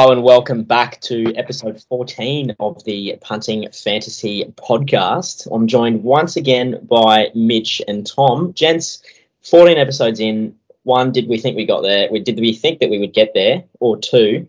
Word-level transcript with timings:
Hello 0.00 0.12
and 0.12 0.22
welcome 0.22 0.62
back 0.62 0.98
to 1.02 1.30
episode 1.36 1.78
14 1.90 2.56
of 2.58 2.82
the 2.84 3.18
Punting 3.20 3.70
Fantasy 3.70 4.46
podcast. 4.56 5.46
I'm 5.54 5.66
joined 5.66 6.02
once 6.02 6.36
again 6.36 6.86
by 6.88 7.26
Mitch 7.34 7.82
and 7.86 8.06
Tom. 8.06 8.54
Gents, 8.54 9.02
14 9.42 9.76
episodes 9.76 10.18
in. 10.18 10.56
One, 10.84 11.12
did 11.12 11.28
we 11.28 11.36
think 11.36 11.54
we 11.54 11.66
got 11.66 11.82
there? 11.82 12.08
Did 12.08 12.40
we 12.40 12.54
think 12.54 12.80
that 12.80 12.88
we 12.88 12.98
would 12.98 13.12
get 13.12 13.34
there? 13.34 13.64
Or 13.78 13.98
two, 13.98 14.48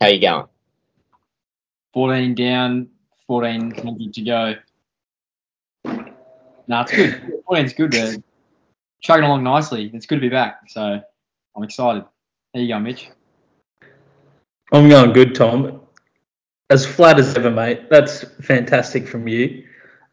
how 0.00 0.06
you 0.06 0.18
going? 0.18 0.46
14 1.92 2.34
down, 2.34 2.88
14 3.26 3.72
plenty 3.72 4.08
to 4.08 4.22
go. 4.22 4.54
No, 5.84 6.80
it's 6.80 6.92
good. 6.92 7.42
14's 7.46 7.74
good. 7.74 8.22
Chugging 9.02 9.24
along 9.26 9.44
nicely. 9.44 9.90
It's 9.92 10.06
good 10.06 10.14
to 10.14 10.20
be 10.22 10.30
back. 10.30 10.62
So 10.68 11.02
I'm 11.54 11.62
excited. 11.62 12.06
There 12.54 12.62
you 12.62 12.68
go, 12.72 12.78
Mitch. 12.80 13.10
I'm 14.72 14.88
going 14.88 15.12
good, 15.12 15.34
Tom. 15.34 15.80
As 16.70 16.84
flat 16.84 17.18
as 17.18 17.36
ever, 17.36 17.50
mate. 17.50 17.88
That's 17.88 18.24
fantastic 18.42 19.06
from 19.06 19.28
you. 19.28 19.64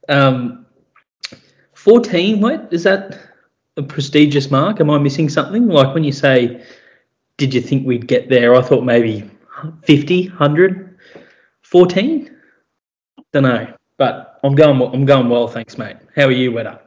Um, 0.09 0.66
14, 1.73 2.39
wait, 2.39 2.59
is 2.71 2.84
that 2.84 3.20
a 3.77 3.84
prestigious 3.84 4.52
mark? 4.52 4.80
Am 4.80 4.89
I 4.89 4.99
missing 4.99 5.30
something? 5.30 5.67
Like 5.67 5.94
when 5.94 6.03
you 6.03 6.11
say, 6.11 6.63
did 7.38 7.53
you 7.53 7.61
think 7.61 7.88
we'd 7.88 8.08
get 8.08 8.30
there? 8.30 8.53
I 8.55 8.61
thought 8.61 8.84
maybe 8.84 9.30
50, 9.84 10.30
100, 10.30 10.99
14? 11.63 12.38
Don't 13.31 13.44
know, 13.44 13.73
but 13.97 14.39
I'm 14.44 14.53
going. 14.53 14.80
I'm 14.94 15.05
going 15.05 15.27
well, 15.30 15.47
thanks, 15.47 15.77
mate. 15.77 15.97
How 16.16 16.25
are 16.25 16.31
you, 16.31 16.52
Wetter? 16.52 16.80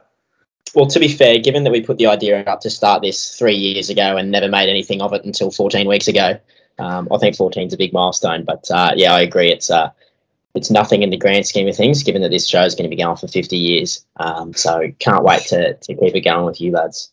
Well, 0.73 0.87
to 0.87 0.99
be 0.99 1.09
fair, 1.09 1.39
given 1.39 1.65
that 1.65 1.71
we 1.71 1.81
put 1.81 1.97
the 1.97 2.07
idea 2.07 2.41
up 2.43 2.61
to 2.61 2.69
start 2.69 3.01
this 3.01 3.37
three 3.37 3.55
years 3.55 3.89
ago 3.89 4.15
and 4.15 4.31
never 4.31 4.47
made 4.47 4.69
anything 4.69 5.01
of 5.01 5.11
it 5.13 5.25
until 5.25 5.51
14 5.51 5.87
weeks 5.87 6.07
ago, 6.07 6.39
um, 6.79 7.07
I 7.11 7.17
think 7.17 7.35
14 7.35 7.67
is 7.67 7.73
a 7.73 7.77
big 7.77 7.93
milestone, 7.93 8.43
but 8.43 8.69
uh, 8.71 8.91
yeah, 8.95 9.13
I 9.13 9.21
agree. 9.21 9.51
It's 9.51 9.69
uh, 9.69 9.91
it's 10.55 10.71
nothing 10.71 11.03
in 11.03 11.09
the 11.09 11.17
grand 11.17 11.45
scheme 11.45 11.67
of 11.67 11.75
things, 11.75 12.03
given 12.03 12.21
that 12.23 12.31
this 12.31 12.47
show 12.47 12.63
is 12.63 12.75
going 12.75 12.89
to 12.89 12.95
be 12.95 13.01
going 13.01 13.17
for 13.17 13.27
50 13.27 13.55
years. 13.55 14.05
Um, 14.17 14.53
so 14.53 14.91
can't 14.99 15.23
wait 15.23 15.43
to, 15.47 15.75
to 15.75 15.95
keep 15.95 16.15
it 16.15 16.21
going 16.21 16.45
with 16.45 16.59
you 16.59 16.71
lads. 16.71 17.11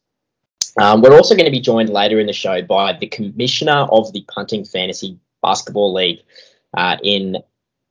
Um, 0.81 1.03
we're 1.03 1.15
also 1.15 1.37
going 1.37 1.45
to 1.45 1.53
be 1.53 1.61
joined 1.61 1.91
later 1.91 2.19
in 2.19 2.27
the 2.27 2.33
show 2.33 2.63
by 2.63 2.95
the 2.95 3.07
commissioner 3.07 3.87
of 3.91 4.13
the 4.13 4.25
Punting 4.29 4.65
Fantasy 4.65 5.19
Basketball 5.43 5.93
League 5.93 6.21
uh, 6.77 6.97
in 7.03 7.37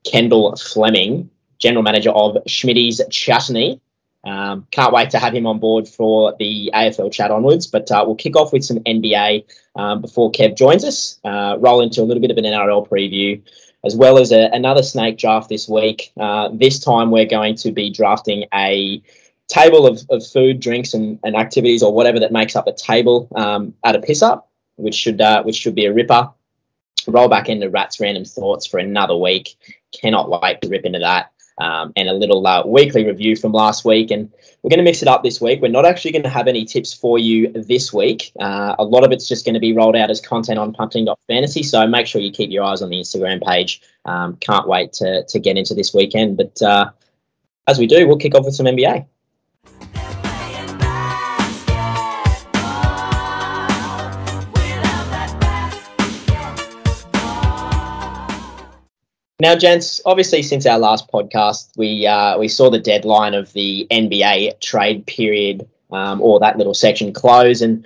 Kendall 0.04 0.56
Fleming, 0.56 1.30
general 1.60 1.84
manager 1.84 2.10
of 2.12 2.44
Schmitty's 2.48 3.02
Chutney. 3.10 3.80
Um, 4.24 4.68
can't 4.72 4.94
wait 4.94 5.10
to 5.12 5.20
have 5.20 5.34
him 5.34 5.46
on 5.46 5.60
board 5.60 5.88
for 5.88 6.36
the 6.40 6.72
AFL 6.74 7.12
chat 7.12 7.32
onwards. 7.32 7.68
But 7.68 7.92
uh, 7.92 8.04
we'll 8.06 8.16
kick 8.16 8.36
off 8.36 8.54
with 8.54 8.64
some 8.64 8.80
NBA 8.80 9.46
um, 9.76 10.02
before 10.02 10.32
Kev 10.32 10.56
joins 10.56 10.84
us. 10.84 11.20
Uh, 11.24 11.58
roll 11.60 11.82
into 11.82 12.02
a 12.02 12.06
little 12.06 12.22
bit 12.22 12.32
of 12.32 12.38
an 12.38 12.46
NRL 12.46 12.88
preview, 12.88 13.42
as 13.84 13.96
well 13.96 14.18
as 14.18 14.32
a, 14.32 14.50
another 14.54 14.84
snake 14.84 15.18
draft 15.18 15.50
this 15.50 15.68
week. 15.68 16.12
Uh, 16.18 16.50
this 16.54 16.80
time 16.80 17.12
we're 17.12 17.26
going 17.26 17.56
to 17.56 17.72
be 17.72 17.90
drafting 17.90 18.46
a 18.54 19.02
table 19.48 19.86
of, 19.86 20.02
of 20.10 20.26
food, 20.26 20.60
drinks, 20.60 20.94
and, 20.94 21.20
and 21.24 21.36
activities, 21.36 21.84
or 21.84 21.94
whatever 21.94 22.20
that 22.20 22.32
makes 22.32 22.56
up 22.56 22.68
a 22.68 22.74
table 22.74 23.28
um, 23.36 23.74
at 23.84 23.96
a 23.96 24.00
piss 24.00 24.22
up, 24.22 24.50
which 24.78 24.96
should 24.96 25.20
uh, 25.20 25.44
which 25.44 25.56
should 25.56 25.76
be 25.76 25.86
a 25.86 25.94
ripper. 25.94 26.30
Roll 27.08 27.28
back 27.28 27.50
into 27.50 27.70
Rats 27.70 28.00
Random 28.00 28.24
Thoughts 28.24 28.66
for 28.66 28.78
another 28.78 29.18
week. 29.18 29.58
Cannot 29.92 30.42
wait 30.42 30.62
to 30.62 30.70
rip 30.70 30.86
into 30.86 31.00
that 31.00 31.33
um, 31.58 31.94
and 31.96 32.10
a 32.10 32.14
little 32.14 32.46
uh, 32.46 32.66
weekly 32.66 33.06
review 33.06 33.36
from 33.36 33.52
last 33.52 33.86
week. 33.86 34.12
And 34.12 34.32
we're 34.62 34.70
going 34.70 34.80
to 34.80 34.84
mix 34.84 35.02
it 35.02 35.08
up 35.08 35.24
this 35.24 35.40
week. 35.42 35.62
We're 35.62 35.70
not 35.70 35.86
actually 35.86 36.12
going 36.12 36.24
to 36.24 36.30
have 36.30 36.48
any 36.48 36.66
tips 36.66 36.94
for 36.94 37.20
you 37.20 37.52
this 37.52 37.94
week. 37.94 38.32
Uh, 38.40 38.76
a 38.80 38.84
lot 38.84 39.04
of 39.04 39.12
it's 39.12 39.28
just 39.28 39.46
going 39.46 39.54
to 39.54 39.60
be 39.60 39.74
rolled 39.74 39.96
out 39.96 40.10
as 40.10 40.22
content 40.22 40.60
on 40.60 40.74
punting.fantasy. 40.74 41.64
So 41.64 41.86
make 41.88 42.08
sure 42.08 42.22
you 42.22 42.32
keep 42.32 42.52
your 42.52 42.64
eyes 42.64 42.82
on 42.82 42.90
the 42.90 43.00
Instagram 43.00 43.42
page. 43.42 43.82
Um, 44.06 44.38
can't 44.38 44.68
wait 44.68 44.94
to, 44.94 45.26
to 45.26 45.40
get 45.40 45.58
into 45.58 45.74
this 45.74 45.94
weekend. 45.94 46.38
But 46.38 46.62
uh, 46.62 46.92
as 47.68 47.80
we 47.80 47.88
do, 47.88 48.08
we'll 48.08 48.18
kick 48.18 48.36
off 48.36 48.46
with 48.46 48.56
some 48.56 48.66
NBA. 48.66 49.06
Now, 59.44 59.58
gents, 59.58 60.00
obviously, 60.06 60.42
since 60.42 60.66
our 60.66 60.80
last 60.80 61.12
podcast, 61.12 61.72
we 61.76 62.08
uh, 62.08 62.38
we 62.38 62.48
saw 62.48 62.70
the 62.70 62.80
deadline 62.80 63.34
of 63.34 63.52
the 63.52 63.86
NBA 63.92 64.62
trade 64.62 65.06
period 65.06 65.68
um, 65.92 66.22
or 66.22 66.40
that 66.40 66.58
little 66.58 66.74
section 66.74 67.12
close, 67.12 67.62
and 67.62 67.86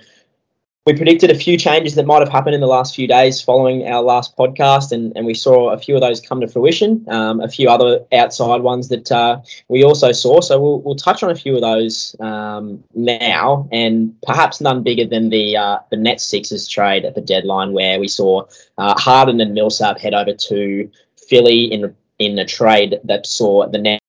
we 0.86 0.94
predicted 0.94 1.32
a 1.32 1.34
few 1.34 1.58
changes 1.58 1.96
that 1.96 2.06
might 2.06 2.20
have 2.20 2.28
happened 2.28 2.54
in 2.54 2.60
the 2.60 2.68
last 2.68 2.94
few 2.94 3.08
days 3.08 3.42
following 3.42 3.88
our 3.88 4.02
last 4.02 4.36
podcast, 4.36 4.92
and, 4.92 5.12
and 5.16 5.26
we 5.26 5.34
saw 5.34 5.70
a 5.70 5.78
few 5.78 5.96
of 5.96 6.00
those 6.00 6.20
come 6.20 6.40
to 6.42 6.46
fruition. 6.46 7.04
Um, 7.08 7.40
a 7.40 7.48
few 7.48 7.68
other 7.68 8.06
outside 8.12 8.60
ones 8.60 8.88
that 8.90 9.10
uh, 9.10 9.40
we 9.66 9.82
also 9.82 10.12
saw. 10.12 10.40
So 10.40 10.60
we'll, 10.60 10.80
we'll 10.82 10.94
touch 10.94 11.24
on 11.24 11.30
a 11.30 11.34
few 11.34 11.56
of 11.56 11.60
those 11.60 12.14
um, 12.20 12.84
now, 12.94 13.68
and 13.72 14.14
perhaps 14.22 14.60
none 14.60 14.84
bigger 14.84 15.06
than 15.06 15.28
the 15.30 15.56
uh, 15.56 15.78
the 15.90 15.96
Nets 15.96 16.22
Sixers 16.22 16.68
trade 16.68 17.04
at 17.04 17.16
the 17.16 17.20
deadline, 17.20 17.72
where 17.72 17.98
we 17.98 18.06
saw 18.06 18.44
uh, 18.78 18.94
Harden 18.96 19.40
and 19.40 19.54
Millsap 19.54 19.98
head 19.98 20.14
over 20.14 20.34
to 20.34 20.88
Philly 21.28 21.64
in 21.64 21.94
in 22.18 22.38
a 22.38 22.44
trade 22.44 23.00
that 23.04 23.26
saw 23.26 23.68
the 23.68 23.78
Nets 23.78 24.04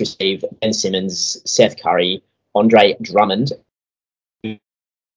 receive 0.00 0.44
Ben 0.60 0.72
Simmons, 0.72 1.40
Seth 1.44 1.80
Curry, 1.80 2.22
Andre 2.54 2.96
Drummond, 3.00 3.52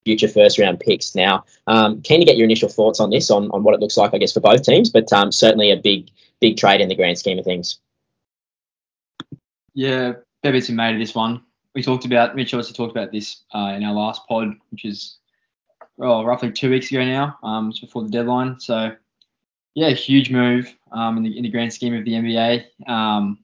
future 0.06 0.28
first 0.28 0.58
round 0.58 0.78
picks. 0.78 1.14
Now, 1.14 1.44
um, 1.66 2.00
keen 2.02 2.20
to 2.20 2.26
get 2.26 2.36
your 2.36 2.44
initial 2.44 2.68
thoughts 2.68 3.00
on 3.00 3.10
this, 3.10 3.30
on, 3.30 3.50
on 3.50 3.64
what 3.64 3.74
it 3.74 3.80
looks 3.80 3.96
like, 3.96 4.14
I 4.14 4.18
guess, 4.18 4.32
for 4.32 4.40
both 4.40 4.62
teams, 4.62 4.88
but 4.88 5.12
um, 5.12 5.32
certainly 5.32 5.72
a 5.72 5.76
big 5.76 6.10
big 6.40 6.56
trade 6.56 6.80
in 6.80 6.88
the 6.88 6.94
grand 6.94 7.18
scheme 7.18 7.38
of 7.38 7.44
things. 7.44 7.80
Yeah, 9.74 10.12
fair 10.42 10.52
bits 10.52 10.70
made 10.70 10.94
of 10.94 11.00
this 11.00 11.14
one. 11.14 11.42
We 11.74 11.82
talked 11.82 12.04
about 12.04 12.36
Mitch 12.36 12.54
also 12.54 12.72
talked 12.72 12.96
about 12.96 13.12
this 13.12 13.42
uh, 13.54 13.74
in 13.76 13.84
our 13.84 13.92
last 13.92 14.22
pod, 14.28 14.54
which 14.70 14.84
is 14.84 15.18
well, 15.96 16.24
roughly 16.24 16.52
two 16.52 16.70
weeks 16.70 16.90
ago 16.90 17.04
now, 17.04 17.38
um, 17.42 17.70
just 17.70 17.82
before 17.82 18.02
the 18.02 18.10
deadline. 18.10 18.60
So 18.60 18.94
yeah, 19.76 19.90
huge 19.90 20.30
move 20.30 20.74
um, 20.90 21.18
in, 21.18 21.22
the, 21.22 21.36
in 21.36 21.42
the 21.42 21.50
grand 21.50 21.70
scheme 21.70 21.94
of 21.94 22.04
the 22.06 22.12
NBA. 22.12 22.88
Um, 22.88 23.38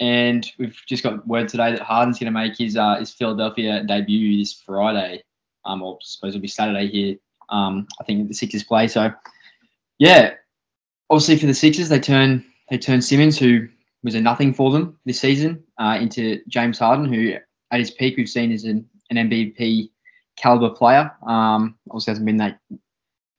and 0.00 0.50
we've 0.58 0.80
just 0.86 1.02
got 1.02 1.28
word 1.28 1.48
today 1.48 1.72
that 1.72 1.82
Harden's 1.82 2.18
going 2.18 2.32
to 2.32 2.38
make 2.38 2.56
his 2.56 2.78
uh, 2.78 2.96
his 2.96 3.12
Philadelphia 3.12 3.84
debut 3.84 4.38
this 4.38 4.54
Friday, 4.54 5.22
um, 5.66 5.82
or 5.82 5.96
I 5.96 5.98
suppose 6.00 6.30
it'll 6.30 6.40
be 6.40 6.48
Saturday 6.48 6.88
here. 6.88 7.16
Um, 7.50 7.86
I 8.00 8.04
think 8.04 8.26
the 8.26 8.34
Sixers 8.34 8.64
play. 8.64 8.88
So, 8.88 9.12
yeah, 9.98 10.32
obviously 11.10 11.36
for 11.36 11.44
the 11.44 11.52
Sixers, 11.52 11.90
they 11.90 12.00
turn 12.00 12.42
they 12.70 12.78
turn 12.78 13.02
Simmons, 13.02 13.38
who 13.38 13.68
was 14.02 14.14
a 14.14 14.20
nothing 14.22 14.54
for 14.54 14.70
them 14.70 14.98
this 15.04 15.20
season, 15.20 15.62
uh, 15.78 15.98
into 16.00 16.40
James 16.48 16.78
Harden, 16.78 17.12
who 17.12 17.34
at 17.70 17.78
his 17.78 17.90
peak 17.90 18.16
we've 18.16 18.30
seen 18.30 18.50
as 18.50 18.64
an, 18.64 18.88
an 19.10 19.28
MVP 19.28 19.90
caliber 20.36 20.70
player. 20.70 21.12
Um, 21.26 21.76
obviously 21.90 22.12
hasn't 22.12 22.26
been 22.26 22.38
that 22.38 22.58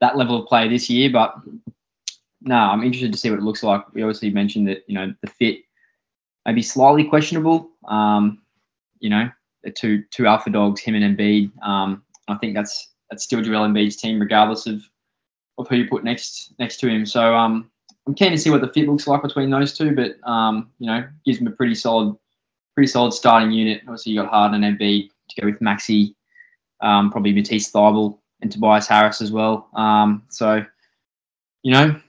that 0.02 0.18
level 0.18 0.40
of 0.40 0.48
player 0.48 0.70
this 0.70 0.88
year, 0.88 1.10
but 1.10 1.34
no, 2.42 2.56
I'm 2.56 2.84
interested 2.84 3.12
to 3.12 3.18
see 3.18 3.30
what 3.30 3.40
it 3.40 3.44
looks 3.44 3.64
like. 3.64 3.94
We 3.94 4.02
obviously 4.04 4.32
mentioned 4.32 4.68
that 4.68 4.84
you 4.88 4.96
know 4.96 5.14
the 5.22 5.30
fit 5.30 5.60
may 6.46 6.54
be 6.54 6.62
slightly 6.62 7.04
questionable. 7.04 7.70
Um, 7.88 8.42
you 9.00 9.10
know, 9.10 9.30
the 9.64 9.72
two 9.72 10.04
two 10.12 10.28
alpha 10.28 10.50
dogs, 10.50 10.82
him 10.82 10.96
and 10.96 11.18
Embiid. 11.18 11.52
Um, 11.64 12.04
I 12.28 12.36
think 12.38 12.56
that's 12.56 12.90
that's 13.10 13.24
still 13.24 13.42
Joel 13.42 13.68
Embiid's 13.68 13.96
team, 13.96 14.20
regardless 14.20 14.68
of 14.68 14.82
of 15.58 15.68
who 15.68 15.78
you 15.78 15.88
put 15.88 16.04
next 16.04 16.54
next 16.60 16.78
to 16.78 16.88
him. 16.88 17.06
So 17.06 17.36
um, 17.36 17.70
I'm 18.08 18.16
keen 18.16 18.32
to 18.32 18.38
see 18.38 18.50
what 18.50 18.62
the 18.62 18.72
fit 18.74 18.88
looks 18.88 19.08
like 19.08 19.22
between 19.22 19.50
those 19.50 19.78
two. 19.78 19.96
But 19.96 20.16
um, 20.28 20.72
you 20.80 20.88
know, 20.88 21.08
gives 21.26 21.40
them 21.40 21.48
a 21.48 21.52
pretty 21.52 21.76
solid 21.76 22.16
pretty 22.74 22.88
solid 22.88 23.14
starting 23.14 23.52
unit. 23.52 23.82
Obviously, 23.84 24.14
you 24.14 24.22
got 24.22 24.32
Harden 24.32 24.64
and 24.64 24.80
Embiid 24.80 25.10
to 25.30 25.42
go 25.42 25.48
with 25.48 25.62
Maxey, 25.62 26.16
um, 26.82 27.12
probably 27.12 27.34
Matisse 27.34 27.72
Thybulle 27.72 28.18
and 28.42 28.52
Tobias 28.52 28.88
Harris 28.88 29.22
as 29.22 29.32
well. 29.32 29.70
Um, 29.76 30.24
so 30.30 30.66
you 31.64 31.74
know, 31.74 32.00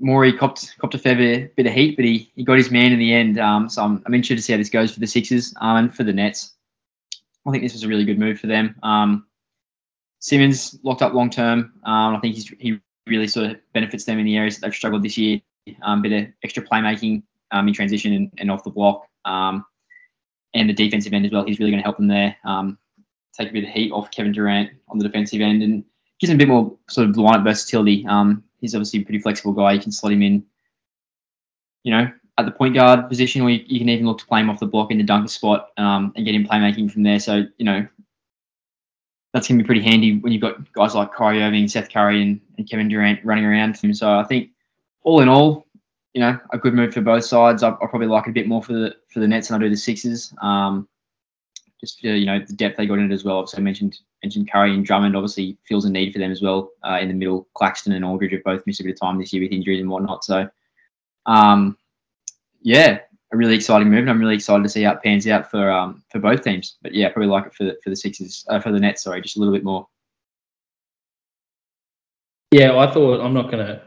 Morey 0.00 0.32
copped 0.32 0.76
copped 0.78 0.94
a 0.94 0.98
fair 0.98 1.16
bit, 1.16 1.56
bit 1.56 1.66
of 1.66 1.72
heat, 1.72 1.96
but 1.96 2.04
he, 2.04 2.30
he 2.34 2.44
got 2.44 2.56
his 2.56 2.70
man 2.70 2.92
in 2.92 2.98
the 2.98 3.12
end. 3.12 3.38
Um, 3.38 3.68
so 3.68 3.82
I'm, 3.82 4.02
I'm 4.06 4.14
interested 4.14 4.36
to 4.36 4.42
see 4.42 4.52
how 4.52 4.58
this 4.58 4.70
goes 4.70 4.92
for 4.92 5.00
the 5.00 5.06
Sixers 5.06 5.54
um, 5.60 5.76
and 5.76 5.94
for 5.94 6.04
the 6.04 6.12
Nets. 6.12 6.54
I 7.46 7.50
think 7.50 7.62
this 7.62 7.72
was 7.72 7.84
a 7.84 7.88
really 7.88 8.04
good 8.04 8.18
move 8.18 8.38
for 8.38 8.46
them. 8.46 8.76
Um, 8.82 9.26
Simmons 10.20 10.78
locked 10.82 11.02
up 11.02 11.14
long 11.14 11.30
term. 11.30 11.72
Um, 11.84 12.16
I 12.16 12.20
think 12.20 12.34
he's, 12.34 12.48
he 12.58 12.80
really 13.06 13.28
sort 13.28 13.50
of 13.50 13.56
benefits 13.72 14.04
them 14.04 14.18
in 14.18 14.26
the 14.26 14.36
areas 14.36 14.56
that 14.56 14.66
they've 14.66 14.74
struggled 14.74 15.02
this 15.02 15.16
year. 15.16 15.40
Um, 15.82 16.02
bit 16.02 16.12
of 16.12 16.28
extra 16.42 16.62
playmaking 16.62 17.22
um, 17.50 17.68
in 17.68 17.74
transition 17.74 18.12
and, 18.12 18.32
and 18.38 18.50
off 18.50 18.64
the 18.64 18.70
block, 18.70 19.06
um, 19.24 19.64
and 20.54 20.68
the 20.68 20.74
defensive 20.74 21.12
end 21.12 21.26
as 21.26 21.32
well. 21.32 21.44
He's 21.44 21.58
really 21.58 21.70
going 21.70 21.82
to 21.82 21.86
help 21.86 21.98
them 21.98 22.08
there. 22.08 22.36
Um, 22.44 22.78
take 23.36 23.50
a 23.50 23.52
bit 23.52 23.64
of 23.64 23.70
heat 23.70 23.92
off 23.92 24.10
Kevin 24.10 24.32
Durant 24.32 24.70
on 24.88 24.98
the 24.98 25.04
defensive 25.04 25.40
end 25.40 25.62
and 25.62 25.84
gives 26.20 26.30
him 26.30 26.36
a 26.36 26.38
bit 26.38 26.48
more 26.48 26.76
sort 26.88 27.08
of 27.08 27.16
lineup 27.16 27.44
versatility. 27.44 28.06
Um, 28.06 28.44
he's 28.60 28.74
obviously 28.74 29.00
a 29.00 29.04
pretty 29.04 29.20
flexible 29.20 29.52
guy. 29.52 29.72
You 29.72 29.80
can 29.80 29.92
slot 29.92 30.12
him 30.12 30.22
in, 30.22 30.44
you 31.82 31.92
know, 31.92 32.10
at 32.38 32.46
the 32.46 32.52
point 32.52 32.74
guard 32.74 33.08
position, 33.08 33.42
or 33.42 33.50
you, 33.50 33.64
you 33.66 33.78
can 33.78 33.88
even 33.88 34.06
look 34.06 34.18
to 34.18 34.26
play 34.26 34.40
him 34.40 34.50
off 34.50 34.60
the 34.60 34.66
block 34.66 34.90
in 34.90 34.98
the 34.98 35.04
dunker 35.04 35.28
spot 35.28 35.70
um, 35.76 36.12
and 36.16 36.24
get 36.24 36.34
him 36.34 36.46
playmaking 36.46 36.90
from 36.90 37.02
there. 37.02 37.18
So, 37.18 37.44
you 37.56 37.64
know, 37.64 37.86
that's 39.32 39.48
going 39.48 39.58
to 39.58 39.64
be 39.64 39.66
pretty 39.66 39.82
handy 39.82 40.18
when 40.18 40.32
you've 40.32 40.42
got 40.42 40.72
guys 40.72 40.94
like 40.94 41.12
Kyrie 41.12 41.42
Irving, 41.42 41.68
Seth 41.68 41.90
Curry, 41.90 42.22
and, 42.22 42.40
and 42.56 42.68
Kevin 42.68 42.88
Durant 42.88 43.24
running 43.24 43.44
around 43.44 43.76
him. 43.76 43.92
So 43.92 44.10
I 44.10 44.24
think 44.24 44.50
all 45.02 45.20
in 45.20 45.28
all, 45.28 45.66
you 46.14 46.20
know, 46.20 46.38
a 46.52 46.58
good 46.58 46.74
move 46.74 46.94
for 46.94 47.00
both 47.00 47.24
sides. 47.24 47.62
I, 47.62 47.70
I 47.70 47.86
probably 47.88 48.06
like 48.06 48.26
it 48.26 48.30
a 48.30 48.32
bit 48.32 48.48
more 48.48 48.62
for 48.62 48.72
the 48.72 48.96
for 49.08 49.20
the 49.20 49.28
Nets 49.28 49.48
than 49.48 49.60
I 49.60 49.64
do 49.64 49.70
the 49.70 49.76
Sixers. 49.76 50.32
Um, 50.40 50.88
just 51.80 52.00
for, 52.00 52.08
you 52.08 52.26
know 52.26 52.40
the 52.44 52.54
depth 52.54 52.76
they 52.76 52.86
got 52.86 52.98
in 52.98 53.10
it 53.10 53.14
as 53.14 53.24
well. 53.24 53.38
Obviously, 53.38 53.60
I 53.60 53.62
mentioned 53.62 53.98
mentioned 54.22 54.50
Curry 54.50 54.74
and 54.74 54.84
Drummond. 54.84 55.16
Obviously, 55.16 55.56
feels 55.64 55.84
a 55.84 55.90
need 55.90 56.12
for 56.12 56.18
them 56.18 56.32
as 56.32 56.42
well 56.42 56.70
uh, 56.82 56.98
in 57.00 57.08
the 57.08 57.14
middle. 57.14 57.48
Claxton 57.54 57.92
and 57.92 58.04
Aldridge 58.04 58.32
have 58.32 58.44
both 58.44 58.66
missed 58.66 58.80
a 58.80 58.84
bit 58.84 58.94
of 58.94 59.00
time 59.00 59.18
this 59.18 59.32
year 59.32 59.42
with 59.42 59.52
injuries 59.52 59.80
and 59.80 59.90
whatnot. 59.90 60.24
So, 60.24 60.48
um, 61.26 61.76
yeah, 62.62 63.00
a 63.32 63.36
really 63.36 63.54
exciting 63.54 63.90
move, 63.90 64.00
and 64.00 64.10
I'm 64.10 64.20
really 64.20 64.34
excited 64.34 64.62
to 64.62 64.68
see 64.68 64.82
how 64.82 64.92
it 64.92 65.02
pans 65.02 65.26
out 65.26 65.50
for 65.50 65.70
um 65.70 66.02
for 66.10 66.18
both 66.18 66.42
teams. 66.42 66.76
But 66.82 66.94
yeah, 66.94 67.10
probably 67.10 67.28
like 67.28 67.46
it 67.46 67.54
for 67.54 67.64
the, 67.64 67.76
for 67.82 67.90
the 67.90 67.96
Sixers 67.96 68.44
uh, 68.48 68.60
for 68.60 68.72
the 68.72 68.80
Nets. 68.80 69.04
Sorry, 69.04 69.20
just 69.20 69.36
a 69.36 69.40
little 69.40 69.54
bit 69.54 69.64
more. 69.64 69.86
Yeah, 72.50 72.78
I 72.78 72.90
thought 72.90 73.20
I'm 73.20 73.34
not 73.34 73.50
going 73.50 73.66
to 73.66 73.82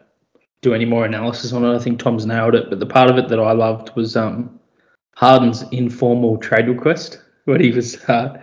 do 0.62 0.76
any 0.76 0.86
more 0.86 1.06
analysis 1.06 1.52
on 1.52 1.66
it. 1.66 1.76
I 1.76 1.80
think 1.80 2.00
Tom's 2.00 2.28
nailed 2.28 2.54
it. 2.54 2.70
But 2.70 2.80
the 2.80 2.86
part 2.86 3.10
of 3.10 3.18
it 3.18 3.28
that 3.30 3.40
I 3.40 3.54
loved 3.54 3.96
was 3.96 4.16
um, 4.16 4.60
Harden's 5.16 5.64
informal 5.72 6.38
trade 6.38 6.68
request, 6.68 7.20
where 7.46 7.58
he 7.58 7.72
was 7.72 8.04
uh, 8.06 8.40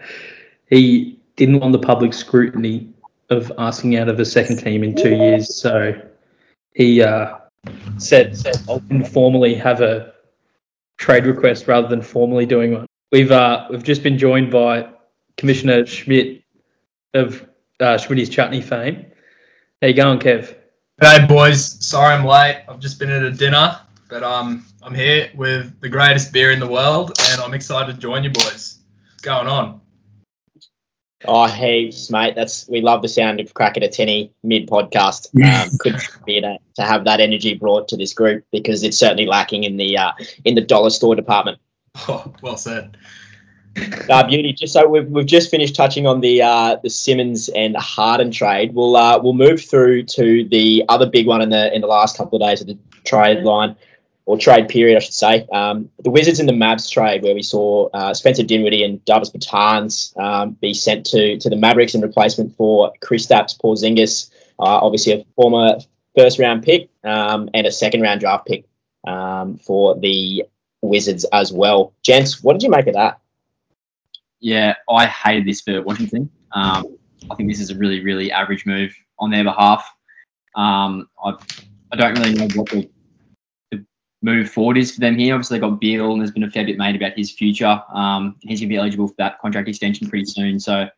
he 0.69 1.18
didn't 1.39 1.61
want 1.61 1.73
the 1.73 1.79
public 1.79 2.13
scrutiny 2.13 2.93
of 3.31 3.51
asking 3.59 3.97
out 3.97 4.09
of 4.09 4.19
a 4.21 4.25
second 4.25 4.59
team 4.59 4.83
in 4.83 4.95
two 4.95 5.15
years, 5.15 5.55
so 5.55 5.95
he 6.75 7.01
uh, 7.01 7.39
said, 7.97 8.37
said 8.37 8.57
I'll 8.69 8.83
informally 8.91 9.55
have 9.55 9.81
a 9.81 10.15
trade 10.99 11.27
request 11.27 11.69
rather 11.69 11.87
than 11.87 12.03
formally 12.03 12.45
doing 12.45 12.75
one. 12.75 12.87
We've 13.13 13.31
uh, 13.31 13.69
we've 13.71 13.85
just 13.85 14.03
been 14.03 14.19
joined 14.19 14.51
by 14.51 14.89
Commissioner 15.37 15.87
Schmidt 15.87 16.43
of 17.15 17.47
uh, 17.81 17.97
Schmidt's 17.97 18.29
Chutney 18.29 18.61
fame. 18.61 19.07
How 19.81 19.89
you 19.89 19.95
going, 19.95 20.19
Kev? 20.19 20.57
Hey 21.01 21.25
boys, 21.27 21.87
sorry 21.87 22.15
I'm 22.15 22.25
late. 22.25 22.65
I've 22.69 22.81
just 22.81 22.99
been 22.99 23.11
at 23.11 23.23
a 23.23 23.31
dinner, 23.31 23.79
but 24.11 24.25
um, 24.25 24.67
I'm 24.83 24.95
here 24.95 25.31
with 25.37 25.81
the 25.81 25.89
greatest 25.89 26.33
beer 26.33 26.51
in 26.51 26.59
the 26.59 26.67
world, 26.67 27.13
and 27.31 27.41
I'm 27.41 27.55
excited 27.55 27.95
to 27.95 27.99
join 28.01 28.25
you 28.25 28.31
boys. 28.31 28.81
What's 29.13 29.23
going 29.23 29.47
on? 29.47 29.81
Oh, 31.25 31.47
heaps, 31.47 32.11
mate. 32.11 32.35
That's 32.37 32.69
we 32.69 32.81
love 32.81 33.03
the 33.03 33.09
sound 33.09 33.41
of 33.41 33.53
crack 33.53 33.77
at 33.77 33.83
a 33.83 33.89
tinny 33.89 34.33
mid 34.43 34.69
podcast. 34.69 35.29
Um, 35.49 35.77
could 35.79 35.97
be 36.25 36.41
to, 36.41 36.59
to 36.77 36.83
have 36.83 37.05
that 37.05 37.21
energy 37.21 37.55
brought 37.55 37.89
to 37.89 37.97
this 37.97 38.13
group 38.13 38.45
because 38.53 38.83
it's 38.83 38.99
certainly 38.99 39.27
lacking 39.27 39.65
in 39.65 39.77
the 39.77 39.97
uh, 39.97 40.13
in 40.45 40.55
the 40.55 40.61
dollar 40.61 40.91
store 40.91 41.17
department. 41.17 41.59
Oh, 42.09 42.33
well 42.43 42.57
said. 42.57 42.97
Uh, 44.11 44.27
beauty. 44.27 44.53
Just 44.53 44.73
so 44.73 44.87
we've, 44.87 45.09
we've 45.09 45.27
just 45.27 45.51
finished 45.51 45.75
touching 45.75 46.07
on 46.07 46.21
the 46.21 46.43
uh, 46.43 46.77
the 46.83 46.91
Simmons 46.91 47.49
and 47.49 47.77
Harden 47.77 48.31
trade. 48.31 48.75
We'll 48.75 48.97
uh, 48.97 49.19
we'll 49.21 49.35
move 49.35 49.61
through 49.61 50.05
to 50.05 50.45
the 50.49 50.85
other 50.89 51.07
big 51.07 51.27
one 51.27 51.41
in 51.43 51.51
the 51.51 51.75
in 51.75 51.81
the 51.81 51.87
last 51.87 52.17
couple 52.17 52.41
of 52.41 52.49
days 52.49 52.61
of 52.61 52.67
the 52.67 52.79
trade 53.05 53.43
line 53.43 53.77
or 54.29 54.37
trade 54.37 54.69
period, 54.69 54.95
I 54.95 55.01
should 55.01 55.15
say. 55.15 55.47
Um, 55.51 55.89
the 56.01 56.11
Wizards 56.11 56.39
and 56.39 56.47
the 56.47 56.53
Mavs 56.53 56.91
trade, 56.91 57.23
where 57.23 57.35
we 57.35 57.43
saw 57.43 57.89
uh, 57.95 58.13
Spencer 58.13 58.43
Dinwiddie 58.43 58.85
and 58.85 59.03
Davis 59.07 59.31
Bertans 59.31 60.15
um, 60.19 60.51
be 60.51 60.75
sent 60.75 61.07
to 61.07 61.39
to 61.39 61.49
the 61.49 61.57
Mavericks 61.57 61.95
in 61.95 62.03
replacement 62.03 62.55
for 62.55 62.93
Kristaps 63.01 63.59
Porzingis, 63.59 64.29
uh, 64.59 64.81
obviously 64.85 65.15
a 65.15 65.25
former 65.35 65.79
first 66.15 66.39
round 66.39 66.63
pick 66.63 66.91
um, 67.05 67.49
and 67.55 67.67
a 67.67 67.73
second 67.73 68.03
round 68.03 68.21
draft 68.21 68.47
pick 68.47 68.67
um, 69.07 69.57
for 69.57 69.99
the 69.99 70.45
Wizards 70.83 71.25
as 71.33 71.51
well. 71.51 71.95
Gents, 72.03 72.43
what 72.43 72.53
did 72.53 72.63
you 72.63 72.71
make 72.71 72.87
of 72.87 72.95
that? 72.95 73.21
Yeah, 74.41 74.75
I 74.91 75.07
hated 75.07 75.47
this 75.47 75.63
for 75.63 75.81
Washington. 75.81 76.29
Um, 76.53 76.99
I 77.31 77.35
think 77.35 77.49
this 77.49 77.61
is 77.61 77.71
a 77.71 77.79
really, 77.79 78.05
really 78.05 78.31
average 78.31 78.67
move 78.67 78.95
on 79.19 79.31
their 79.31 79.45
behalf. 79.45 79.91
Um, 80.55 81.09
I, 81.25 81.33
I 81.93 81.97
don't 81.97 82.19
really 82.19 82.35
know 82.35 82.49
what 82.55 82.69
the 82.69 82.91
move 84.23 84.51
forward 84.51 84.79
is 84.79 84.93
for 84.93 85.01
them 85.01 85.17
here. 85.17 85.35
Obviously, 85.35 85.59
they've 85.59 85.71
got 85.71 85.81
Beal, 85.81 86.13
and 86.13 86.21
there's 86.21 86.31
been 86.31 86.45
a 86.45 86.51
fair 86.51 86.65
bit 86.65 86.79
made 86.79 86.97
about 86.97 87.17
his 87.17 87.31
future. 87.31 87.83
Um, 87.93 88.37
he's 88.41 88.61
going 88.61 88.69
to 88.69 88.75
be 88.75 88.77
eligible 88.77 89.09
for 89.09 89.15
that 89.19 89.39
contract 89.41 89.69
extension 89.69 90.09
pretty 90.09 90.25
soon. 90.25 90.59
So, 90.59 90.89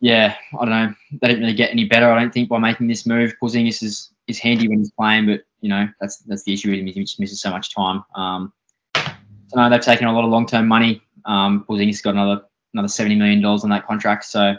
yeah, 0.00 0.36
I 0.58 0.64
don't 0.64 0.70
know. 0.70 0.94
They 1.20 1.28
didn't 1.28 1.42
really 1.42 1.54
get 1.54 1.70
any 1.70 1.84
better, 1.84 2.10
I 2.10 2.20
don't 2.20 2.32
think, 2.32 2.48
by 2.48 2.58
making 2.58 2.86
this 2.86 3.06
move. 3.06 3.34
Porzingis 3.42 3.82
is 3.82 4.12
is 4.26 4.38
handy 4.38 4.68
when 4.68 4.78
he's 4.78 4.92
playing, 4.92 5.26
but 5.26 5.42
you 5.60 5.68
know 5.68 5.88
that's 6.00 6.18
that's 6.18 6.44
the 6.44 6.52
issue 6.52 6.70
with 6.70 6.80
him. 6.80 6.86
He 6.86 7.00
just 7.00 7.18
misses 7.18 7.40
so 7.40 7.50
much 7.50 7.74
time. 7.74 8.04
Um, 8.14 8.52
so 8.94 9.56
no, 9.56 9.70
they've 9.70 9.80
taken 9.80 10.06
a 10.06 10.12
lot 10.12 10.24
of 10.24 10.30
long 10.30 10.46
term 10.46 10.68
money. 10.68 11.02
Um, 11.24 11.64
Porzingis 11.68 12.02
got 12.02 12.14
another 12.14 12.42
another 12.74 12.88
seventy 12.88 13.16
million 13.16 13.40
dollars 13.40 13.64
on 13.64 13.70
that 13.70 13.86
contract. 13.86 14.24
So 14.26 14.54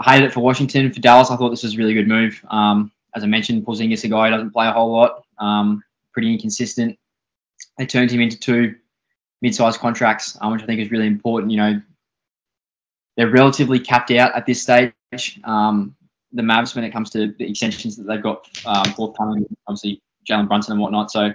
I 0.00 0.12
hated 0.12 0.26
it 0.26 0.32
for 0.32 0.40
Washington. 0.40 0.92
For 0.92 1.00
Dallas, 1.00 1.30
I 1.30 1.36
thought 1.36 1.50
this 1.50 1.62
was 1.62 1.74
a 1.74 1.78
really 1.78 1.94
good 1.94 2.08
move. 2.08 2.40
Um, 2.50 2.92
as 3.14 3.24
I 3.24 3.26
mentioned, 3.26 3.64
Porzingis 3.64 4.04
a 4.04 4.08
guy 4.08 4.26
who 4.26 4.32
doesn't 4.32 4.50
play 4.50 4.66
a 4.66 4.72
whole 4.72 4.92
lot, 4.92 5.24
um, 5.38 5.82
pretty 6.14 6.32
inconsistent. 6.32 6.98
They 7.76 7.86
turned 7.86 8.10
him 8.10 8.20
into 8.20 8.38
two 8.38 8.76
mid-sized 9.42 9.80
contracts, 9.80 10.38
um, 10.40 10.52
which 10.52 10.62
I 10.62 10.66
think 10.66 10.80
is 10.80 10.90
really 10.90 11.06
important. 11.06 11.52
You 11.52 11.58
know, 11.58 11.82
they're 13.16 13.30
relatively 13.30 13.78
capped 13.78 14.10
out 14.12 14.34
at 14.34 14.46
this 14.46 14.62
stage. 14.62 14.92
Um, 15.44 15.94
the 16.32 16.42
Mavs, 16.42 16.74
when 16.74 16.84
it 16.84 16.92
comes 16.92 17.10
to 17.10 17.32
the 17.38 17.48
extensions 17.48 17.96
that 17.96 18.04
they've 18.04 18.22
got 18.22 18.48
um, 18.64 18.86
forthcoming, 18.94 19.46
obviously 19.66 20.00
Jalen 20.28 20.48
Brunson 20.48 20.72
and 20.72 20.80
whatnot. 20.80 21.10
So 21.10 21.32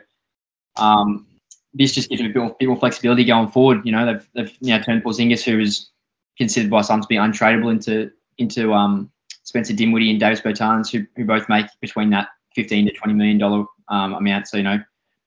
um, 0.76 1.26
this 1.74 1.94
just 1.94 2.10
gives 2.10 2.22
them 2.22 2.32
a 2.32 2.34
bit 2.34 2.40
more, 2.40 2.56
bit 2.60 2.68
more, 2.68 2.78
flexibility 2.78 3.24
going 3.24 3.50
forward. 3.50 3.86
You 3.86 3.92
know, 3.92 4.06
they've, 4.06 4.30
they've 4.34 4.58
you 4.60 4.76
know, 4.76 4.82
turned 4.82 5.04
Porzingis, 5.04 5.44
who 5.44 5.60
is 5.60 5.90
considered 6.38 6.70
by 6.70 6.82
some 6.82 7.02
to 7.02 7.08
be 7.08 7.16
untradeable, 7.16 7.72
into 7.72 8.12
into 8.38 8.74
um, 8.74 9.12
Spencer 9.44 9.74
Dinwiddie 9.74 10.12
and 10.12 10.20
Davis 10.20 10.42
Bertans, 10.42 10.92
who, 10.92 11.06
who 11.16 11.26
both 11.26 11.48
make 11.50 11.68
between 11.82 12.10
that 12.12 12.30
15 12.56 12.88
to 12.88 12.94
20 12.94 13.14
million 13.14 13.38
dollar 13.38 13.66
um, 13.90 14.14
amount. 14.14 14.48
So 14.48 14.58
you 14.58 14.64
know, 14.64 14.80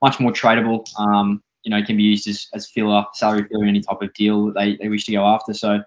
much 0.03 0.21
more 0.21 0.33
tradable. 0.33 0.87
Um, 0.99 1.43
you 1.63 1.71
know, 1.71 1.83
can 1.83 1.97
be 1.97 2.03
used 2.03 2.27
as, 2.27 2.49
as 2.55 2.69
filler, 2.69 3.05
salary 3.15 3.45
filler, 3.45 3.67
any 3.67 3.81
type 3.81 4.03
of 4.03 4.13
deal 4.15 4.47
that 4.47 4.55
they, 4.55 4.77
they 4.77 4.89
wish 4.89 5.05
to 5.05 5.13
go 5.13 5.25
after. 5.25 5.55
So 5.55 5.81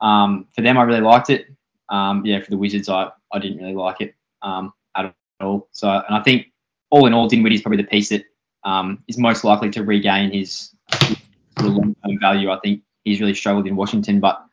um, 0.00 0.46
for 0.54 0.60
them, 0.60 0.76
I 0.76 0.82
really 0.82 1.00
liked 1.00 1.30
it. 1.30 1.46
Um, 1.88 2.24
yeah, 2.26 2.42
for 2.42 2.50
the 2.50 2.58
Wizards, 2.58 2.88
I, 2.88 3.10
I 3.32 3.38
didn't 3.38 3.58
really 3.58 3.74
like 3.74 4.00
it 4.00 4.14
um, 4.42 4.72
at 4.94 5.14
all. 5.40 5.68
So, 5.72 5.88
and 5.88 6.14
I 6.14 6.22
think 6.22 6.48
all 6.90 7.06
in 7.06 7.14
all, 7.14 7.28
Dinwiddie 7.28 7.56
is 7.56 7.62
probably 7.62 7.82
the 7.82 7.88
piece 7.88 8.10
that 8.10 8.24
um, 8.64 9.02
is 9.08 9.16
most 9.18 9.44
likely 9.44 9.70
to 9.70 9.82
regain 9.82 10.30
his, 10.30 10.74
his 11.00 11.16
long-term 11.60 12.18
value. 12.20 12.50
I 12.50 12.58
think 12.60 12.82
he's 13.04 13.20
really 13.20 13.34
struggled 13.34 13.66
in 13.66 13.76
Washington, 13.76 14.20
but 14.20 14.44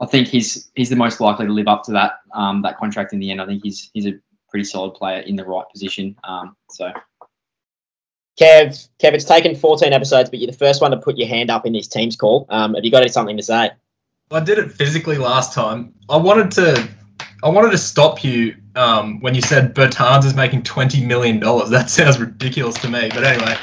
I 0.00 0.06
think 0.06 0.28
he's 0.28 0.70
he's 0.74 0.90
the 0.90 0.96
most 0.96 1.20
likely 1.20 1.46
to 1.46 1.52
live 1.52 1.66
up 1.66 1.82
to 1.84 1.92
that 1.92 2.18
um, 2.32 2.62
that 2.62 2.78
contract 2.78 3.12
in 3.12 3.18
the 3.18 3.30
end. 3.30 3.40
I 3.40 3.46
think 3.46 3.62
he's 3.64 3.90
he's 3.94 4.06
a 4.06 4.14
pretty 4.48 4.64
solid 4.64 4.94
player 4.94 5.20
in 5.20 5.36
the 5.36 5.44
right 5.44 5.64
position. 5.72 6.16
Um, 6.24 6.56
so. 6.70 6.92
Kev, 8.40 8.88
Kev, 9.02 9.14
it's 9.14 9.24
taken 9.24 9.56
14 9.56 9.92
episodes, 9.92 10.30
but 10.30 10.38
you're 10.38 10.50
the 10.50 10.56
first 10.56 10.80
one 10.80 10.92
to 10.92 10.96
put 10.96 11.18
your 11.18 11.26
hand 11.26 11.50
up 11.50 11.66
in 11.66 11.72
this 11.72 11.88
team's 11.88 12.14
call. 12.14 12.46
Um, 12.48 12.74
have 12.74 12.84
you 12.84 12.90
got 12.90 13.08
something 13.10 13.36
to 13.36 13.42
say? 13.42 13.70
I 14.30 14.40
did 14.40 14.58
it 14.58 14.70
physically 14.70 15.18
last 15.18 15.52
time. 15.52 15.94
I 16.08 16.16
wanted 16.16 16.50
to, 16.52 16.88
I 17.42 17.48
wanted 17.48 17.72
to 17.72 17.78
stop 17.78 18.22
you 18.22 18.54
um, 18.76 19.20
when 19.20 19.34
you 19.34 19.40
said 19.40 19.74
Bertans 19.74 20.24
is 20.24 20.34
making 20.34 20.62
twenty 20.62 21.04
million 21.04 21.40
dollars. 21.40 21.70
That 21.70 21.90
sounds 21.90 22.20
ridiculous 22.20 22.76
to 22.76 22.88
me. 22.88 23.08
But 23.08 23.24
anyway, 23.24 23.56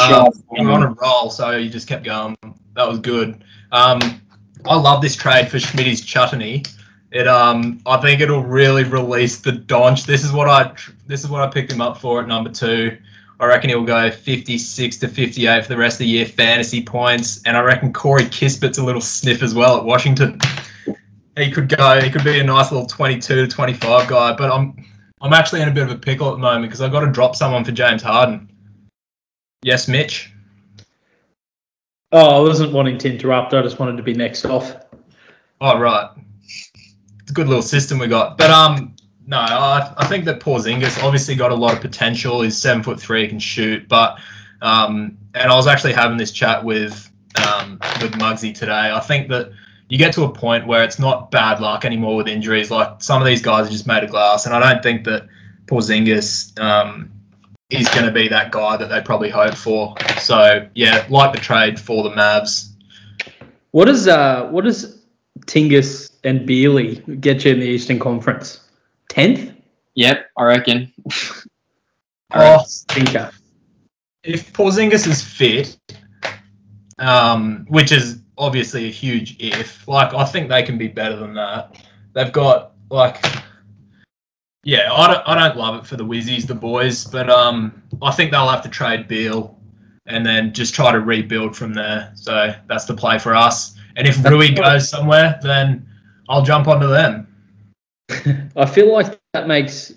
um, 0.00 0.28
you're 0.52 0.70
on 0.70 0.82
a 0.82 0.90
roll, 0.90 1.30
so 1.30 1.52
you 1.52 1.70
just 1.70 1.88
kept 1.88 2.04
going. 2.04 2.36
That 2.74 2.88
was 2.88 2.98
good. 2.98 3.42
Um, 3.72 4.20
I 4.66 4.76
love 4.76 5.00
this 5.00 5.16
trade 5.16 5.48
for 5.48 5.58
Schmidt's 5.58 6.00
chutney. 6.00 6.64
It 7.10 7.26
um, 7.26 7.80
I 7.86 7.96
think 7.98 8.20
it'll 8.20 8.42
really 8.42 8.84
release 8.84 9.40
the 9.40 9.52
Donch. 9.52 10.04
This 10.04 10.24
is 10.24 10.32
what 10.32 10.48
I 10.48 10.74
this 11.06 11.24
is 11.24 11.30
what 11.30 11.42
I 11.42 11.50
picked 11.50 11.72
him 11.72 11.80
up 11.80 11.98
for 11.98 12.20
at 12.20 12.28
number 12.28 12.50
two. 12.50 12.98
I 13.40 13.46
reckon 13.46 13.70
he'll 13.70 13.84
go 13.84 14.10
56 14.10 14.96
to 14.98 15.08
58 15.08 15.62
for 15.62 15.68
the 15.68 15.76
rest 15.76 15.94
of 15.94 15.98
the 16.00 16.06
year 16.06 16.26
fantasy 16.26 16.82
points, 16.82 17.40
and 17.44 17.56
I 17.56 17.60
reckon 17.60 17.92
Corey 17.92 18.24
Kispert's 18.24 18.78
a 18.78 18.84
little 18.84 19.00
sniff 19.00 19.42
as 19.42 19.54
well 19.54 19.76
at 19.76 19.84
Washington. 19.84 20.40
He 21.36 21.52
could 21.52 21.68
go. 21.68 22.00
He 22.00 22.10
could 22.10 22.24
be 22.24 22.40
a 22.40 22.44
nice 22.44 22.72
little 22.72 22.86
22 22.86 23.46
to 23.46 23.48
25 23.48 24.08
guy, 24.08 24.34
but 24.34 24.50
I'm 24.50 24.84
I'm 25.20 25.32
actually 25.32 25.62
in 25.62 25.68
a 25.68 25.72
bit 25.72 25.84
of 25.84 25.90
a 25.90 25.96
pickle 25.96 26.28
at 26.28 26.32
the 26.32 26.38
moment 26.38 26.64
because 26.64 26.80
I've 26.80 26.92
got 26.92 27.00
to 27.00 27.12
drop 27.12 27.36
someone 27.36 27.64
for 27.64 27.72
James 27.72 28.02
Harden. 28.02 28.50
Yes, 29.62 29.88
Mitch. 29.88 30.32
Oh, 32.10 32.38
I 32.38 32.40
wasn't 32.40 32.72
wanting 32.72 32.98
to 32.98 33.12
interrupt. 33.12 33.54
I 33.54 33.62
just 33.62 33.78
wanted 33.78 33.96
to 33.98 34.02
be 34.02 34.14
next 34.14 34.44
off. 34.46 34.74
Oh 35.60 35.78
right, 35.78 36.10
good 37.32 37.48
little 37.48 37.62
system 37.62 37.98
we 37.98 38.06
got. 38.06 38.38
But 38.38 38.50
um, 38.50 38.96
no, 39.26 39.38
I, 39.38 39.92
I 39.96 40.06
think 40.06 40.24
that 40.24 40.40
Porzingis 40.40 41.02
obviously 41.02 41.34
got 41.34 41.50
a 41.50 41.54
lot 41.54 41.74
of 41.74 41.80
potential. 41.80 42.42
He's 42.42 42.56
seven 42.56 42.82
foot 42.82 43.00
three, 43.00 43.22
he 43.22 43.28
can 43.28 43.38
shoot. 43.38 43.88
But 43.88 44.18
um, 44.62 45.18
and 45.34 45.50
I 45.50 45.54
was 45.54 45.66
actually 45.66 45.92
having 45.92 46.16
this 46.16 46.32
chat 46.32 46.64
with 46.64 47.10
um, 47.46 47.78
with 48.00 48.12
Muggsy 48.12 48.54
today. 48.54 48.92
I 48.92 49.00
think 49.00 49.28
that 49.28 49.52
you 49.88 49.98
get 49.98 50.14
to 50.14 50.24
a 50.24 50.32
point 50.32 50.66
where 50.66 50.82
it's 50.84 50.98
not 50.98 51.30
bad 51.30 51.60
luck 51.60 51.84
anymore 51.84 52.16
with 52.16 52.28
injuries. 52.28 52.70
Like 52.70 53.02
some 53.02 53.22
of 53.22 53.26
these 53.26 53.42
guys 53.42 53.68
are 53.68 53.70
just 53.70 53.86
made 53.86 54.04
of 54.04 54.10
glass, 54.10 54.46
and 54.46 54.54
I 54.54 54.72
don't 54.72 54.82
think 54.82 55.04
that 55.04 55.28
Porzingis 55.66 56.58
um, 56.60 57.12
is 57.70 57.88
going 57.88 58.06
to 58.06 58.12
be 58.12 58.28
that 58.28 58.50
guy 58.50 58.76
that 58.76 58.88
they 58.88 59.00
probably 59.00 59.30
hope 59.30 59.54
for. 59.54 59.94
So 60.18 60.68
yeah, 60.74 61.06
like 61.08 61.32
the 61.32 61.38
trade 61.40 61.78
for 61.78 62.02
the 62.02 62.10
Mavs. 62.10 62.70
What 63.70 63.88
is 63.88 64.08
uh 64.08 64.48
what 64.48 64.66
is 64.66 65.02
Tingus 65.40 66.07
and 66.24 66.48
Bealey 66.48 67.20
get 67.20 67.44
you 67.44 67.52
in 67.52 67.60
the 67.60 67.66
Eastern 67.66 67.98
Conference? 67.98 68.60
Tenth? 69.08 69.52
Yep, 69.94 70.26
I 70.36 70.44
reckon. 70.44 70.92
Oh, 72.30 72.62
Thinker. 72.90 73.30
if 74.22 74.52
Porzingis 74.52 75.06
is 75.06 75.22
fit, 75.22 75.78
um, 76.98 77.64
which 77.68 77.90
is 77.90 78.20
obviously 78.36 78.84
a 78.86 78.90
huge 78.90 79.36
if, 79.40 79.88
like 79.88 80.12
I 80.12 80.26
think 80.26 80.50
they 80.50 80.62
can 80.62 80.76
be 80.76 80.88
better 80.88 81.16
than 81.16 81.32
that. 81.34 81.76
They've 82.12 82.30
got 82.30 82.72
like, 82.90 83.24
yeah, 84.62 84.92
I 84.92 85.14
don't, 85.14 85.26
I 85.26 85.48
don't 85.48 85.56
love 85.56 85.76
it 85.76 85.86
for 85.86 85.96
the 85.96 86.04
Wizzies, 86.04 86.46
the 86.46 86.54
boys, 86.54 87.06
but 87.06 87.30
um, 87.30 87.82
I 88.02 88.10
think 88.10 88.30
they'll 88.30 88.48
have 88.48 88.62
to 88.64 88.68
trade 88.68 89.08
Beal 89.08 89.58
and 90.04 90.24
then 90.24 90.52
just 90.52 90.74
try 90.74 90.92
to 90.92 91.00
rebuild 91.00 91.56
from 91.56 91.72
there. 91.72 92.12
So 92.14 92.54
that's 92.66 92.84
the 92.84 92.94
play 92.94 93.18
for 93.18 93.34
us. 93.34 93.74
And 93.96 94.06
if 94.06 94.22
Rui 94.22 94.50
goes 94.52 94.88
somewhere, 94.88 95.38
then 95.42 95.87
I'll 96.28 96.42
jump 96.42 96.68
onto 96.68 96.88
them. 96.88 97.26
I 98.56 98.66
feel 98.66 98.92
like 98.92 99.18
that 99.32 99.48
makes 99.48 99.94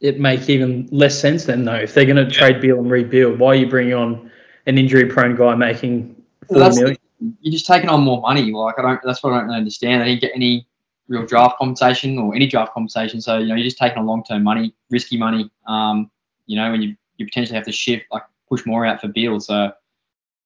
it 0.00 0.18
make 0.18 0.48
even 0.48 0.88
less 0.90 1.18
sense 1.18 1.44
then 1.44 1.64
though. 1.64 1.74
If 1.74 1.94
they're 1.94 2.06
going 2.06 2.16
to 2.16 2.30
trade 2.30 2.60
Beal 2.60 2.78
and 2.78 2.90
rebuild, 2.90 3.38
why 3.38 3.48
are 3.48 3.54
you 3.54 3.68
bringing 3.68 3.94
on 3.94 4.30
an 4.66 4.78
injury-prone 4.78 5.36
guy 5.36 5.54
making 5.54 6.16
Well, 6.48 6.58
four 6.58 6.58
that's 6.60 6.78
million? 6.78 6.98
You're 7.40 7.52
just 7.52 7.66
taking 7.66 7.90
on 7.90 8.00
more 8.02 8.20
money. 8.22 8.50
Like 8.50 8.78
I 8.78 8.82
don't. 8.82 9.00
That's 9.04 9.22
what 9.22 9.34
I 9.34 9.38
don't 9.38 9.48
really 9.48 9.58
understand. 9.58 10.02
They 10.02 10.06
didn't 10.06 10.22
get 10.22 10.32
any 10.34 10.66
real 11.08 11.26
draft 11.26 11.58
compensation 11.58 12.18
or 12.18 12.34
any 12.34 12.46
draft 12.46 12.72
compensation. 12.72 13.20
So 13.20 13.38
you 13.38 13.48
know, 13.48 13.56
you're 13.56 13.64
just 13.64 13.76
taking 13.76 13.98
on 13.98 14.06
long-term 14.06 14.42
money, 14.42 14.74
risky 14.90 15.18
money. 15.18 15.50
Um, 15.66 16.10
you 16.46 16.56
know, 16.56 16.70
when 16.70 16.80
you 16.80 16.96
you 17.18 17.26
potentially 17.26 17.56
have 17.56 17.66
to 17.66 17.72
shift 17.72 18.06
like 18.10 18.22
push 18.48 18.64
more 18.64 18.86
out 18.86 19.02
for 19.02 19.08
Beal. 19.08 19.38
So 19.38 19.70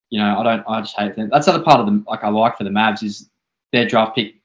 you 0.09 0.19
know, 0.19 0.37
I 0.37 0.43
don't. 0.43 0.65
I 0.67 0.81
just 0.81 0.97
hate 0.97 1.15
them. 1.15 1.29
That's 1.31 1.45
the 1.45 1.53
other 1.53 1.63
part 1.63 1.79
of 1.79 1.85
them. 1.85 2.05
Like 2.09 2.25
I 2.25 2.29
like 2.29 2.57
for 2.57 2.65
the 2.65 2.69
Mavs 2.69 3.03
is 3.03 3.29
their 3.71 3.87
draft 3.87 4.15
pick 4.15 4.35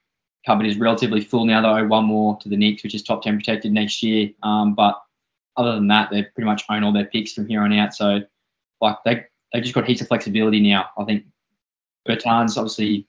cupboard 0.45 0.67
is 0.67 0.77
relatively 0.77 1.21
full 1.21 1.45
now. 1.45 1.61
They 1.61 1.67
owe 1.67 1.87
one 1.87 2.05
more 2.05 2.37
to 2.39 2.49
the 2.49 2.57
Knicks, 2.57 2.83
which 2.83 2.95
is 2.95 3.03
top 3.03 3.21
ten 3.21 3.37
protected 3.37 3.71
next 3.71 4.01
year. 4.03 4.31
Um, 4.43 4.73
but 4.75 5.01
other 5.57 5.73
than 5.73 5.87
that, 5.87 6.09
they 6.11 6.23
pretty 6.23 6.45
much 6.45 6.63
own 6.69 6.83
all 6.83 6.93
their 6.93 7.05
picks 7.05 7.33
from 7.33 7.47
here 7.47 7.61
on 7.61 7.73
out. 7.73 7.93
So 7.93 8.21
like 8.79 8.97
they 9.05 9.25
they've 9.53 9.63
just 9.63 9.75
got 9.75 9.87
heaps 9.87 10.01
of 10.01 10.07
flexibility 10.07 10.59
now. 10.59 10.89
I 10.97 11.03
think 11.03 11.25
Bertans 12.07 12.57
obviously, 12.57 13.07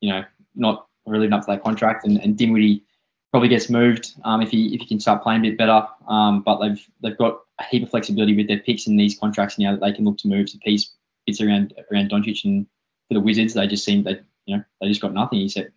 you 0.00 0.10
know, 0.10 0.24
not 0.54 0.86
really 1.06 1.20
living 1.20 1.32
up 1.32 1.46
to 1.46 1.52
that 1.52 1.62
contract, 1.62 2.04
and, 2.04 2.18
and 2.18 2.36
Dinwiddie 2.36 2.84
probably 3.30 3.48
gets 3.48 3.70
moved 3.70 4.12
um, 4.24 4.42
if 4.42 4.50
he 4.50 4.74
if 4.74 4.80
he 4.80 4.86
can 4.86 5.00
start 5.00 5.22
playing 5.22 5.40
a 5.40 5.48
bit 5.48 5.58
better. 5.58 5.86
Um, 6.06 6.42
but 6.42 6.58
they've 6.60 6.86
they've 7.02 7.18
got 7.18 7.40
a 7.58 7.64
heap 7.64 7.82
of 7.82 7.90
flexibility 7.90 8.36
with 8.36 8.48
their 8.48 8.58
picks 8.58 8.86
in 8.86 8.96
these 8.96 9.18
contracts 9.18 9.58
now 9.58 9.72
that 9.72 9.80
they 9.80 9.92
can 9.92 10.04
look 10.04 10.18
to 10.18 10.28
move 10.28 10.50
to 10.50 10.58
piece 10.58 10.92
bits 11.26 11.40
around 11.40 11.72
around 11.90 12.10
Doncic 12.10 12.44
and 12.44 12.66
for 13.08 13.14
the 13.14 13.20
Wizards 13.20 13.54
they 13.54 13.66
just 13.66 13.84
seem 13.84 14.02
they 14.02 14.20
you 14.46 14.56
know 14.56 14.64
they 14.80 14.88
just 14.88 15.00
got 15.00 15.14
nothing 15.14 15.42
except 15.42 15.70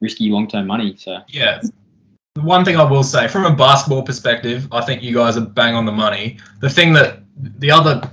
risky 0.00 0.30
long 0.30 0.48
term 0.48 0.66
money. 0.66 0.96
So 0.96 1.20
Yeah. 1.28 1.60
The 2.34 2.42
one 2.42 2.64
thing 2.64 2.76
I 2.76 2.84
will 2.84 3.02
say, 3.02 3.26
from 3.26 3.44
a 3.44 3.54
basketball 3.54 4.02
perspective, 4.02 4.68
I 4.70 4.82
think 4.82 5.02
you 5.02 5.14
guys 5.14 5.36
are 5.36 5.40
bang 5.40 5.74
on 5.74 5.84
the 5.84 5.92
money. 5.92 6.38
The 6.60 6.70
thing 6.70 6.92
that 6.92 7.22
the 7.36 7.70
other 7.70 8.08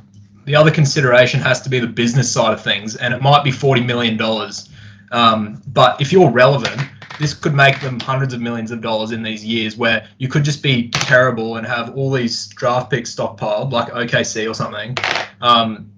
the 0.45 0.55
other 0.55 0.71
consideration 0.71 1.41
has 1.41 1.61
to 1.61 1.69
be 1.69 1.79
the 1.79 1.87
business 1.87 2.31
side 2.31 2.53
of 2.53 2.61
things, 2.61 2.95
and 2.95 3.13
it 3.13 3.21
might 3.21 3.43
be 3.43 3.51
forty 3.51 3.81
million 3.81 4.17
dollars. 4.17 4.69
Um, 5.11 5.61
but 5.67 6.01
if 6.01 6.11
you're 6.11 6.31
relevant, 6.31 6.81
this 7.19 7.33
could 7.33 7.53
make 7.53 7.79
them 7.81 7.99
hundreds 7.99 8.33
of 8.33 8.41
millions 8.41 8.71
of 8.71 8.81
dollars 8.81 9.11
in 9.11 9.21
these 9.21 9.45
years, 9.45 9.77
where 9.77 10.07
you 10.17 10.27
could 10.27 10.43
just 10.43 10.63
be 10.63 10.89
terrible 10.89 11.57
and 11.57 11.67
have 11.67 11.95
all 11.95 12.11
these 12.11 12.47
draft 12.47 12.89
picks 12.89 13.13
stockpiled, 13.13 13.71
like 13.71 13.89
OKC 13.89 14.49
or 14.49 14.53
something. 14.53 14.97
Um, 15.41 15.91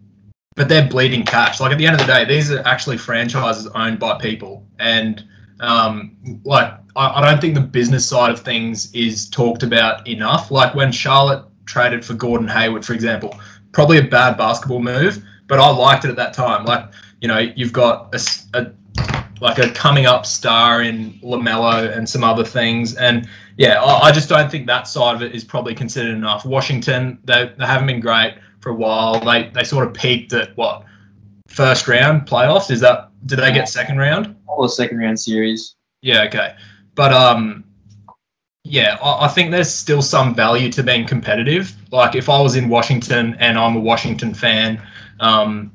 but 0.55 0.67
they're 0.67 0.89
bleeding 0.89 1.24
cash. 1.24 1.60
Like 1.60 1.72
at 1.72 1.77
the 1.77 1.86
end 1.86 2.00
of 2.00 2.05
the 2.05 2.12
day, 2.12 2.25
these 2.25 2.51
are 2.51 2.60
actually 2.67 2.98
franchises 2.98 3.67
owned 3.67 4.00
by 4.00 4.17
people, 4.19 4.65
and 4.77 5.24
um, 5.59 6.15
like 6.43 6.73
I, 6.95 7.21
I 7.21 7.29
don't 7.29 7.41
think 7.41 7.55
the 7.55 7.61
business 7.61 8.05
side 8.05 8.31
of 8.31 8.39
things 8.39 8.93
is 8.93 9.29
talked 9.29 9.63
about 9.63 10.07
enough. 10.07 10.51
Like 10.51 10.75
when 10.75 10.91
Charlotte 10.91 11.45
traded 11.65 12.03
for 12.03 12.13
Gordon 12.13 12.47
Hayward, 12.47 12.85
for 12.85 12.93
example, 12.93 13.37
probably 13.71 13.97
a 13.97 14.03
bad 14.03 14.37
basketball 14.37 14.81
move, 14.81 15.23
but 15.47 15.59
I 15.59 15.69
liked 15.69 16.05
it 16.05 16.09
at 16.09 16.15
that 16.17 16.33
time. 16.33 16.65
Like 16.65 16.91
you 17.21 17.27
know, 17.27 17.39
you've 17.39 17.73
got 17.73 18.13
a, 18.13 18.59
a- 18.59 18.71
like 19.41 19.57
a 19.57 19.69
coming 19.71 20.05
up 20.05 20.25
star 20.25 20.81
in 20.81 21.13
LaMelo 21.23 21.95
and 21.95 22.07
some 22.07 22.23
other 22.23 22.43
things, 22.43 22.95
and 22.95 23.27
yeah, 23.57 23.81
I, 23.81 24.07
I 24.07 24.11
just 24.11 24.29
don't 24.29 24.49
think 24.49 24.67
that 24.67 24.87
side 24.87 25.15
of 25.15 25.21
it 25.21 25.33
is 25.35 25.43
probably 25.43 25.75
considered 25.75 26.15
enough. 26.15 26.45
Washington, 26.45 27.19
they, 27.25 27.51
they 27.57 27.65
haven't 27.65 27.87
been 27.87 27.99
great 27.99 28.35
for 28.59 28.69
a 28.69 28.75
while. 28.75 29.19
They 29.19 29.49
they 29.49 29.63
sort 29.63 29.87
of 29.87 29.93
peaked 29.93 30.33
at 30.33 30.55
what 30.57 30.85
first 31.47 31.87
round 31.87 32.27
playoffs. 32.27 32.71
Is 32.71 32.79
that 32.81 33.08
did 33.25 33.39
they 33.39 33.51
get 33.51 33.69
second 33.69 33.97
round? 33.97 34.35
all 34.47 34.63
the 34.63 34.69
second 34.69 34.97
round 34.97 35.19
series. 35.19 35.75
Yeah, 36.01 36.23
okay. 36.23 36.55
But 36.95 37.13
um 37.13 37.63
yeah, 38.65 38.97
I, 39.01 39.25
I 39.25 39.27
think 39.27 39.51
there's 39.51 39.73
still 39.73 40.01
some 40.01 40.35
value 40.35 40.71
to 40.73 40.83
being 40.83 41.07
competitive. 41.07 41.73
Like 41.91 42.15
if 42.15 42.29
I 42.29 42.41
was 42.41 42.55
in 42.55 42.69
Washington 42.69 43.35
and 43.39 43.57
I'm 43.57 43.75
a 43.75 43.79
Washington 43.79 44.33
fan, 44.33 44.81
um 45.19 45.71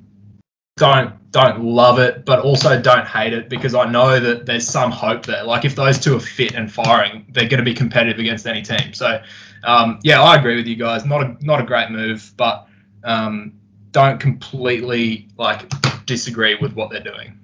don't 0.76 1.14
don't 1.30 1.64
love 1.64 1.98
it, 1.98 2.24
but 2.24 2.40
also 2.40 2.80
don't 2.80 3.06
hate 3.06 3.32
it 3.32 3.48
because 3.48 3.74
I 3.74 3.90
know 3.90 4.20
that 4.20 4.46
there's 4.46 4.68
some 4.68 4.92
hope 4.92 5.26
there. 5.26 5.42
Like 5.42 5.64
if 5.64 5.74
those 5.74 5.98
two 5.98 6.16
are 6.16 6.20
fit 6.20 6.54
and 6.54 6.70
firing, 6.70 7.26
they're 7.30 7.48
going 7.48 7.58
to 7.58 7.64
be 7.64 7.74
competitive 7.74 8.20
against 8.20 8.46
any 8.46 8.62
team. 8.62 8.92
So, 8.94 9.20
um, 9.64 9.98
yeah, 10.04 10.22
I 10.22 10.36
agree 10.36 10.54
with 10.54 10.68
you 10.68 10.76
guys. 10.76 11.04
Not 11.04 11.24
a 11.24 11.36
not 11.40 11.60
a 11.60 11.64
great 11.64 11.90
move, 11.90 12.32
but 12.36 12.68
um, 13.02 13.54
don't 13.90 14.20
completely 14.20 15.28
like 15.36 15.68
disagree 16.06 16.54
with 16.54 16.74
what 16.74 16.90
they're 16.90 17.02
doing. 17.02 17.38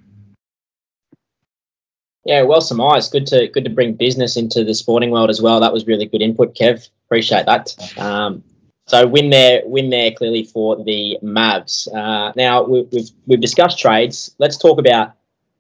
Yeah, 2.25 2.43
well 2.43 2.61
surmised. 2.61 3.13
Good 3.13 3.27
to 3.29 3.49
good 3.49 3.65
to 3.65 3.71
bring 3.71 3.95
business 3.95 4.37
into 4.37 4.63
the 4.63 4.75
sporting 4.75 5.11
world 5.11 5.31
as 5.31 5.41
well. 5.41 5.61
That 5.61 5.73
was 5.73 5.87
really 5.87 6.07
good 6.07 6.23
input, 6.23 6.55
Kev. 6.55 6.89
Appreciate 7.07 7.47
that. 7.47 7.99
Um, 7.99 8.45
so 8.87 9.07
win 9.07 9.31
there, 9.31 9.63
win 9.65 9.89
there 9.91 10.11
clearly 10.11 10.45
for 10.45 10.83
the 10.83 11.17
Mavs. 11.23 11.89
Uh, 11.95 12.33
now 12.37 12.65
we, 12.65 12.83
we've 12.93 13.11
we've 13.27 13.41
discussed 13.41 13.79
trades. 13.79 14.35
Let's 14.39 14.59
talk 14.59 14.79
about 14.79 15.13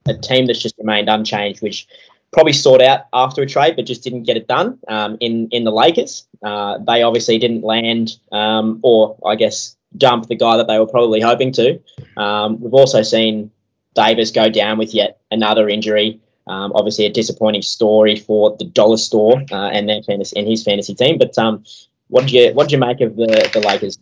a 0.06 0.14
team 0.14 0.46
that's 0.46 0.60
just 0.60 0.76
remained 0.78 1.08
unchanged, 1.08 1.62
which 1.62 1.86
probably 2.32 2.52
sought 2.52 2.82
out 2.82 3.06
after 3.12 3.42
a 3.42 3.46
trade, 3.46 3.76
but 3.76 3.86
just 3.86 4.02
didn't 4.02 4.24
get 4.24 4.36
it 4.36 4.46
done. 4.46 4.78
Um, 4.86 5.16
in 5.20 5.48
in 5.52 5.64
the 5.64 5.72
Lakers, 5.72 6.26
uh, 6.44 6.78
they 6.78 7.02
obviously 7.02 7.38
didn't 7.38 7.62
land, 7.62 8.16
um, 8.32 8.80
or 8.82 9.16
I 9.24 9.36
guess 9.36 9.76
dump 9.96 10.26
the 10.26 10.36
guy 10.36 10.56
that 10.56 10.66
they 10.66 10.78
were 10.78 10.86
probably 10.86 11.20
hoping 11.20 11.52
to. 11.52 11.80
Um, 12.16 12.60
we've 12.60 12.74
also 12.74 13.02
seen 13.02 13.50
Davis 13.94 14.30
go 14.30 14.48
down 14.48 14.78
with 14.78 14.94
yet 14.94 15.20
another 15.30 15.68
injury. 15.68 16.20
Um, 16.46 16.72
obviously, 16.74 17.06
a 17.06 17.12
disappointing 17.12 17.62
story 17.62 18.16
for 18.16 18.56
the 18.56 18.64
Dollar 18.64 18.96
Store 18.96 19.42
uh, 19.52 19.68
and 19.68 19.88
their 19.88 20.02
fantasy 20.02 20.38
and 20.38 20.48
his 20.48 20.64
fantasy 20.64 20.94
team. 20.94 21.18
But 21.18 21.36
um, 21.38 21.64
what 22.08 22.22
did 22.22 22.32
you 22.32 22.52
what 22.54 22.68
did 22.68 22.72
you 22.72 22.78
make 22.78 23.00
of 23.00 23.16
the 23.16 23.50
the 23.52 23.60
Lakers? 23.60 23.98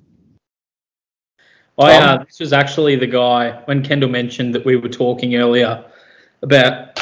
I, 1.79 1.95
uh, 1.95 2.25
this 2.25 2.41
was 2.41 2.53
actually 2.53 2.97
the 2.97 3.07
guy 3.07 3.63
when 3.67 3.85
Kendall 3.85 4.11
mentioned 4.11 4.55
that 4.55 4.65
we 4.65 4.75
were 4.77 4.89
talking 4.89 5.37
earlier 5.37 5.85
about 6.43 6.99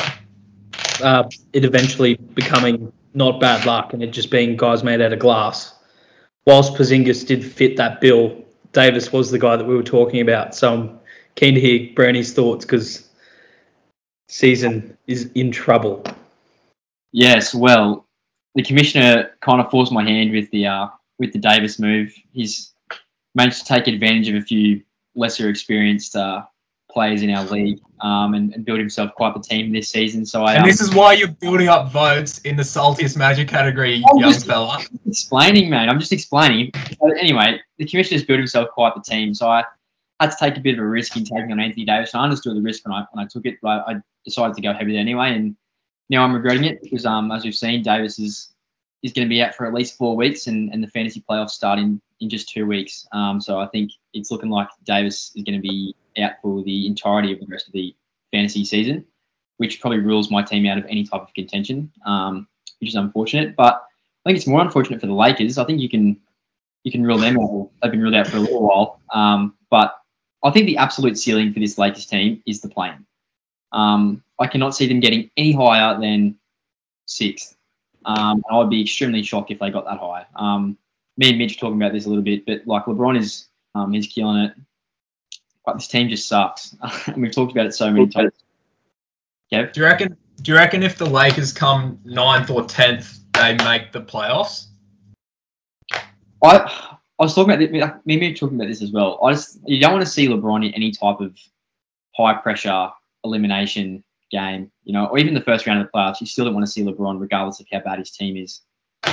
uh, 1.02 1.25
it 1.52 1.64
eventually 1.64 2.16
becoming 2.35 2.93
not 3.14 3.40
bad 3.40 3.64
luck 3.64 3.95
and 3.95 4.02
it 4.02 4.09
just 4.09 4.31
being 4.31 4.57
guys 4.57 4.85
made 4.85 5.00
out 5.00 5.12
of 5.12 5.19
glass. 5.19 5.75
Whilst 6.47 6.75
Porzingis 6.75 7.26
did 7.26 7.45
fit 7.45 7.76
that 7.78 8.00
bill, 8.00 8.45
Davis 8.76 9.11
was 9.11 9.30
the 9.30 9.38
guy 9.38 9.56
that 9.56 9.66
we 9.66 9.75
were 9.75 9.83
talking 9.83 10.21
about. 10.21 10.54
So 10.54 10.73
I'm 10.73 11.00
keen 11.35 11.54
to 11.54 11.61
hear 11.61 11.95
Brownie's 11.95 12.35
thoughts 12.35 12.66
because 12.66 13.09
season 14.28 14.99
is 15.06 15.30
in 15.35 15.50
trouble. 15.50 16.04
Yes, 17.11 17.54
well, 17.54 18.06
the 18.54 18.62
commissioner 18.62 19.30
kind 19.40 19.62
of 19.62 19.71
forced 19.71 19.92
my 19.92 20.04
hand 20.04 20.30
with 20.30 20.50
the 20.50 20.66
uh, 20.66 20.88
with 21.18 21.33
the 21.33 21.38
Davis 21.38 21.78
move. 21.78 22.14
He's 22.33 22.75
managed 23.35 23.61
to 23.61 23.64
take 23.64 23.87
advantage 23.87 24.28
of 24.28 24.35
a 24.35 24.42
few 24.42 24.83
lesser 25.14 25.49
experienced 25.49 26.14
uh, 26.14 26.42
players 26.90 27.23
in 27.23 27.30
our 27.30 27.45
league 27.45 27.80
um, 28.00 28.35
and, 28.35 28.53
and 28.55 28.65
build 28.65 28.79
himself 28.79 29.12
quite 29.15 29.35
the 29.35 29.41
team 29.41 29.73
this 29.73 29.88
season. 29.88 30.25
So 30.26 30.45
I 30.45 30.55
And 30.55 30.62
um, 30.62 30.69
this 30.69 30.81
is 30.81 30.95
why 30.95 31.12
you're 31.15 31.29
building 31.29 31.69
up 31.69 31.91
votes 31.91 32.38
in 32.41 32.57
the 32.57 32.62
saltiest 32.62 33.17
magic 33.17 33.49
category, 33.49 34.03
I'm 34.11 34.19
young 34.19 34.33
just- 34.33 34.47
fella. 34.47 34.79
explaining, 35.07 35.71
man. 35.71 35.88
I'm 35.88 35.99
just 36.00 36.12
explaining. 36.12 36.73
So 37.00 37.11
anyway, 37.12 37.61
the 37.79 37.87
commissioner's 37.87 38.25
built 38.25 38.38
himself 38.38 38.69
quite 38.71 38.95
the 38.95 39.03
team, 39.03 39.35
so 39.35 39.49
I 39.49 39.65
had 40.21 40.31
to 40.31 40.37
take 40.38 40.57
a 40.57 40.61
bit 40.61 40.75
of 40.79 40.81
a 40.81 40.87
risk 40.87 41.17
in 41.17 41.25
taking 41.25 41.53
on 41.53 41.61
Anthony 41.61 41.85
Davis. 41.85 42.15
I 42.15 42.23
understood 42.23 42.57
the 42.57 42.62
risk 42.62 42.87
when 42.87 42.95
I 42.95 43.05
when 43.12 43.25
I 43.25 43.29
took 43.29 43.45
it, 43.47 43.57
but 43.62 43.85
I 43.87 43.97
decided 44.25 44.55
to 44.57 44.62
go 44.62 44.73
heavy 44.73 44.93
there 44.93 45.00
anyway, 45.00 45.35
and 45.35 45.57
now 46.09 46.23
I'm 46.25 46.33
regretting 46.35 46.65
it 46.65 46.83
because 46.83 47.05
um 47.07 47.31
as 47.33 47.45
we've 47.45 47.55
seen, 47.55 47.83
Davis 47.83 48.19
is 48.19 48.53
is 49.03 49.12
going 49.12 49.26
to 49.26 49.29
be 49.29 49.43
out 49.43 49.55
for 49.55 49.67
at 49.67 49.75
least 49.75 49.97
four 49.99 50.17
weeks, 50.17 50.47
and, 50.47 50.73
and 50.73 50.83
the 50.83 50.88
fantasy 50.88 51.23
playoffs 51.29 51.50
start 51.50 51.79
in, 51.79 52.00
in 52.20 52.28
just 52.28 52.49
two 52.49 52.66
weeks. 52.66 53.06
Um, 53.12 53.40
so 53.40 53.58
I 53.58 53.66
think 53.66 53.92
it's 54.14 54.30
looking 54.30 54.50
like 54.50 54.68
Davis 54.85 55.32
is 55.35 55.42
going 55.44 55.61
to 55.61 55.61
be 55.61 55.94
out 56.18 56.32
for 56.42 56.62
the 56.62 56.87
entirety 56.87 57.32
of 57.32 57.40
the 57.40 57.46
rest 57.46 57.66
of 57.66 57.73
the 57.73 57.94
fantasy 58.32 58.64
season, 58.64 59.04
which 59.58 59.80
probably 59.80 60.00
rules 60.00 60.30
my 60.30 60.42
team 60.42 60.66
out 60.66 60.78
of 60.78 60.87
any 60.87 61.04
type 61.04 61.23
of 61.23 61.35
contention, 61.35 61.90
um, 62.04 62.46
which 62.80 62.90
is 62.90 62.96
unfortunate. 62.96 63.56
But 63.56 63.85
I 64.25 64.30
think 64.30 64.38
it's 64.38 64.46
more 64.46 64.61
unfortunate 64.61 65.00
for 65.00 65.06
the 65.06 65.14
Lakers. 65.14 65.58
I 65.58 65.64
think 65.64 65.80
you 65.80 65.88
can 65.88 66.16
you 66.85 66.92
can 66.92 67.02
rule 67.02 67.18
them 67.18 67.38
out. 67.38 67.70
They've 67.82 67.90
been 67.90 68.02
ruled 68.02 68.14
out 68.14 68.28
for 68.28 68.37
a 68.37 68.40
little 68.40 68.62
while. 68.62 69.00
Um, 69.12 69.54
but 69.70 69.96
I 70.44 70.50
think 70.52 70.66
the 70.66 70.76
absolute 70.76 71.18
ceiling 71.18 71.52
for 71.52 71.58
this 71.58 71.78
Lakers 71.78 72.06
team 72.06 72.42
is 72.46 72.61
the 72.61 72.68
play-in. 72.68 73.04
Um, 73.73 74.23
I 74.38 74.46
cannot 74.46 74.75
see 74.75 74.87
them 74.87 75.00
getting 75.00 75.28
any 75.37 75.50
higher 75.52 75.99
than 76.00 76.38
sixth. 77.06 77.56
Um, 78.04 78.44
I 78.49 78.56
would 78.56 78.70
be 78.70 78.82
extremely 78.82 79.25
shocked 79.25 79.50
if 79.50 79.58
they 79.58 79.70
got 79.70 79.85
that 79.87 79.99
high. 79.99 80.26
Me 81.16 81.30
and 81.30 81.38
Mitch 81.38 81.56
were 81.56 81.61
talking 81.68 81.80
about 81.80 81.92
this 81.92 82.06
a 82.06 82.08
little 82.08 82.25
bit, 82.25 82.44
but 82.46 82.66
like 82.66 82.85
LeBron 82.85 83.18
is 83.18 83.46
um, 83.75 83.92
he's 83.92 84.06
killing 84.06 84.44
it, 84.44 84.54
but 85.64 85.75
this 85.75 85.88
team 85.88 86.08
just 86.08 86.28
sucks, 86.28 86.76
and 87.06 87.23
we've 87.23 87.32
talked 87.32 87.52
about 87.52 87.66
it 87.66 87.75
so 87.75 87.90
many 87.90 88.06
times. 88.06 88.32
Kev, 89.52 89.73
Do 89.73 89.80
you 89.80 89.87
reckon? 89.87 90.16
Do 90.42 90.52
you 90.52 90.58
reckon 90.58 90.82
if 90.82 90.99
the 90.99 91.06
Lakers 91.06 91.52
come 91.52 91.99
ninth 92.04 92.50
or 92.50 92.64
tenth, 92.64 93.20
they 93.32 93.56
make 93.64 93.92
the 93.92 94.02
playoffs? 94.02 94.66
I 96.42 96.96
I 97.18 97.25
was 97.25 97.35
talking 97.35 97.54
about 97.54 97.61
this, 97.61 97.70
me 97.70 97.80
and 97.80 98.20
Mitch 98.20 98.42
were 98.42 98.49
talking 98.49 98.58
about 98.58 98.68
this 98.68 98.82
as 98.82 98.92
well. 98.92 99.18
I 99.25 99.32
just 99.32 99.58
you 99.64 99.80
don't 99.80 99.92
want 99.92 100.04
to 100.04 100.11
see 100.11 100.28
LeBron 100.28 100.66
in 100.66 100.75
any 100.75 100.90
type 100.90 101.20
of 101.20 101.37
high 102.14 102.35
pressure 102.35 102.90
elimination 103.25 104.04
game, 104.30 104.70
you 104.85 104.92
know, 104.92 105.06
or 105.06 105.18
even 105.18 105.35
the 105.35 105.40
first 105.40 105.66
round 105.66 105.80
of 105.80 105.87
the 105.87 105.92
playoffs. 105.92 106.20
You 106.20 106.26
still 106.26 106.44
don't 106.44 106.54
want 106.54 106.66
to 106.66 106.73
see 106.73 106.82
LeBron, 106.82 107.20
regardless 107.20 107.61
of 107.61 107.66
how 107.73 107.80
bad 107.80 107.99
his 107.99 108.11
team 108.11 108.37
is. 108.37 108.61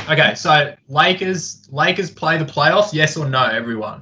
Okay, 0.10 0.36
so 0.36 0.76
Lakers 0.90 1.68
Lakers 1.72 2.12
play 2.12 2.38
the 2.38 2.46
playoffs, 2.46 2.94
yes 2.94 3.16
or 3.16 3.28
no, 3.28 3.46
everyone? 3.46 4.02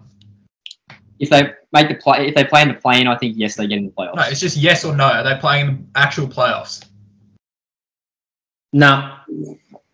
If 1.19 1.29
they 1.29 1.53
make 1.71 1.87
the 1.87 1.95
play, 1.95 2.27
if 2.27 2.35
they 2.35 2.43
play 2.43 2.63
in 2.63 2.69
the 2.69 2.73
play-in, 2.73 3.07
I 3.07 3.15
think 3.15 3.35
yes, 3.37 3.55
they 3.55 3.67
get 3.67 3.77
in 3.77 3.85
the 3.85 3.91
playoffs. 3.91 4.15
No, 4.15 4.23
it's 4.23 4.39
just 4.39 4.57
yes 4.57 4.83
or 4.83 4.95
no. 4.95 5.05
Are 5.05 5.23
they 5.23 5.39
playing 5.39 5.67
in 5.67 5.87
the 5.93 5.99
actual 5.99 6.27
playoffs? 6.27 6.83
No. 8.73 9.17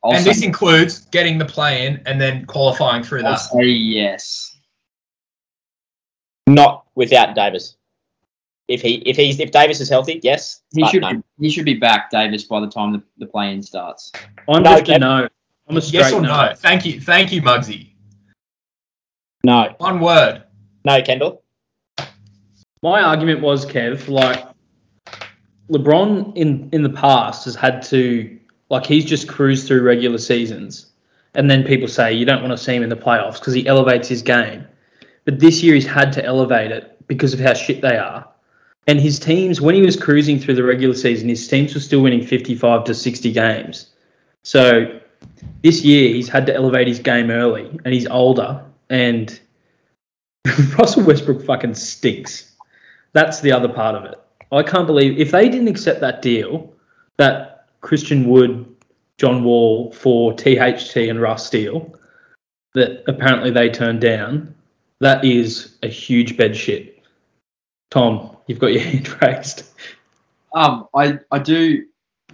I'll 0.03 0.13
and 0.13 0.23
say, 0.23 0.29
this 0.29 0.43
includes 0.43 0.99
getting 1.07 1.37
the 1.37 1.45
play 1.45 1.85
in 1.85 2.01
and 2.05 2.21
then 2.21 2.45
qualifying 2.45 3.03
through 3.03 3.23
I'll 3.23 3.31
that. 3.31 3.37
say 3.37 3.65
yes. 3.65 4.57
Not 6.45 6.85
without 6.95 7.35
Davis. 7.35 7.75
If 8.69 8.81
he 8.81 8.95
if 9.05 9.17
he's 9.17 9.39
if 9.39 9.51
Davis 9.51 9.81
is 9.81 9.89
healthy, 9.89 10.21
yes. 10.23 10.61
He 10.73 10.87
should 10.87 11.01
no. 11.01 11.13
be, 11.13 11.23
he 11.39 11.49
should 11.49 11.65
be 11.65 11.73
back, 11.73 12.09
Davis, 12.09 12.43
by 12.43 12.61
the 12.61 12.69
time 12.69 12.93
the, 12.93 13.03
the 13.17 13.25
play-in 13.25 13.61
starts. 13.61 14.11
I'm 14.47 14.63
No, 14.63 14.77
just 14.77 14.89
a 14.89 14.93
Kev- 14.93 14.99
no. 15.01 15.27
I'm 15.67 15.77
a 15.77 15.81
straight 15.81 15.99
Yes 15.99 16.13
or 16.13 16.21
no? 16.21 16.53
Thank 16.55 16.85
you, 16.85 17.01
thank 17.01 17.31
you, 17.31 17.41
Muggsy. 17.41 17.89
No. 19.43 19.73
One 19.77 19.99
word. 19.99 20.43
No, 20.85 21.01
Kendall. 21.01 21.43
My 22.81 23.01
argument 23.01 23.41
was, 23.41 23.65
Kev, 23.65 24.07
like 24.07 24.45
LeBron 25.69 26.35
in 26.37 26.69
in 26.71 26.83
the 26.83 26.89
past 26.89 27.45
has 27.45 27.55
had 27.55 27.81
to 27.83 28.37
like 28.69 28.85
he's 28.85 29.05
just 29.05 29.27
cruised 29.27 29.67
through 29.67 29.81
regular 29.81 30.17
seasons, 30.17 30.87
and 31.33 31.49
then 31.49 31.63
people 31.63 31.87
say 31.87 32.13
you 32.13 32.25
don't 32.25 32.41
want 32.41 32.51
to 32.51 32.57
see 32.57 32.75
him 32.75 32.83
in 32.83 32.89
the 32.89 32.95
playoffs 32.95 33.39
because 33.39 33.53
he 33.53 33.67
elevates 33.67 34.07
his 34.07 34.21
game. 34.21 34.65
But 35.25 35.39
this 35.39 35.61
year 35.63 35.75
he's 35.75 35.87
had 35.87 36.13
to 36.13 36.23
elevate 36.23 36.71
it 36.71 37.05
because 37.07 37.33
of 37.33 37.39
how 37.39 37.53
shit 37.53 37.81
they 37.81 37.97
are. 37.97 38.27
And 38.87 38.99
his 38.99 39.19
teams, 39.19 39.59
when 39.59 39.75
he 39.75 39.81
was 39.81 39.97
cruising 39.97 40.39
through 40.39 40.55
the 40.55 40.63
regular 40.63 40.95
season, 40.95 41.27
his 41.27 41.45
teams 41.45 41.73
were 41.73 41.81
still 41.81 42.01
winning 42.01 42.25
55 42.25 42.85
to 42.85 42.93
60 42.93 43.33
games. 43.33 43.89
So 44.43 45.01
this 45.63 45.83
year 45.83 46.13
he's 46.13 46.29
had 46.29 46.45
to 46.47 46.55
elevate 46.55 46.87
his 46.87 46.99
game 46.99 47.29
early, 47.29 47.67
and 47.83 47.93
he's 47.93 48.07
older. 48.07 48.63
And 48.89 49.39
Russell 50.77 51.03
Westbrook 51.03 51.43
fucking 51.43 51.75
stinks. 51.75 52.55
That's 53.13 53.41
the 53.41 53.51
other 53.51 53.69
part 53.69 53.95
of 53.95 54.05
it. 54.05 54.19
I 54.51 54.63
can't 54.63 54.87
believe 54.87 55.19
if 55.19 55.31
they 55.31 55.49
didn't 55.49 55.67
accept 55.67 55.99
that 56.01 56.21
deal, 56.21 56.73
that 57.17 57.67
Christian 57.81 58.29
Wood, 58.29 58.65
John 59.17 59.43
Wall 59.43 59.91
for 59.91 60.33
THT 60.33 60.95
and 60.95 61.19
Russ 61.19 61.45
Steele, 61.47 61.93
that 62.73 63.03
apparently 63.07 63.51
they 63.51 63.69
turned 63.69 64.01
down. 64.01 64.53
That 64.99 65.25
is 65.25 65.77
a 65.83 65.87
huge 65.87 66.37
bed 66.37 66.55
shit. 66.55 67.03
Tom, 67.91 68.37
you've 68.47 68.59
got 68.59 68.73
your 68.73 68.81
hand 68.83 69.21
raised. 69.21 69.63
Um, 70.53 70.87
I 70.95 71.19
I 71.31 71.39
do 71.39 71.85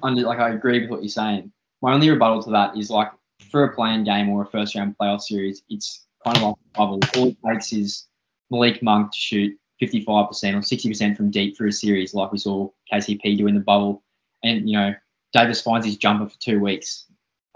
like 0.01 0.39
I 0.39 0.49
agree 0.49 0.81
with 0.81 0.89
what 0.89 1.01
you're 1.01 1.09
saying. 1.09 1.51
My 1.83 1.93
only 1.93 2.09
rebuttal 2.09 2.41
to 2.43 2.51
that 2.51 2.77
is 2.77 2.89
like 2.89 3.11
for 3.51 3.65
a 3.65 3.75
play-in 3.75 4.05
game 4.05 4.29
or 4.29 4.41
a 4.41 4.45
first 4.45 4.73
round 4.73 4.95
playoff 4.97 5.21
series, 5.21 5.63
it's 5.69 6.05
kind 6.23 6.37
of 6.37 6.43
like 6.43 6.55
a 6.55 6.77
bubble. 6.77 6.99
All 7.17 7.27
it 7.27 7.37
takes 7.45 7.73
is 7.73 8.07
Malik 8.49 8.81
Monk 8.81 9.11
to 9.11 9.17
shoot 9.19 9.59
55% 9.81 10.07
or 10.07 10.31
60% 10.31 11.17
from 11.17 11.29
deep 11.29 11.57
for 11.57 11.67
a 11.67 11.73
series, 11.73 12.13
like 12.13 12.31
we 12.31 12.37
saw 12.37 12.69
KCP 12.91 13.37
do 13.37 13.47
in 13.47 13.53
the 13.53 13.59
bubble, 13.59 14.01
and 14.45 14.69
you 14.69 14.77
know 14.77 14.93
Davis 15.33 15.61
finds 15.61 15.85
his 15.85 15.97
jumper 15.97 16.29
for 16.29 16.39
two 16.39 16.61
weeks. 16.61 17.05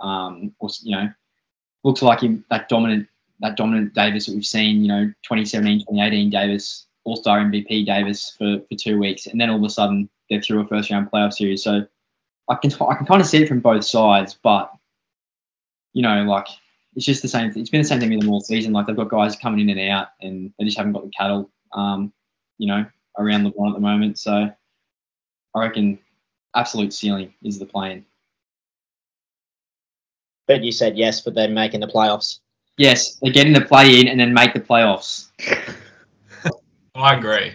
Um, 0.02 0.54
or 0.60 0.70
you 0.84 0.96
know, 0.98 1.10
looks 1.86 2.02
like 2.02 2.20
him 2.20 2.44
that 2.50 2.68
dominant 2.68 3.08
that 3.40 3.56
dominant 3.56 3.94
Davis 3.94 4.26
that 4.26 4.36
we've 4.36 4.46
seen. 4.46 4.82
You 4.82 4.90
know, 4.90 5.06
2017, 5.24 5.80
2018 5.80 6.30
Davis, 6.30 6.86
All 7.06 7.16
Star 7.16 7.40
MVP 7.40 7.86
Davis 7.86 8.36
for 8.38 8.60
for 8.68 8.76
two 8.78 9.00
weeks, 9.00 9.28
and 9.28 9.40
then 9.40 9.50
all 9.50 9.56
of 9.58 9.64
a 9.64 9.70
sudden 9.70 10.10
they're 10.30 10.42
through 10.42 10.60
a 10.60 10.68
first 10.68 10.92
round 10.92 11.10
playoff 11.10 11.32
series. 11.32 11.64
So 11.64 11.88
I 12.50 12.56
can 12.56 12.72
I 12.82 12.96
can 12.96 13.06
kind 13.06 13.22
of 13.22 13.28
see 13.28 13.44
it 13.44 13.48
from 13.48 13.60
both 13.60 13.84
sides, 13.84 14.38
but 14.42 14.72
you 15.94 16.02
know, 16.02 16.24
like 16.24 16.48
it's 16.96 17.06
just 17.06 17.22
the 17.22 17.28
same. 17.28 17.52
Thing 17.52 17.62
it's 17.62 17.70
been 17.70 17.82
the 17.82 17.88
same 17.88 18.00
thing 18.00 18.10
with 18.10 18.22
them 18.22 18.30
all 18.30 18.42
season. 18.42 18.74
Like 18.74 18.88
they've 18.88 18.96
got 18.96 19.10
guys 19.10 19.36
coming 19.36 19.68
in 19.68 19.78
and 19.78 19.92
out, 19.92 20.10
and 20.22 20.54
they 20.58 20.66
just 20.66 20.78
haven't 20.78 20.94
got 20.94 21.04
the 21.04 21.12
cattle, 21.12 21.50
um, 21.74 22.14
you 22.58 22.68
know, 22.68 22.86
around 23.18 23.46
LeBron 23.46 23.70
at 23.70 23.74
the 23.74 23.80
moment. 23.80 24.18
So 24.20 24.50
I 25.56 25.60
reckon 25.60 26.00
absolute 26.56 26.94
ceiling 26.94 27.34
is 27.44 27.60
the 27.60 27.66
play-in. 27.66 28.06
But 30.48 30.64
you 30.64 30.72
said 30.72 30.98
yes 30.98 31.22
for 31.22 31.32
them 31.32 31.54
making 31.54 31.82
the 31.82 31.88
playoffs. 31.88 32.40
Yes, 32.78 33.16
they're 33.16 33.34
getting 33.34 33.54
the 33.54 33.62
play 33.62 34.00
in 34.00 34.08
and 34.08 34.20
then 34.20 34.34
make 34.34 34.54
the 34.54 34.60
playoffs. 34.60 35.28
I 36.96 37.16
agree. 37.16 37.54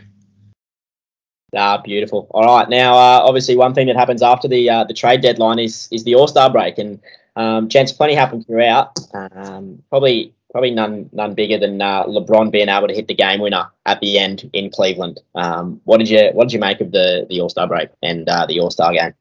Ah, 1.54 1.80
beautiful. 1.82 2.28
All 2.30 2.44
right, 2.44 2.68
now 2.68 2.94
uh, 2.94 3.20
obviously 3.24 3.56
one 3.56 3.74
thing 3.74 3.86
that 3.88 3.96
happens 3.96 4.22
after 4.22 4.48
the 4.48 4.70
uh, 4.70 4.84
the 4.84 4.94
trade 4.94 5.20
deadline 5.20 5.58
is 5.58 5.88
is 5.92 6.04
the 6.04 6.14
All 6.14 6.26
Star 6.26 6.50
break, 6.50 6.78
and 6.78 6.98
um, 7.36 7.68
gents, 7.68 7.92
plenty 7.92 8.14
happened 8.14 8.46
throughout. 8.46 8.98
Um, 9.12 9.82
probably 9.90 10.34
probably 10.50 10.70
none 10.70 11.10
none 11.12 11.34
bigger 11.34 11.58
than 11.58 11.82
uh, 11.82 12.04
LeBron 12.04 12.50
being 12.50 12.70
able 12.70 12.88
to 12.88 12.94
hit 12.94 13.06
the 13.06 13.14
game 13.14 13.40
winner 13.40 13.68
at 13.84 14.00
the 14.00 14.18
end 14.18 14.48
in 14.54 14.70
Cleveland. 14.70 15.20
Um, 15.34 15.80
what 15.84 15.98
did 15.98 16.08
you 16.08 16.30
what 16.32 16.44
did 16.44 16.54
you 16.54 16.60
make 16.60 16.80
of 16.80 16.90
the 16.90 17.26
the 17.28 17.40
All 17.40 17.50
Star 17.50 17.68
break 17.68 17.90
and 18.02 18.26
uh, 18.30 18.46
the 18.46 18.58
All 18.58 18.70
Star 18.70 18.92
game? 18.92 19.12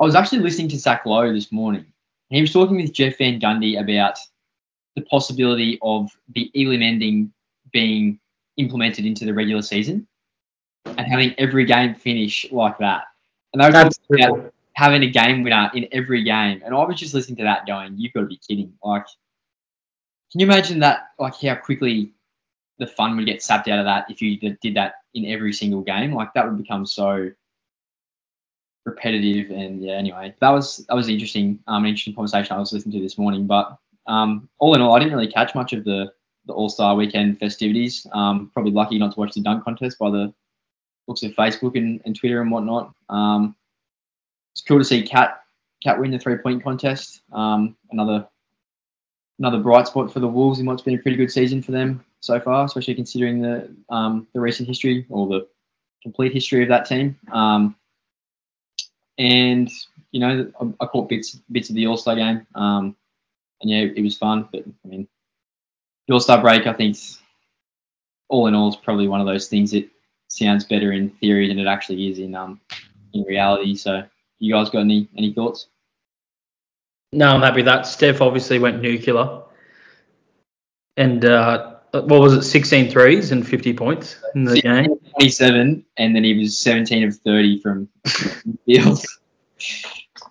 I 0.00 0.04
was 0.04 0.14
actually 0.14 0.40
listening 0.40 0.68
to 0.68 0.78
Zach 0.78 1.04
Lowe 1.04 1.32
this 1.32 1.50
morning. 1.50 1.86
He 2.30 2.40
was 2.40 2.52
talking 2.52 2.76
with 2.76 2.92
Jeff 2.92 3.18
Van 3.18 3.40
Gundy 3.40 3.80
about 3.80 4.18
the 4.94 5.02
possibility 5.02 5.78
of 5.82 6.10
the 6.34 6.50
Elam 6.54 6.82
ending 6.82 7.32
being 7.72 8.20
implemented 8.56 9.04
into 9.04 9.24
the 9.24 9.34
regular 9.34 9.62
season 9.62 10.06
and 10.84 11.00
having 11.00 11.34
every 11.38 11.64
game 11.64 11.94
finish 11.94 12.46
like 12.50 12.78
that. 12.78 13.04
And 13.52 13.62
they 13.62 13.66
were 13.66 13.72
talking 13.72 14.24
about 14.24 14.52
having 14.74 15.02
a 15.02 15.10
game 15.10 15.42
winner 15.42 15.70
in 15.74 15.88
every 15.92 16.24
game. 16.24 16.62
And 16.64 16.74
I 16.74 16.84
was 16.84 16.98
just 16.98 17.14
listening 17.14 17.36
to 17.36 17.44
that 17.44 17.66
going, 17.66 17.94
you've 17.96 18.12
got 18.12 18.20
to 18.20 18.26
be 18.26 18.40
kidding. 18.48 18.72
Like, 18.82 19.06
can 20.32 20.40
you 20.40 20.46
imagine 20.46 20.80
that, 20.80 21.10
like 21.18 21.40
how 21.40 21.54
quickly 21.54 22.12
the 22.78 22.86
fun 22.86 23.16
would 23.16 23.26
get 23.26 23.42
sapped 23.42 23.68
out 23.68 23.78
of 23.78 23.84
that 23.84 24.10
if 24.10 24.20
you 24.20 24.36
did 24.36 24.74
that 24.74 24.94
in 25.14 25.26
every 25.26 25.52
single 25.52 25.82
game? 25.82 26.12
Like 26.12 26.34
that 26.34 26.46
would 26.46 26.58
become 26.58 26.84
so 26.84 27.30
repetitive 28.84 29.50
and 29.50 29.82
yeah 29.82 29.94
anyway 29.94 30.34
that 30.40 30.50
was 30.50 30.84
that 30.88 30.94
was 30.94 31.08
interesting 31.08 31.58
um 31.66 31.84
an 31.84 31.88
interesting 31.88 32.14
conversation 32.14 32.54
i 32.54 32.58
was 32.58 32.72
listening 32.72 32.92
to 32.92 33.02
this 33.02 33.16
morning 33.16 33.46
but 33.46 33.78
um 34.06 34.46
all 34.58 34.74
in 34.74 34.82
all 34.82 34.94
i 34.94 34.98
didn't 34.98 35.14
really 35.14 35.30
catch 35.30 35.54
much 35.54 35.72
of 35.72 35.84
the 35.84 36.12
the 36.46 36.52
all-star 36.52 36.94
weekend 36.94 37.38
festivities 37.38 38.06
um 38.12 38.50
probably 38.52 38.72
lucky 38.72 38.98
not 38.98 39.14
to 39.14 39.18
watch 39.18 39.32
the 39.32 39.40
dunk 39.40 39.64
contest 39.64 39.98
by 39.98 40.10
the 40.10 40.32
looks 41.06 41.22
of 41.22 41.32
facebook 41.32 41.76
and, 41.76 42.00
and 42.04 42.16
twitter 42.16 42.40
and 42.40 42.50
whatnot. 42.50 42.94
Um 43.08 43.54
it's 44.54 44.62
cool 44.62 44.78
to 44.78 44.84
see 44.84 45.02
KAT 45.02 45.40
KAT 45.82 45.98
win 45.98 46.10
the 46.10 46.18
three-point 46.18 46.62
contest. 46.62 47.22
Um 47.32 47.76
another 47.90 48.26
another 49.38 49.58
bright 49.58 49.86
spot 49.86 50.12
for 50.12 50.20
the 50.20 50.28
wolves 50.28 50.60
in 50.60 50.66
what's 50.66 50.82
been 50.82 50.94
a 50.94 51.02
pretty 51.02 51.16
good 51.16 51.30
season 51.30 51.62
for 51.62 51.72
them 51.72 52.04
so 52.20 52.38
far 52.40 52.64
especially 52.64 52.94
considering 52.94 53.40
the 53.40 53.74
um 53.90 54.26
the 54.32 54.40
recent 54.40 54.68
history 54.68 55.06
or 55.08 55.26
the 55.26 55.46
complete 56.02 56.32
history 56.32 56.62
of 56.62 56.68
that 56.68 56.86
team. 56.86 57.18
Um 57.32 57.76
and 59.18 59.70
you 60.10 60.20
know 60.20 60.50
I, 60.60 60.84
I 60.84 60.86
caught 60.86 61.08
bits 61.08 61.38
bits 61.50 61.68
of 61.68 61.76
the 61.76 61.86
All 61.86 61.96
Star 61.96 62.16
game, 62.16 62.46
um, 62.54 62.96
and 63.60 63.70
yeah, 63.70 63.82
it 63.94 64.02
was 64.02 64.16
fun. 64.16 64.48
But 64.50 64.64
I 64.84 64.88
mean, 64.88 65.08
All 66.10 66.20
Star 66.20 66.40
break, 66.40 66.66
I 66.66 66.72
think, 66.72 66.96
all 68.28 68.46
in 68.46 68.54
all, 68.54 68.68
is 68.68 68.76
probably 68.76 69.08
one 69.08 69.20
of 69.20 69.26
those 69.26 69.48
things 69.48 69.72
that 69.72 69.88
sounds 70.36 70.64
better 70.64 70.92
in 70.92 71.10
theory 71.10 71.48
than 71.48 71.58
it 71.58 71.66
actually 71.66 72.08
is 72.08 72.18
in 72.18 72.34
um 72.34 72.60
in 73.12 73.22
reality. 73.22 73.74
So, 73.74 74.02
you 74.38 74.52
guys 74.52 74.70
got 74.70 74.80
any 74.80 75.08
any 75.16 75.32
thoughts? 75.32 75.68
No, 77.12 77.28
I'm 77.28 77.42
happy 77.42 77.58
with 77.58 77.66
that. 77.66 77.86
Steph 77.86 78.20
obviously 78.20 78.58
went 78.58 78.82
nuclear. 78.82 79.42
And 80.96 81.24
uh, 81.24 81.74
what 81.92 82.20
was 82.20 82.32
it, 82.34 82.42
16 82.42 82.90
threes 82.90 83.30
and 83.30 83.46
50 83.46 83.72
points 83.74 84.20
in 84.34 84.44
the 84.44 84.60
game? 84.60 84.96
27, 85.18 85.84
and 85.96 86.16
then 86.16 86.24
he 86.24 86.36
was 86.36 86.58
17 86.58 87.04
of 87.04 87.16
30 87.16 87.60
from 87.60 87.88
field. 88.66 89.04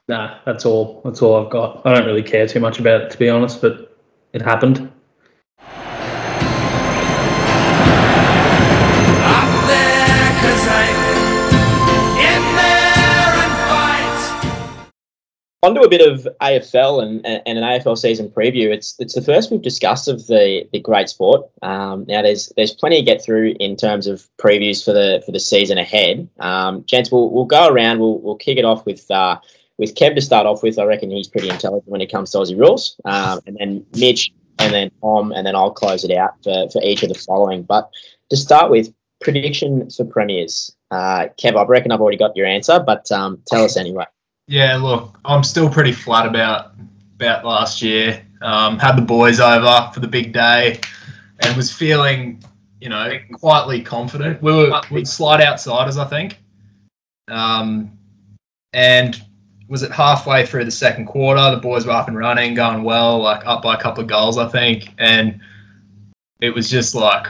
Nah, 0.10 0.40
that's 0.46 0.66
all. 0.66 1.02
That's 1.06 1.22
all 1.22 1.44
I've 1.44 1.52
got. 1.52 1.86
I 1.86 1.94
don't 1.94 2.06
really 2.06 2.24
care 2.24 2.48
too 2.48 2.60
much 2.60 2.80
about 2.80 3.02
it, 3.02 3.12
to 3.12 3.18
be 3.18 3.30
honest, 3.30 3.62
but 3.62 3.98
it 4.34 4.42
happened. 4.42 4.92
Onto 15.64 15.82
a 15.82 15.90
bit 15.90 16.02
of 16.02 16.28
AFL 16.42 17.02
and, 17.02 17.26
and 17.26 17.58
an 17.58 17.64
AFL 17.64 17.98
season 17.98 18.30
preview. 18.30 18.72
It's 18.72 18.96
it's 19.00 19.16
the 19.16 19.22
first 19.22 19.50
we've 19.50 19.62
discussed 19.62 20.08
of 20.08 20.28
the 20.28 20.68
the 20.72 20.80
great 20.80 21.10
sport. 21.10 21.50
Um, 21.62 22.06
now 22.08 22.22
there's 22.22 22.52
there's 22.58 22.74
plenty 22.74 22.98
to 22.98 23.06
get 23.06 23.24
through 23.24 23.56
in 23.60 23.78
terms 23.78 24.06
of 24.06 24.28
previews 24.38 24.84
for 24.84 24.94
the 24.94 25.24
for 25.26 25.32
the 25.32 25.40
season 25.40 25.78
ahead. 25.78 26.28
Um, 26.40 26.84
gents, 26.86 27.12
we'll, 27.12 27.30
we'll 27.30 27.46
go 27.46 27.68
around. 27.68 28.00
We'll 28.00 28.20
we'll 28.20 28.36
kick 28.36 28.58
it 28.58 28.66
off 28.66 28.86
with. 28.86 29.10
Uh, 29.10 29.40
with 29.80 29.96
Kev 29.96 30.14
to 30.14 30.22
start 30.22 30.46
off 30.46 30.62
with, 30.62 30.78
I 30.78 30.84
reckon 30.84 31.10
he's 31.10 31.28
pretty 31.28 31.50
intelligent 31.50 31.90
when 31.90 32.00
it 32.00 32.12
comes 32.12 32.30
to 32.32 32.38
Aussie 32.38 32.58
rules. 32.58 32.96
Um, 33.06 33.40
and 33.48 33.58
then 33.60 33.84
Mitch, 33.98 34.32
and 34.60 34.72
then 34.72 34.92
Tom, 35.02 35.32
and 35.32 35.48
then 35.48 35.56
I'll 35.56 35.72
close 35.72 36.04
it 36.04 36.16
out 36.16 36.36
for, 36.44 36.70
for 36.72 36.80
each 36.84 37.02
of 37.02 37.10
the 37.10 37.16
following. 37.16 37.64
But 37.64 37.90
to 38.30 38.38
start 38.38 38.70
with, 38.70 38.94
prediction 39.20 39.90
for 39.90 40.06
premiers. 40.06 40.76
Uh, 40.92 41.30
Kev, 41.40 41.56
I 41.56 41.66
reckon 41.66 41.92
I've 41.92 42.02
already 42.02 42.18
got 42.18 42.38
your 42.38 42.46
answer, 42.46 42.80
but 42.80 43.12
um, 43.12 43.42
tell 43.48 43.64
us 43.64 43.76
anyway. 43.76 44.06
Yeah, 44.48 44.78
look, 44.78 45.18
I'm 45.24 45.44
still 45.44 45.70
pretty 45.70 45.94
flat 45.94 46.26
about 46.26 46.74
about 47.16 47.46
last 47.46 47.82
year. 47.82 48.26
Um, 48.42 48.78
had 48.78 48.98
the 48.98 49.02
boys 49.02 49.40
over 49.40 49.90
for 49.94 50.00
the 50.00 50.08
big 50.08 50.34
day, 50.34 50.82
and 51.40 51.56
was 51.56 51.72
feeling, 51.72 52.44
you 52.82 52.90
know, 52.90 53.18
quietly 53.34 53.82
confident. 53.82 54.42
We 54.42 54.52
were 54.52 54.82
we'd 54.92 55.08
slide 55.08 55.42
outsiders, 55.42 55.98
I 55.98 56.06
think. 56.06 56.40
Um, 57.30 57.98
and 58.74 59.22
was 59.70 59.84
it 59.84 59.92
halfway 59.92 60.46
through 60.46 60.66
the 60.66 60.72
second 60.72 61.06
quarter? 61.06 61.52
The 61.52 61.62
boys 61.62 61.86
were 61.86 61.94
up 61.94 62.10
and 62.10 62.18
running, 62.18 62.54
going 62.54 62.84
well, 62.84 63.20
like 63.20 63.46
up 63.46 63.62
by 63.62 63.76
a 63.76 63.80
couple 63.80 64.04
of 64.04 64.10
goals, 64.10 64.38
I 64.38 64.48
think, 64.50 64.94
and 64.98 65.40
it 66.42 66.54
was 66.54 66.70
just 66.70 66.94
like, 66.94 67.28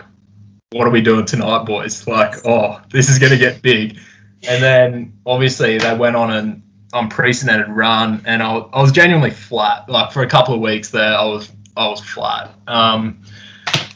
what 0.72 0.88
are 0.88 0.92
we 0.92 1.02
doing 1.02 1.26
tonight, 1.26 1.66
boys? 1.66 2.08
Like, 2.08 2.46
oh, 2.46 2.82
this 2.90 3.10
is 3.10 3.20
going 3.20 3.32
to 3.32 3.38
get 3.38 3.62
big. 3.62 4.00
And 4.48 4.62
then 4.62 5.20
obviously 5.26 5.78
they 5.78 5.96
went 5.96 6.16
on 6.16 6.32
an 6.32 6.63
unprecedented 6.94 7.70
run, 7.70 8.22
and 8.26 8.42
I, 8.42 8.58
I 8.58 8.82
was 8.82 8.92
genuinely 8.92 9.32
flat. 9.32 9.90
Like 9.90 10.12
for 10.12 10.24
a 10.24 10.28
couple 10.28 10.54
of 10.54 10.62
weeks 10.62 10.90
there, 10.90 11.14
I 11.14 11.26
was 11.26 11.52
I 11.76 11.88
was 11.88 12.00
flat. 12.02 12.52
Um, 12.68 13.22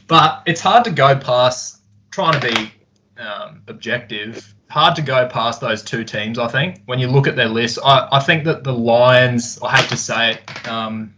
but 0.07 0.43
it's 0.45 0.61
hard 0.61 0.83
to 0.85 0.91
go 0.91 1.17
past 1.17 1.81
trying 2.11 2.39
to 2.39 2.47
be 2.47 2.71
um, 3.21 3.61
objective. 3.67 4.53
Hard 4.69 4.95
to 4.95 5.01
go 5.01 5.27
past 5.27 5.61
those 5.61 5.83
two 5.83 6.03
teams. 6.03 6.39
I 6.39 6.47
think 6.47 6.81
when 6.85 6.99
you 6.99 7.07
look 7.07 7.27
at 7.27 7.35
their 7.35 7.47
list, 7.47 7.79
I, 7.83 8.07
I 8.11 8.19
think 8.19 8.43
that 8.45 8.63
the 8.63 8.73
Lions. 8.73 9.59
I 9.61 9.77
hate 9.77 9.89
to 9.89 9.97
say 9.97 10.31
it, 10.31 10.67
um, 10.67 11.13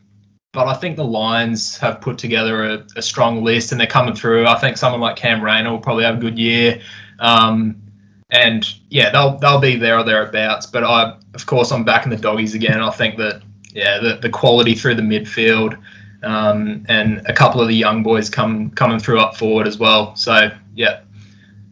but 0.51 0.67
I 0.67 0.73
think 0.73 0.97
the 0.97 1.05
Lions 1.05 1.77
have 1.77 2.01
put 2.01 2.17
together 2.17 2.63
a, 2.63 2.85
a, 2.95 3.01
strong 3.01 3.43
list 3.43 3.71
and 3.71 3.79
they're 3.79 3.87
coming 3.87 4.15
through. 4.15 4.45
I 4.45 4.55
think 4.59 4.77
someone 4.77 5.01
like 5.01 5.15
Cam 5.15 5.43
Rayner 5.43 5.71
will 5.71 5.79
probably 5.79 6.03
have 6.03 6.17
a 6.17 6.21
good 6.21 6.37
year. 6.37 6.81
Um, 7.19 7.81
and 8.29 8.73
yeah, 8.89 9.11
they'll 9.11 9.37
they'll 9.37 9.59
be 9.59 9.75
there 9.75 9.97
or 9.97 10.03
thereabouts. 10.03 10.65
But 10.65 10.83
I, 10.83 11.17
of 11.33 11.45
course, 11.45 11.71
I'm 11.71 11.83
back 11.83 12.05
in 12.05 12.09
the 12.09 12.17
doggies 12.17 12.53
again. 12.53 12.81
I 12.81 12.91
think 12.91 13.17
that 13.17 13.41
yeah, 13.73 13.99
the, 13.99 14.19
the 14.21 14.29
quality 14.29 14.75
through 14.75 14.95
the 14.95 15.01
midfield 15.01 15.79
um, 16.23 16.85
and 16.89 17.25
a 17.27 17.33
couple 17.33 17.61
of 17.61 17.67
the 17.67 17.75
young 17.75 18.03
boys 18.03 18.29
come 18.29 18.71
coming 18.71 18.99
through 18.99 19.19
up 19.19 19.35
forward 19.35 19.67
as 19.67 19.77
well. 19.77 20.15
So 20.15 20.49
yeah, 20.75 21.01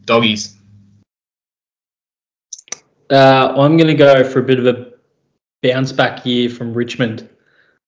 doggies. 0.04 0.56
Uh, 3.10 3.54
I'm 3.56 3.76
going 3.76 3.88
to 3.88 3.94
go 3.94 4.22
for 4.22 4.40
a 4.40 4.42
bit 4.42 4.58
of 4.58 4.66
a 4.66 4.92
bounce 5.62 5.92
back 5.92 6.26
year 6.26 6.50
from 6.50 6.74
Richmond. 6.74 7.28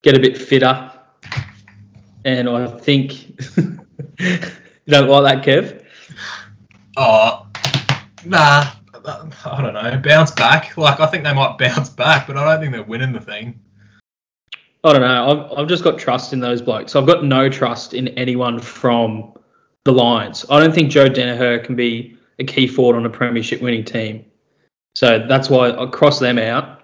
Get 0.02 0.16
a 0.16 0.20
bit 0.20 0.38
fitter, 0.38 0.90
and 2.24 2.48
I 2.48 2.66
think 2.66 3.28
you 3.56 4.40
don't 4.86 5.08
like 5.08 5.44
that, 5.44 5.44
Kev. 5.44 5.84
Oh, 6.96 7.39
Nah, 8.24 8.70
I 9.04 9.62
don't 9.62 9.74
know. 9.74 10.00
Bounce 10.04 10.30
back. 10.32 10.76
Like 10.76 11.00
I 11.00 11.06
think 11.06 11.24
they 11.24 11.32
might 11.32 11.58
bounce 11.58 11.88
back, 11.90 12.26
but 12.26 12.36
I 12.36 12.44
don't 12.44 12.60
think 12.60 12.72
they're 12.72 12.82
winning 12.82 13.12
the 13.12 13.20
thing. 13.20 13.60
I 14.82 14.92
don't 14.92 15.02
know. 15.02 15.52
I've, 15.52 15.58
I've 15.58 15.68
just 15.68 15.84
got 15.84 15.98
trust 15.98 16.32
in 16.32 16.40
those 16.40 16.62
blokes. 16.62 16.96
I've 16.96 17.06
got 17.06 17.24
no 17.24 17.48
trust 17.48 17.92
in 17.92 18.08
anyone 18.08 18.58
from 18.60 19.34
the 19.84 19.92
Lions. 19.92 20.46
I 20.50 20.58
don't 20.60 20.74
think 20.74 20.90
Joe 20.90 21.08
Daniher 21.08 21.62
can 21.62 21.76
be 21.76 22.16
a 22.38 22.44
key 22.44 22.66
forward 22.66 22.96
on 22.96 23.04
a 23.04 23.10
premiership 23.10 23.60
winning 23.60 23.84
team. 23.84 24.24
So 24.94 25.24
that's 25.26 25.50
why 25.50 25.70
I 25.70 25.86
cross 25.86 26.18
them 26.18 26.38
out. 26.38 26.78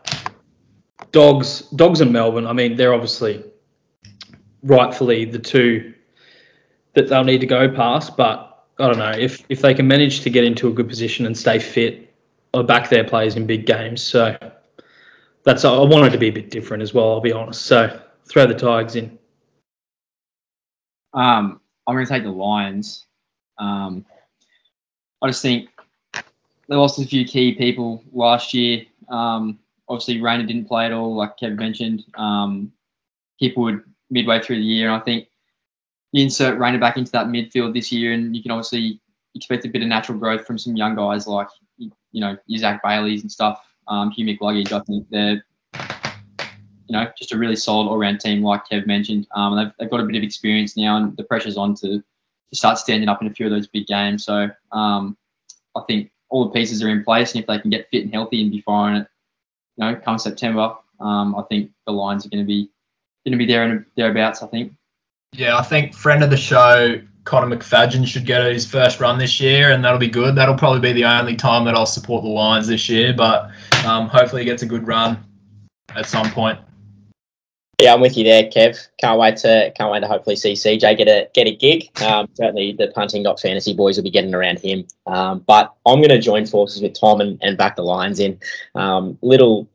Dogs, 1.12 1.62
dogs 1.76 2.00
and 2.00 2.12
Melbourne. 2.12 2.46
I 2.46 2.52
mean, 2.52 2.76
they're 2.76 2.94
obviously 2.94 3.42
rightfully 4.62 5.24
the 5.24 5.38
two 5.38 5.94
that 6.94 7.08
they'll 7.08 7.24
need 7.24 7.40
to 7.40 7.46
go 7.46 7.68
past, 7.74 8.16
but 8.16 8.45
I 8.78 8.88
don't 8.88 8.98
know 8.98 9.10
if 9.10 9.44
if 9.48 9.62
they 9.62 9.74
can 9.74 9.88
manage 9.88 10.20
to 10.20 10.30
get 10.30 10.44
into 10.44 10.68
a 10.68 10.72
good 10.72 10.88
position 10.88 11.26
and 11.26 11.36
stay 11.36 11.58
fit, 11.58 12.14
or 12.52 12.62
back 12.62 12.90
their 12.90 13.04
players 13.04 13.36
in 13.36 13.46
big 13.46 13.66
games. 13.66 14.02
So 14.02 14.36
that's 15.44 15.64
I 15.64 15.78
wanted 15.78 16.12
to 16.12 16.18
be 16.18 16.28
a 16.28 16.32
bit 16.32 16.50
different 16.50 16.82
as 16.82 16.92
well. 16.92 17.12
I'll 17.12 17.20
be 17.20 17.32
honest. 17.32 17.62
So 17.62 18.00
throw 18.26 18.46
the 18.46 18.54
Tigers 18.54 18.96
in. 18.96 19.18
Um, 21.14 21.60
I'm 21.86 21.94
going 21.94 22.04
to 22.04 22.12
take 22.12 22.24
the 22.24 22.30
Lions. 22.30 23.06
Um, 23.58 24.04
I 25.22 25.28
just 25.28 25.40
think 25.40 25.70
they 26.68 26.76
lost 26.76 26.98
a 26.98 27.06
few 27.06 27.24
key 27.24 27.54
people 27.54 28.02
last 28.12 28.52
year. 28.52 28.84
Um, 29.08 29.58
obviously, 29.88 30.20
Rayner 30.20 30.44
didn't 30.44 30.66
play 30.66 30.86
at 30.86 30.92
all, 30.92 31.14
like 31.14 31.38
Kevin 31.38 31.56
mentioned. 31.56 32.04
Um, 32.16 32.72
would 33.56 33.82
midway 34.10 34.40
through 34.40 34.56
the 34.56 34.64
year, 34.64 34.88
and 34.88 35.00
I 35.00 35.04
think 35.04 35.28
you 36.16 36.22
insert 36.22 36.58
Rayner 36.58 36.78
back 36.78 36.96
into 36.96 37.12
that 37.12 37.26
midfield 37.26 37.74
this 37.74 37.92
year, 37.92 38.12
and 38.12 38.34
you 38.34 38.42
can 38.42 38.50
obviously 38.50 39.00
expect 39.34 39.66
a 39.66 39.68
bit 39.68 39.82
of 39.82 39.88
natural 39.88 40.16
growth 40.16 40.46
from 40.46 40.56
some 40.56 40.74
young 40.74 40.94
guys 40.94 41.26
like 41.26 41.48
you 41.76 41.90
know 42.14 42.36
Zach 42.56 42.82
Bailey's 42.82 43.20
and 43.20 43.30
stuff. 43.30 43.60
Um, 43.86 44.10
Hugh 44.10 44.24
McCluggage, 44.24 44.72
I 44.72 44.80
think 44.80 45.06
they're 45.10 45.44
you 46.88 46.92
know 46.92 47.10
just 47.18 47.32
a 47.32 47.38
really 47.38 47.54
solid 47.54 47.90
all-round 47.90 48.20
team, 48.20 48.42
like 48.42 48.62
Kev 48.66 48.86
mentioned. 48.86 49.26
Um, 49.34 49.56
they've, 49.56 49.72
they've 49.78 49.90
got 49.90 50.00
a 50.00 50.04
bit 50.04 50.16
of 50.16 50.22
experience 50.22 50.74
now, 50.74 50.96
and 50.96 51.14
the 51.18 51.24
pressure's 51.24 51.58
on 51.58 51.74
to, 51.76 51.98
to 51.98 52.56
start 52.56 52.78
standing 52.78 53.10
up 53.10 53.20
in 53.20 53.28
a 53.28 53.34
few 53.34 53.44
of 53.44 53.52
those 53.52 53.66
big 53.66 53.86
games. 53.86 54.24
So 54.24 54.48
um, 54.72 55.18
I 55.76 55.82
think 55.86 56.10
all 56.30 56.46
the 56.46 56.50
pieces 56.50 56.82
are 56.82 56.88
in 56.88 57.04
place, 57.04 57.34
and 57.34 57.42
if 57.42 57.46
they 57.46 57.58
can 57.58 57.70
get 57.70 57.90
fit 57.90 58.04
and 58.04 58.12
healthy 58.12 58.40
and 58.40 58.50
be 58.50 58.62
firing 58.62 59.02
it, 59.02 59.08
you 59.76 59.84
know, 59.84 59.96
come 59.96 60.16
September, 60.16 60.76
um, 60.98 61.36
I 61.36 61.42
think 61.42 61.72
the 61.86 61.92
Lions 61.92 62.24
are 62.24 62.30
going 62.30 62.42
to 62.42 62.48
be 62.48 62.70
going 63.26 63.32
to 63.32 63.38
be 63.38 63.44
there 63.44 63.64
and 63.64 63.84
thereabouts. 63.96 64.42
I 64.42 64.46
think. 64.46 64.72
Yeah, 65.32 65.56
I 65.56 65.62
think 65.62 65.94
friend 65.94 66.22
of 66.22 66.30
the 66.30 66.36
show, 66.36 67.00
Connor 67.24 67.54
McFadyen, 67.54 68.06
should 68.06 68.26
get 68.26 68.44
his 68.44 68.66
first 68.66 69.00
run 69.00 69.18
this 69.18 69.40
year, 69.40 69.72
and 69.72 69.84
that'll 69.84 69.98
be 69.98 70.08
good. 70.08 70.34
That'll 70.34 70.56
probably 70.56 70.80
be 70.80 70.92
the 70.92 71.04
only 71.04 71.36
time 71.36 71.64
that 71.64 71.74
I'll 71.74 71.86
support 71.86 72.22
the 72.22 72.30
Lions 72.30 72.66
this 72.66 72.88
year, 72.88 73.12
but 73.12 73.50
um, 73.84 74.08
hopefully 74.08 74.42
he 74.42 74.46
gets 74.46 74.62
a 74.62 74.66
good 74.66 74.86
run 74.86 75.22
at 75.94 76.06
some 76.06 76.30
point. 76.30 76.58
Yeah, 77.78 77.92
I'm 77.92 78.00
with 78.00 78.16
you 78.16 78.24
there, 78.24 78.44
Kev. 78.44 78.88
Can't 78.98 79.20
wait 79.20 79.36
to 79.38 79.70
can't 79.76 79.92
wait 79.92 80.00
to 80.00 80.06
hopefully 80.06 80.36
see 80.36 80.54
CJ 80.54 80.96
get 80.96 81.08
a 81.08 81.28
get 81.34 81.46
a 81.46 81.54
gig. 81.54 81.90
Um, 82.00 82.26
certainly, 82.32 82.72
the 82.72 82.88
punting 82.88 83.22
dot 83.22 83.38
fantasy 83.38 83.74
boys 83.74 83.96
will 83.96 84.04
be 84.04 84.10
getting 84.10 84.34
around 84.34 84.60
him. 84.60 84.86
Um, 85.06 85.40
but 85.40 85.74
I'm 85.84 85.98
going 85.98 86.08
to 86.08 86.18
join 86.18 86.46
forces 86.46 86.80
with 86.80 86.98
Tom 86.98 87.20
and, 87.20 87.38
and 87.42 87.58
back 87.58 87.76
the 87.76 87.82
Lions 87.82 88.18
in. 88.18 88.40
Um, 88.74 89.18
little 89.20 89.68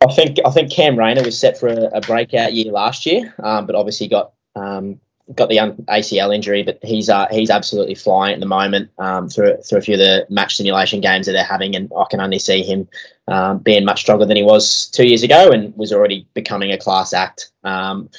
I 0.00 0.12
think 0.14 0.38
I 0.44 0.50
think 0.50 0.70
Cam 0.70 0.98
Rayner 0.98 1.22
was 1.22 1.38
set 1.38 1.58
for 1.58 1.68
a, 1.68 1.86
a 1.94 2.00
breakout 2.02 2.52
year 2.52 2.72
last 2.72 3.06
year, 3.06 3.34
um, 3.42 3.66
but 3.66 3.74
obviously 3.74 4.06
got 4.06 4.32
um, 4.58 5.00
got 5.34 5.48
the 5.48 5.56
ACL 5.56 6.34
injury, 6.34 6.62
but 6.62 6.78
he's 6.82 7.08
uh, 7.08 7.26
he's 7.30 7.50
absolutely 7.50 7.94
flying 7.94 8.34
at 8.34 8.40
the 8.40 8.46
moment 8.46 8.90
um, 8.98 9.28
through 9.28 9.56
through 9.58 9.78
a 9.78 9.82
few 9.82 9.94
of 9.94 10.00
the 10.00 10.26
match 10.30 10.56
simulation 10.56 11.00
games 11.00 11.26
that 11.26 11.32
they're 11.32 11.44
having, 11.44 11.76
and 11.76 11.90
I 11.96 12.04
can 12.10 12.20
only 12.20 12.38
see 12.38 12.62
him 12.62 12.88
um, 13.26 13.58
being 13.58 13.84
much 13.84 14.00
stronger 14.00 14.24
than 14.24 14.36
he 14.36 14.42
was 14.42 14.88
two 14.88 15.06
years 15.06 15.22
ago, 15.22 15.50
and 15.50 15.76
was 15.76 15.92
already 15.92 16.26
becoming 16.34 16.72
a 16.72 16.78
class 16.78 17.12
act. 17.12 17.50
Um, 17.64 18.10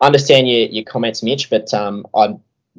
understand 0.00 0.48
your 0.48 0.66
your 0.68 0.84
comments, 0.84 1.22
Mitch, 1.22 1.50
but 1.50 1.72
um, 1.72 2.06
I 2.14 2.36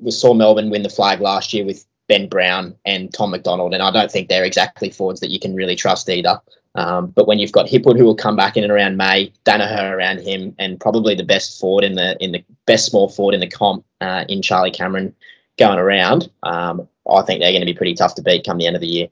saw 0.09 0.33
Melbourne 0.33 0.69
win 0.69 0.83
the 0.83 0.89
flag 0.89 1.21
last 1.21 1.53
year 1.53 1.65
with 1.65 1.85
Ben 2.07 2.27
Brown 2.27 2.75
and 2.85 3.13
Tom 3.13 3.31
McDonald, 3.31 3.73
and 3.73 3.83
I 3.83 3.91
don't 3.91 4.11
think 4.11 4.27
they're 4.27 4.45
exactly 4.45 4.89
forwards 4.89 5.21
that 5.21 5.31
you 5.31 5.39
can 5.39 5.55
really 5.55 5.75
trust 5.75 6.09
either. 6.09 6.41
Um, 6.75 7.07
but 7.07 7.27
when 7.27 7.39
you've 7.39 7.51
got 7.51 7.65
Hipwood 7.65 7.97
who 7.97 8.05
will 8.05 8.15
come 8.15 8.35
back 8.35 8.55
in 8.55 8.63
and 8.63 8.71
around 8.71 8.97
May, 8.97 9.33
Daniher 9.43 9.91
around 9.91 10.19
him, 10.19 10.55
and 10.59 10.79
probably 10.79 11.15
the 11.15 11.23
best 11.23 11.59
forward 11.59 11.83
in 11.83 11.95
the 11.95 12.15
in 12.23 12.31
the 12.31 12.43
best 12.65 12.85
small 12.85 13.09
forward 13.09 13.33
in 13.33 13.41
the 13.41 13.47
comp 13.47 13.83
uh, 14.01 14.25
in 14.29 14.41
Charlie 14.41 14.71
Cameron 14.71 15.15
going 15.57 15.79
around, 15.79 16.29
um, 16.43 16.87
I 17.09 17.21
think 17.23 17.41
they're 17.41 17.51
going 17.51 17.61
to 17.61 17.65
be 17.65 17.73
pretty 17.73 17.95
tough 17.95 18.15
to 18.15 18.21
beat 18.21 18.45
come 18.45 18.57
the 18.57 18.67
end 18.67 18.75
of 18.75 18.81
the 18.81 18.87
year. 18.87 19.07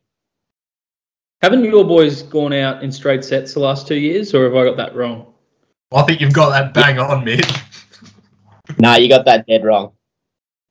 Haven't 1.41 1.65
your 1.65 1.83
boys 1.83 2.23
gone 2.23 2.53
out 2.53 2.83
in 2.83 2.91
straight 2.91 3.23
sets 3.23 3.53
the 3.53 3.59
last 3.59 3.87
two 3.87 3.95
years, 3.95 4.33
or 4.33 4.45
have 4.45 4.55
I 4.55 4.63
got 4.63 4.77
that 4.77 4.95
wrong? 4.95 5.33
I 5.93 6.03
think 6.03 6.21
you've 6.21 6.33
got 6.33 6.49
that 6.49 6.73
bang 6.73 6.99
on, 6.99 7.23
Mitch. 7.23 7.47
no, 8.77 8.95
you 8.95 9.09
got 9.09 9.25
that 9.25 9.47
dead 9.47 9.63
wrong. 9.63 9.93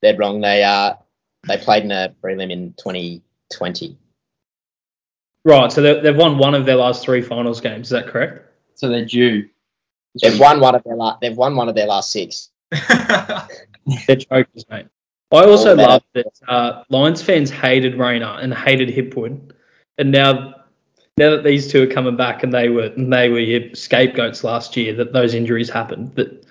Dead 0.01 0.19
wrong. 0.19 0.41
They 0.41 0.63
uh 0.63 0.93
they 1.47 1.57
played 1.57 1.83
in 1.83 1.91
a 1.91 2.13
prelim 2.23 2.51
in 2.51 2.73
2020. 2.73 3.97
Right, 5.47 5.71
so 5.71 5.81
they've 5.81 6.13
won 6.13 6.37
one 6.37 6.53
of 6.55 6.65
their 6.65 6.75
last 6.75 7.05
three 7.05 7.21
finals 7.21 7.61
games. 7.61 7.87
Is 7.87 7.91
that 7.91 8.07
correct? 8.07 8.51
So 8.75 8.89
they're 8.89 9.05
due. 9.05 9.47
They've 10.21 10.37
won 10.37 10.59
one 10.59 10.75
of 10.75 10.83
their 10.83 10.97
last. 10.97 11.21
They've 11.21 11.37
won 11.37 11.55
one 11.55 11.69
of 11.69 11.75
their 11.75 11.87
last 11.87 12.11
six. 12.11 12.49
they're 12.69 14.17
chokers, 14.17 14.65
mate. 14.69 14.87
I 15.31 15.45
also 15.45 15.73
love 15.73 16.03
that 16.15 16.33
uh, 16.49 16.83
Lions 16.89 17.21
fans 17.21 17.49
hated 17.49 17.95
Rayner 17.95 18.39
and 18.41 18.53
hated 18.53 18.89
Hipwood, 18.89 19.53
and 19.97 20.11
now 20.11 20.53
now 21.15 21.29
that 21.29 21.45
these 21.45 21.71
two 21.71 21.83
are 21.83 21.93
coming 21.93 22.17
back 22.17 22.43
and 22.43 22.53
they 22.53 22.67
were 22.67 22.87
and 22.97 23.13
they 23.13 23.29
were 23.29 23.39
your 23.39 23.73
scapegoats 23.73 24.43
last 24.43 24.75
year 24.75 24.93
that 24.95 25.13
those 25.13 25.33
injuries 25.33 25.69
happened. 25.69 26.13
That 26.15 26.45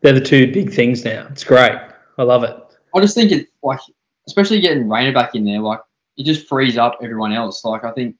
they're 0.00 0.14
the 0.14 0.20
two 0.20 0.50
big 0.52 0.72
things 0.72 1.04
now. 1.04 1.28
It's 1.30 1.44
great. 1.44 1.78
I 2.18 2.22
love 2.24 2.42
it. 2.42 2.56
I 2.92 3.00
just 3.00 3.14
think 3.14 3.30
it 3.30 3.46
like, 3.62 3.78
especially 4.26 4.60
getting 4.60 4.88
Rayner 4.88 5.12
back 5.12 5.36
in 5.36 5.44
there, 5.44 5.60
like 5.60 5.78
it 6.16 6.24
just 6.24 6.48
frees 6.48 6.76
up 6.76 6.98
everyone 7.00 7.32
else. 7.32 7.64
Like 7.64 7.84
I 7.84 7.92
think 7.92 8.16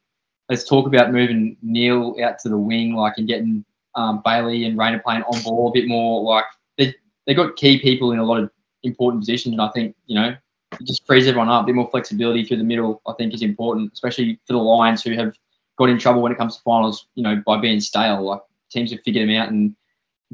let's 0.52 0.64
talk 0.64 0.86
about 0.86 1.12
moving 1.12 1.56
Neale 1.62 2.14
out 2.22 2.38
to 2.40 2.50
the 2.50 2.58
wing, 2.58 2.94
like 2.94 3.14
and 3.16 3.26
getting 3.26 3.64
um, 3.94 4.20
Bailey 4.22 4.66
and 4.66 4.78
Rayner 4.78 4.98
playing 4.98 5.22
on 5.22 5.42
ball 5.42 5.70
a 5.70 5.72
bit 5.72 5.88
more. 5.88 6.22
Like 6.22 6.44
they 6.76 6.94
they 7.26 7.32
got 7.32 7.56
key 7.56 7.80
people 7.80 8.12
in 8.12 8.18
a 8.18 8.24
lot 8.24 8.38
of 8.38 8.50
important 8.82 9.22
positions, 9.22 9.52
and 9.52 9.62
I 9.62 9.70
think 9.70 9.96
you 10.06 10.14
know 10.14 10.36
it 10.78 10.86
just 10.86 11.06
frees 11.06 11.26
everyone 11.26 11.48
up. 11.48 11.62
A 11.62 11.66
bit 11.66 11.74
more 11.74 11.90
flexibility 11.90 12.44
through 12.44 12.58
the 12.58 12.64
middle, 12.64 13.00
I 13.06 13.14
think, 13.14 13.32
is 13.32 13.40
important, 13.40 13.94
especially 13.94 14.38
for 14.46 14.52
the 14.52 14.58
Lions 14.58 15.02
who 15.02 15.14
have 15.14 15.34
got 15.78 15.88
in 15.88 15.98
trouble 15.98 16.20
when 16.20 16.32
it 16.32 16.38
comes 16.38 16.56
to 16.56 16.62
finals. 16.62 17.06
You 17.14 17.22
know, 17.22 17.42
by 17.46 17.58
being 17.58 17.80
stale, 17.80 18.22
like 18.22 18.42
teams 18.70 18.90
have 18.92 19.00
figured 19.00 19.26
them 19.26 19.34
out 19.34 19.48
and 19.48 19.74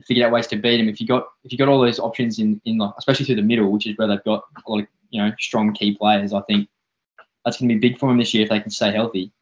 figured 0.04 0.26
out 0.26 0.32
ways 0.32 0.48
to 0.48 0.56
beat 0.56 0.78
them. 0.78 0.88
If 0.88 1.00
you 1.00 1.06
got 1.06 1.28
if 1.44 1.52
you 1.52 1.58
got 1.58 1.68
all 1.68 1.80
those 1.80 2.00
options 2.00 2.40
in 2.40 2.60
in 2.64 2.78
like, 2.78 2.94
especially 2.98 3.26
through 3.26 3.36
the 3.36 3.42
middle, 3.42 3.70
which 3.70 3.86
is 3.86 3.96
where 3.96 4.08
they've 4.08 4.24
got 4.24 4.42
a 4.66 4.68
lot 4.68 4.80
of 4.80 4.86
you 5.10 5.22
know 5.22 5.30
strong 5.38 5.72
key 5.74 5.96
players, 5.96 6.32
I 6.32 6.40
think 6.42 6.68
that's 7.44 7.60
going 7.60 7.68
to 7.68 7.76
be 7.76 7.88
big 7.88 8.00
for 8.00 8.08
them 8.08 8.18
this 8.18 8.34
year 8.34 8.42
if 8.42 8.50
they 8.50 8.58
can 8.58 8.72
stay 8.72 8.90
healthy. 8.90 9.32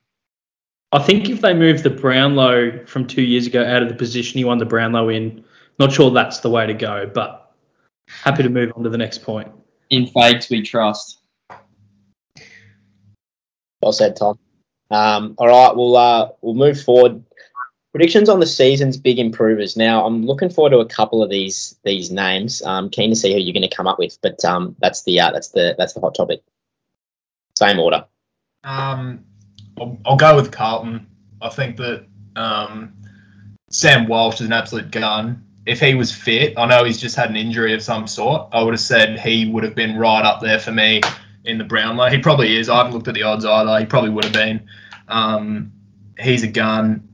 I 0.97 0.99
think 0.99 1.29
if 1.29 1.43
they 1.43 1.53
move 1.53 1.83
the 1.83 1.91
Brownlow 1.91 2.87
from 2.87 3.07
two 3.07 3.21
years 3.21 3.47
ago 3.47 3.63
out 3.63 3.83
of 3.83 3.91
the 3.91 3.95
position 3.95 4.39
he 4.39 4.47
won 4.47 4.57
the 4.57 4.65
Brownlow 4.65 5.11
in, 5.11 5.45
not 5.79 5.93
sure 5.93 6.11
that's 6.11 6.41
the 6.41 6.49
way 6.49 6.67
to 6.67 6.73
go, 6.73 7.07
but 7.13 7.55
happy 8.09 8.43
to 8.43 8.49
move 8.49 8.73
on 8.75 8.83
to 8.83 8.89
the 8.89 8.97
next 8.97 9.19
point. 9.23 9.53
In 9.91 10.07
Fags 10.07 10.49
we 10.49 10.63
trust. 10.63 11.19
Well 13.83 13.93
said, 13.93 14.17
Tom. 14.17 14.39
Um, 14.91 15.35
all 15.37 15.49
right, 15.49 15.77
we'll 15.77 15.99
uh, 15.99 16.31
we'll 16.41 16.55
move 16.55 16.83
forward. 16.83 17.23
Predictions 17.93 18.31
on 18.31 18.41
the 18.41 18.47
season's 18.47 18.97
big 18.97 19.19
improvers. 19.19 19.77
Now, 19.77 20.07
I'm 20.07 20.25
looking 20.25 20.49
forward 20.49 20.71
to 20.71 20.79
a 20.79 20.87
couple 20.87 21.23
of 21.23 21.29
these 21.29 21.79
these 21.85 22.11
names. 22.11 22.63
I'm 22.65 22.89
keen 22.89 23.11
to 23.11 23.17
see 23.17 23.35
who 23.35 23.39
you're 23.39 23.53
going 23.53 23.69
to 23.69 23.77
come 23.77 23.87
up 23.87 23.99
with, 23.99 24.19
but 24.23 24.43
um, 24.47 24.75
that's 24.81 25.03
the 25.03 25.21
uh, 25.21 25.31
that's 25.31 25.49
the 25.49 25.75
that's 25.77 25.93
the 25.93 26.01
hot 26.01 26.15
topic. 26.15 26.43
Same 27.55 27.79
order. 27.79 28.07
Um, 28.65 29.26
I'll, 29.79 29.99
I'll 30.05 30.17
go 30.17 30.37
with 30.37 30.51
Carlton. 30.51 31.07
I 31.41 31.49
think 31.49 31.77
that 31.77 32.07
um, 32.35 32.95
Sam 33.71 34.07
Walsh 34.07 34.41
is 34.41 34.47
an 34.47 34.53
absolute 34.53 34.91
gun. 34.91 35.45
If 35.67 35.81
he 35.81 35.95
was 35.95 36.13
fit, 36.15 36.55
I 36.57 36.67
know 36.67 36.85
he's 36.85 37.01
just 37.01 37.17
had 37.17 37.29
an 37.29 37.37
injury 37.37 37.75
of 37.75 37.83
some 37.83 38.07
sort. 38.07 38.49
I 38.53 38.63
would 38.63 38.75
have 38.75 38.81
said 38.81 39.19
he 39.19 39.51
would 39.51 39.65
have 39.65 39.75
been 39.75 39.97
right 39.97 40.25
up 40.25 40.41
there 40.41 40.61
for 40.61 40.71
me 40.71 41.01
in 41.45 41.59
the 41.59 41.65
Brownlow. 41.65 42.09
He 42.09 42.19
probably 42.19 42.57
is. 42.57 42.69
I 42.69 42.77
haven't 42.77 42.93
looked 42.93 43.09
at 43.09 43.15
the 43.15 43.23
odds 43.23 43.45
either. 43.45 43.79
He 43.79 43.87
probably 43.87 44.11
would 44.11 44.25
have 44.25 44.33
been. 44.33 44.69
Um, 45.09 45.73
he's 46.19 46.43
a 46.45 46.49
gun. 46.49 47.09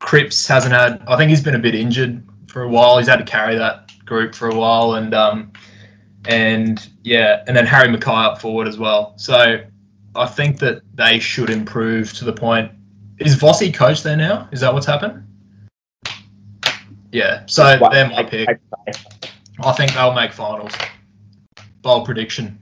Cripps 0.00 0.46
hasn't 0.46 0.74
had. 0.74 1.02
I 1.06 1.16
think 1.16 1.30
he's 1.30 1.42
been 1.42 1.54
a 1.54 1.58
bit 1.58 1.74
injured 1.74 2.22
for 2.48 2.62
a 2.62 2.68
while. 2.68 2.98
He's 2.98 3.08
had 3.08 3.16
to 3.16 3.24
carry 3.24 3.56
that 3.56 3.90
group 4.04 4.34
for 4.34 4.48
a 4.48 4.54
while, 4.54 4.94
and 4.94 5.14
um, 5.14 5.52
and 6.26 6.86
yeah, 7.02 7.42
and 7.46 7.56
then 7.56 7.64
Harry 7.64 7.88
McKay 7.88 8.26
up 8.26 8.40
forward 8.40 8.68
as 8.68 8.78
well. 8.78 9.14
So 9.16 9.60
I 10.16 10.26
think 10.26 10.58
that 10.60 10.82
they 10.94 11.18
should 11.18 11.50
improve 11.50 12.12
to 12.14 12.24
the 12.24 12.32
point. 12.32 12.70
Is 13.18 13.36
Vossi 13.36 13.72
coach 13.72 14.02
there 14.02 14.16
now? 14.16 14.48
Is 14.52 14.60
that 14.60 14.72
what's 14.72 14.86
happened? 14.86 15.22
Yeah. 17.12 17.42
So 17.46 17.76
What- 17.78 17.92
they're 17.92 18.08
my 18.08 18.18
I- 18.18 18.22
pick. 18.24 18.48
I- 18.48 18.92
I 19.62 19.72
think 19.72 19.92
they'll 19.94 20.14
make 20.14 20.32
finals. 20.32 20.72
Bold 21.82 22.06
prediction. 22.06 22.58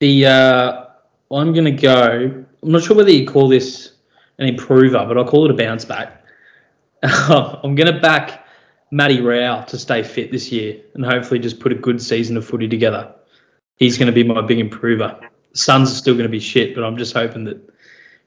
The 0.00 0.26
uh, 0.26 0.84
I'm 1.30 1.52
going 1.52 1.64
to 1.66 1.70
go. 1.72 2.44
I'm 2.62 2.70
not 2.72 2.82
sure 2.82 2.96
whether 2.96 3.10
you 3.10 3.26
call 3.26 3.48
this 3.48 3.92
an 4.38 4.48
improver, 4.48 5.04
but 5.06 5.18
I'll 5.18 5.24
call 5.26 5.44
it 5.44 5.50
a 5.50 5.54
bounce 5.54 5.84
back. 5.84 6.24
I'm 7.02 7.74
going 7.74 7.92
to 7.92 8.00
back 8.00 8.46
Matty 8.90 9.20
Rowell 9.20 9.64
to 9.64 9.76
stay 9.78 10.02
fit 10.02 10.32
this 10.32 10.50
year 10.50 10.80
and 10.94 11.04
hopefully 11.04 11.38
just 11.40 11.60
put 11.60 11.72
a 11.72 11.74
good 11.74 12.00
season 12.00 12.36
of 12.36 12.46
footy 12.46 12.68
together. 12.68 13.12
He's 13.76 13.98
going 13.98 14.06
to 14.06 14.12
be 14.12 14.24
my 14.24 14.40
big 14.40 14.58
improver. 14.60 15.18
Suns 15.58 15.90
are 15.92 15.94
still 15.94 16.14
going 16.14 16.24
to 16.24 16.30
be 16.30 16.40
shit, 16.40 16.74
but 16.74 16.84
I'm 16.84 16.96
just 16.96 17.14
hoping 17.14 17.44
that 17.44 17.58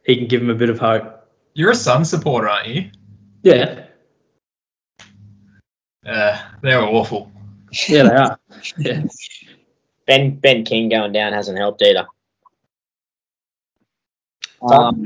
he 0.06 0.16
can 0.16 0.28
give 0.28 0.42
him 0.42 0.50
a 0.50 0.56
bit 0.56 0.70
of 0.70 0.80
hope. 0.80 1.28
You're 1.54 1.72
a 1.72 1.76
Sun 1.76 2.06
supporter, 2.06 2.50
aren't 2.50 2.68
you? 2.68 2.92
Yeah, 3.44 3.86
Uh, 6.06 6.42
they're 6.62 6.82
awful. 6.82 7.32
yeah, 7.88 8.04
they 8.04 8.16
are. 8.16 8.40
Yeah. 8.78 9.04
Ben 10.08 10.36
Ben 10.40 10.66
King 10.66 10.90
going 10.90 11.12
down 11.14 11.32
hasn't 11.34 11.58
helped 11.58 11.82
either. 11.82 12.06
Um, 14.62 15.06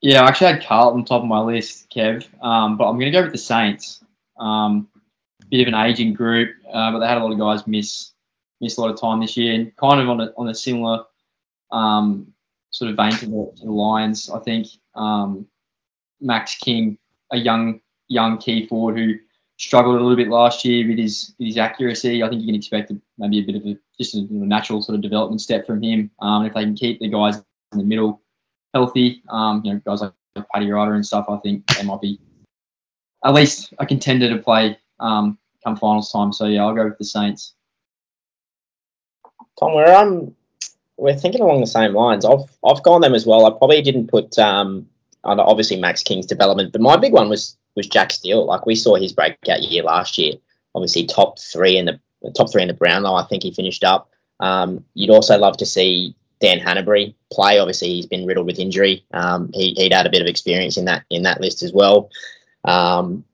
yeah, 0.00 0.22
I 0.22 0.28
actually 0.28 0.52
had 0.54 0.64
Carlton 0.64 1.04
top 1.04 1.22
of 1.22 1.28
my 1.28 1.40
list, 1.40 1.90
Kev, 1.94 2.24
um, 2.42 2.76
but 2.76 2.88
I'm 2.88 2.98
going 2.98 3.12
to 3.12 3.18
go 3.18 3.22
with 3.22 3.32
the 3.32 3.38
Saints. 3.38 4.02
Um, 4.38 4.88
bit 5.50 5.62
of 5.62 5.68
an 5.68 5.74
aging 5.74 6.14
group, 6.14 6.50
uh, 6.72 6.90
but 6.92 6.98
they 7.00 7.06
had 7.06 7.18
a 7.18 7.22
lot 7.24 7.32
of 7.32 7.38
guys 7.38 7.66
miss 7.66 8.12
miss 8.60 8.76
a 8.76 8.80
lot 8.80 8.90
of 8.90 9.00
time 9.00 9.20
this 9.20 9.36
year, 9.36 9.54
and 9.54 9.74
kind 9.76 10.00
of 10.00 10.08
on 10.08 10.20
a 10.20 10.32
on 10.36 10.48
a 10.48 10.54
similar 10.54 11.04
um, 11.70 12.32
sort 12.70 12.90
of 12.90 12.96
vein 12.96 13.12
to 13.12 13.26
the, 13.26 13.52
to 13.56 13.64
the 13.64 13.72
Lions. 13.72 14.30
I 14.30 14.38
think 14.40 14.68
um, 14.94 15.46
Max 16.20 16.56
King, 16.56 16.98
a 17.30 17.36
young 17.36 17.80
young 18.08 18.38
key 18.38 18.66
forward 18.66 18.96
who 18.98 19.14
struggled 19.56 19.96
a 19.96 20.00
little 20.00 20.16
bit 20.16 20.28
last 20.28 20.64
year 20.64 20.86
with 20.86 20.98
his 20.98 21.34
his 21.38 21.58
accuracy. 21.58 22.22
I 22.22 22.28
think 22.28 22.42
you 22.42 22.48
can 22.48 22.54
expect 22.54 22.92
maybe 23.18 23.40
a 23.40 23.42
bit 23.42 23.56
of 23.56 23.66
a 23.66 23.78
just 23.98 24.14
a, 24.14 24.26
natural 24.30 24.82
sort 24.82 24.96
of 24.96 25.02
development 25.02 25.40
step 25.40 25.66
from 25.66 25.82
him. 25.82 26.10
Um, 26.20 26.44
if 26.44 26.54
they 26.54 26.64
can 26.64 26.74
keep 26.74 27.00
the 27.00 27.08
guys 27.08 27.36
in 27.72 27.78
the 27.78 27.84
middle 27.84 28.20
healthy, 28.72 29.22
um, 29.28 29.62
you 29.64 29.72
know, 29.72 29.80
guys 29.84 30.00
like 30.00 30.12
Paddy 30.52 30.70
Ryder 30.70 30.94
and 30.94 31.06
stuff, 31.06 31.26
I 31.28 31.36
think 31.38 31.66
they 31.66 31.84
might 31.84 32.00
be 32.00 32.18
at 33.24 33.34
least 33.34 33.72
a 33.78 33.86
contender 33.86 34.28
to 34.28 34.42
play 34.42 34.78
um, 35.00 35.38
come 35.62 35.76
finals 35.76 36.12
time. 36.12 36.32
So 36.32 36.46
yeah, 36.46 36.64
I'll 36.64 36.74
go 36.74 36.84
with 36.84 36.98
the 36.98 37.04
Saints. 37.04 37.54
Tom, 39.58 39.74
we're 39.74 39.94
um 39.94 40.34
we're 40.96 41.16
thinking 41.16 41.40
along 41.40 41.60
the 41.60 41.66
same 41.66 41.94
lines. 41.94 42.24
I've 42.24 42.48
I've 42.64 42.82
gone 42.82 43.00
them 43.00 43.14
as 43.14 43.26
well. 43.26 43.46
I 43.46 43.50
probably 43.50 43.82
didn't 43.82 44.08
put 44.08 44.38
um 44.38 44.88
obviously 45.24 45.78
Max 45.78 46.02
King's 46.02 46.26
development, 46.26 46.72
but 46.72 46.80
my 46.80 46.96
big 46.96 47.12
one 47.12 47.28
was 47.28 47.56
was 47.76 47.86
Jack 47.86 48.12
Steele. 48.12 48.44
Like 48.44 48.66
we 48.66 48.74
saw 48.74 48.96
his 48.96 49.12
breakout 49.12 49.62
year 49.62 49.82
last 49.82 50.18
year. 50.18 50.34
Obviously 50.74 51.06
top 51.06 51.38
three 51.38 51.76
in 51.76 51.86
the 51.86 52.00
top 52.32 52.50
three 52.50 52.62
in 52.62 52.68
the 52.68 52.74
Brownlow. 52.74 53.14
I 53.14 53.24
think 53.24 53.42
he 53.42 53.52
finished 53.52 53.84
up. 53.84 54.10
Um, 54.40 54.84
you'd 54.94 55.10
also 55.10 55.38
love 55.38 55.56
to 55.58 55.66
see 55.66 56.14
Dan 56.40 56.58
Hannebery 56.58 57.14
play. 57.32 57.58
Obviously 57.58 57.88
he's 57.88 58.06
been 58.06 58.26
riddled 58.26 58.46
with 58.46 58.58
injury. 58.58 59.04
Um, 59.12 59.50
he 59.52 59.74
he'd 59.74 59.92
had 59.92 60.06
a 60.06 60.10
bit 60.10 60.22
of 60.22 60.28
experience 60.28 60.76
in 60.76 60.86
that 60.86 61.04
in 61.10 61.22
that 61.22 61.40
list 61.40 61.62
as 61.62 61.72
well. 61.72 62.10
Um, 62.64 63.24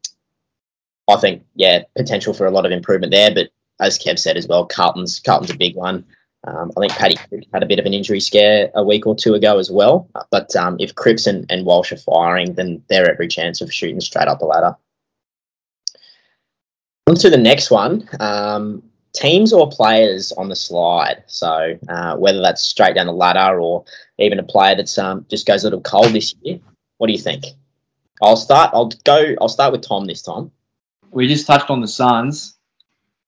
I 1.08 1.16
think 1.16 1.44
yeah, 1.54 1.84
potential 1.96 2.34
for 2.34 2.46
a 2.46 2.50
lot 2.50 2.66
of 2.66 2.72
improvement 2.72 3.10
there, 3.10 3.34
but 3.34 3.48
as 3.80 3.98
Kev 3.98 4.18
said 4.18 4.36
as 4.36 4.46
well, 4.46 4.66
Carlton's 4.66 5.20
Carlton's 5.20 5.50
a 5.50 5.56
big 5.56 5.74
one. 5.74 6.04
Um, 6.46 6.72
I 6.76 6.80
think 6.80 6.92
Paddy 6.92 7.16
had 7.52 7.62
a 7.62 7.66
bit 7.66 7.78
of 7.78 7.86
an 7.86 7.92
injury 7.92 8.20
scare 8.20 8.70
a 8.74 8.82
week 8.82 9.06
or 9.06 9.14
two 9.14 9.34
ago 9.34 9.58
as 9.58 9.70
well. 9.70 10.08
But 10.30 10.54
um, 10.56 10.76
if 10.78 10.94
Cripps 10.94 11.26
and, 11.26 11.44
and 11.50 11.66
Walsh 11.66 11.92
are 11.92 11.98
firing, 11.98 12.54
then 12.54 12.82
they're 12.88 13.10
every 13.10 13.28
chance 13.28 13.60
of 13.60 13.72
shooting 13.72 14.00
straight 14.00 14.28
up 14.28 14.38
the 14.38 14.46
ladder. 14.46 14.76
On 17.06 17.14
to 17.16 17.28
the 17.28 17.36
next 17.36 17.70
one. 17.70 18.08
Um, 18.20 18.82
teams 19.12 19.52
or 19.52 19.68
players 19.68 20.32
on 20.32 20.48
the 20.48 20.56
slide. 20.56 21.24
So 21.26 21.78
uh, 21.88 22.16
whether 22.16 22.40
that's 22.40 22.62
straight 22.62 22.94
down 22.94 23.06
the 23.06 23.12
ladder 23.12 23.60
or 23.60 23.84
even 24.18 24.38
a 24.38 24.44
player 24.44 24.76
that's 24.76 24.96
um, 24.96 25.26
just 25.28 25.46
goes 25.46 25.64
a 25.64 25.66
little 25.66 25.82
cold 25.82 26.12
this 26.12 26.34
year. 26.40 26.60
What 26.98 27.08
do 27.08 27.12
you 27.12 27.18
think? 27.18 27.44
I'll 28.22 28.36
start. 28.36 28.70
I'll 28.72 28.90
go. 29.04 29.34
I'll 29.40 29.48
start 29.48 29.72
with 29.72 29.82
Tom 29.82 30.06
this 30.06 30.22
time. 30.22 30.50
We 31.10 31.26
just 31.26 31.46
touched 31.46 31.70
on 31.70 31.80
the 31.80 31.88
Suns. 31.88 32.56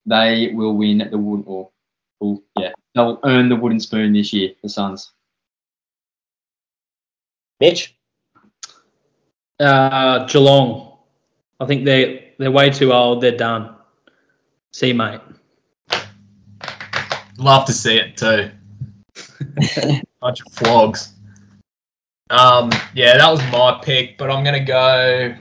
They 0.06 0.52
will 0.52 0.76
win 0.76 1.06
the 1.10 1.18
wood 1.18 1.44
or, 1.46 1.70
or 2.20 2.40
yeah, 2.58 2.72
they'll 2.94 3.20
earn 3.24 3.48
the 3.48 3.56
wooden 3.56 3.80
spoon 3.80 4.12
this 4.12 4.32
year. 4.32 4.52
The 4.62 4.68
Suns. 4.68 5.12
Mitch. 7.60 7.96
Uh, 9.60 10.26
Geelong. 10.26 10.98
I 11.60 11.66
think 11.66 11.84
they're 11.84 12.20
they're 12.38 12.50
way 12.50 12.70
too 12.70 12.92
old. 12.92 13.20
They're 13.20 13.36
done. 13.36 13.76
See, 14.72 14.88
you, 14.88 14.94
mate. 14.94 15.20
Love 17.38 17.66
to 17.66 17.72
see 17.72 17.98
it 17.98 18.16
too. 18.16 18.50
Bunch 20.20 20.40
of 20.40 20.52
flogs. 20.52 21.14
Um, 22.30 22.70
yeah, 22.94 23.16
that 23.18 23.30
was 23.30 23.40
my 23.52 23.78
pick, 23.82 24.16
but 24.18 24.30
I'm 24.30 24.42
gonna 24.42 24.64
go. 24.64 25.34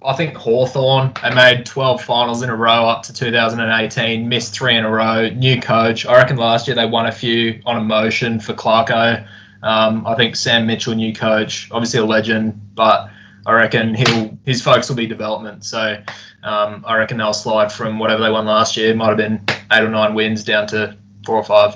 I 0.00 0.14
think 0.14 0.36
Hawthorn. 0.36 1.12
They 1.22 1.34
made 1.34 1.66
12 1.66 2.04
finals 2.04 2.42
in 2.42 2.50
a 2.50 2.54
row 2.54 2.88
up 2.88 3.02
to 3.04 3.12
2018. 3.12 4.28
Missed 4.28 4.54
three 4.54 4.76
in 4.76 4.84
a 4.84 4.90
row. 4.90 5.28
New 5.30 5.60
coach. 5.60 6.06
I 6.06 6.16
reckon 6.16 6.36
last 6.36 6.68
year 6.68 6.76
they 6.76 6.86
won 6.86 7.06
a 7.06 7.12
few 7.12 7.60
on 7.66 7.78
emotion 7.78 8.38
for 8.38 8.54
Clarko. 8.54 9.26
Um, 9.64 10.06
I 10.06 10.14
think 10.14 10.36
Sam 10.36 10.68
Mitchell, 10.68 10.94
new 10.94 11.12
coach, 11.12 11.68
obviously 11.72 11.98
a 11.98 12.04
legend, 12.04 12.76
but 12.76 13.10
I 13.44 13.52
reckon 13.54 13.92
he'll 13.96 14.38
his 14.44 14.62
focus 14.62 14.88
will 14.88 14.94
be 14.94 15.08
development. 15.08 15.64
So 15.64 16.00
um, 16.44 16.84
I 16.86 16.96
reckon 16.96 17.16
they'll 17.18 17.32
slide 17.32 17.72
from 17.72 17.98
whatever 17.98 18.22
they 18.22 18.30
won 18.30 18.46
last 18.46 18.76
year. 18.76 18.94
Might 18.94 19.08
have 19.08 19.16
been 19.16 19.44
eight 19.72 19.82
or 19.82 19.88
nine 19.88 20.14
wins 20.14 20.44
down 20.44 20.68
to 20.68 20.96
four 21.26 21.34
or 21.34 21.44
five. 21.44 21.74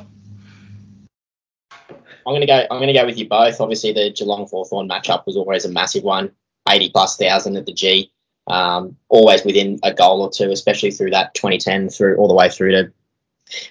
I'm 2.25 2.35
gonna 2.35 2.47
go. 2.47 2.67
I'm 2.71 2.79
gonna 2.79 2.95
go 2.95 3.05
with 3.05 3.19
you 3.19 3.29
both. 3.29 3.61
Obviously, 3.61 3.93
the 3.93 4.13
Geelong 4.13 4.47
Hawthorn 4.47 4.89
matchup 4.89 5.27
was 5.27 5.37
always 5.37 5.65
a 5.65 5.69
massive 5.69 6.05
one. 6.05 6.31
Eighty 6.69 6.91
plus 6.91 7.17
thousand 7.17 7.57
at 7.57 7.67
the 7.67 7.73
G. 7.73 8.13
Um, 8.47 8.97
always 9.09 9.45
within 9.45 9.79
a 9.83 9.95
goal 9.95 10.23
or 10.23 10.31
two, 10.31 10.51
especially 10.51 10.91
through 10.91 11.11
that 11.11 11.33
2010 11.35 11.91
through 11.91 12.17
all 12.17 12.27
the 12.27 12.35
way 12.35 12.49
through 12.49 12.73
to 12.73 12.93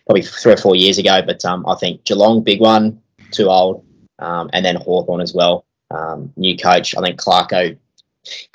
probably 0.06 0.22
three 0.22 0.54
or 0.54 0.58
four 0.58 0.76
years 0.76 0.98
ago. 0.98 1.22
But 1.26 1.44
um, 1.46 1.66
I 1.68 1.76
think 1.76 2.06
Geelong, 2.06 2.44
big 2.44 2.62
one, 2.62 3.02
too 3.32 3.50
old, 3.50 3.86
um, 4.20 4.50
and 4.54 4.64
then 4.66 4.76
Hawthorn 4.76 5.22
as 5.22 5.34
well. 5.34 5.66
Um, 5.90 6.32
new 6.38 6.58
coach. 6.58 6.96
I 6.96 7.02
think 7.02 7.20
Clarko, 7.20 7.78